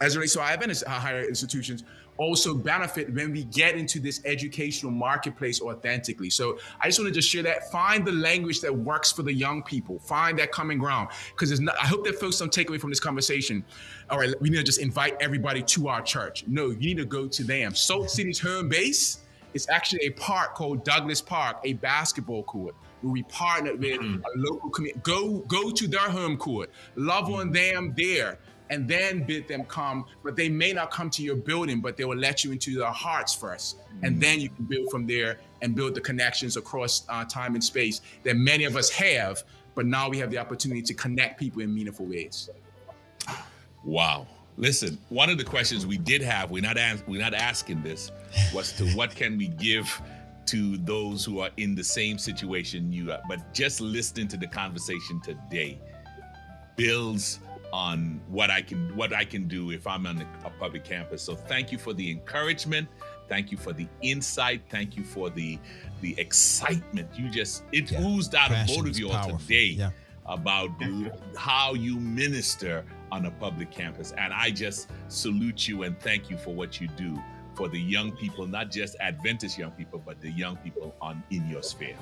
[0.00, 1.84] as relates to our Adventist uh, higher institutions,
[2.18, 6.30] also benefit when we get into this educational marketplace authentically.
[6.30, 7.70] So I just want to just share that.
[7.70, 9.98] Find the language that works for the young people.
[9.98, 11.08] Find that common ground.
[11.30, 13.64] Because I hope that folks don't take away from this conversation.
[14.10, 16.44] All right, we need to just invite everybody to our church.
[16.46, 17.74] No, you need to go to them.
[17.74, 19.18] Salt City's home base
[19.54, 24.22] is actually a park called Douglas Park, a basketball court where we partnered with mm-hmm.
[24.22, 25.00] a local community.
[25.02, 26.70] Go go to their home court.
[26.96, 27.34] Love mm-hmm.
[27.34, 28.38] on them there
[28.72, 30.06] and then bid them come.
[30.24, 32.86] But they may not come to your building, but they will let you into their
[32.86, 34.04] hearts 1st mm-hmm.
[34.04, 37.62] And then you can build from there and build the connections across uh, time and
[37.62, 39.42] space that many of us have.
[39.74, 42.48] But now we have the opportunity to connect people in meaningful ways.
[43.84, 44.26] Wow.
[44.56, 48.10] Listen, one of the questions we did have, we're not as, we're not asking this,
[48.54, 50.00] was to what can we give
[50.46, 53.20] to those who are in the same situation you are.
[53.28, 55.78] But just listening to the conversation today
[56.76, 57.38] builds
[57.72, 61.22] on what I can what I can do if I'm on a public campus.
[61.22, 62.88] So thank you for the encouragement.
[63.28, 64.62] Thank you for the insight.
[64.68, 65.58] Thank you for the
[66.00, 67.08] the excitement.
[67.16, 68.04] You just it yeah.
[68.04, 69.90] oozed out Passion of both of you all today yeah.
[70.26, 70.70] about
[71.36, 74.12] how you minister on a public campus.
[74.18, 77.18] And I just salute you and thank you for what you do
[77.54, 81.46] for the young people, not just Adventist young people, but the young people on in
[81.48, 81.96] your sphere.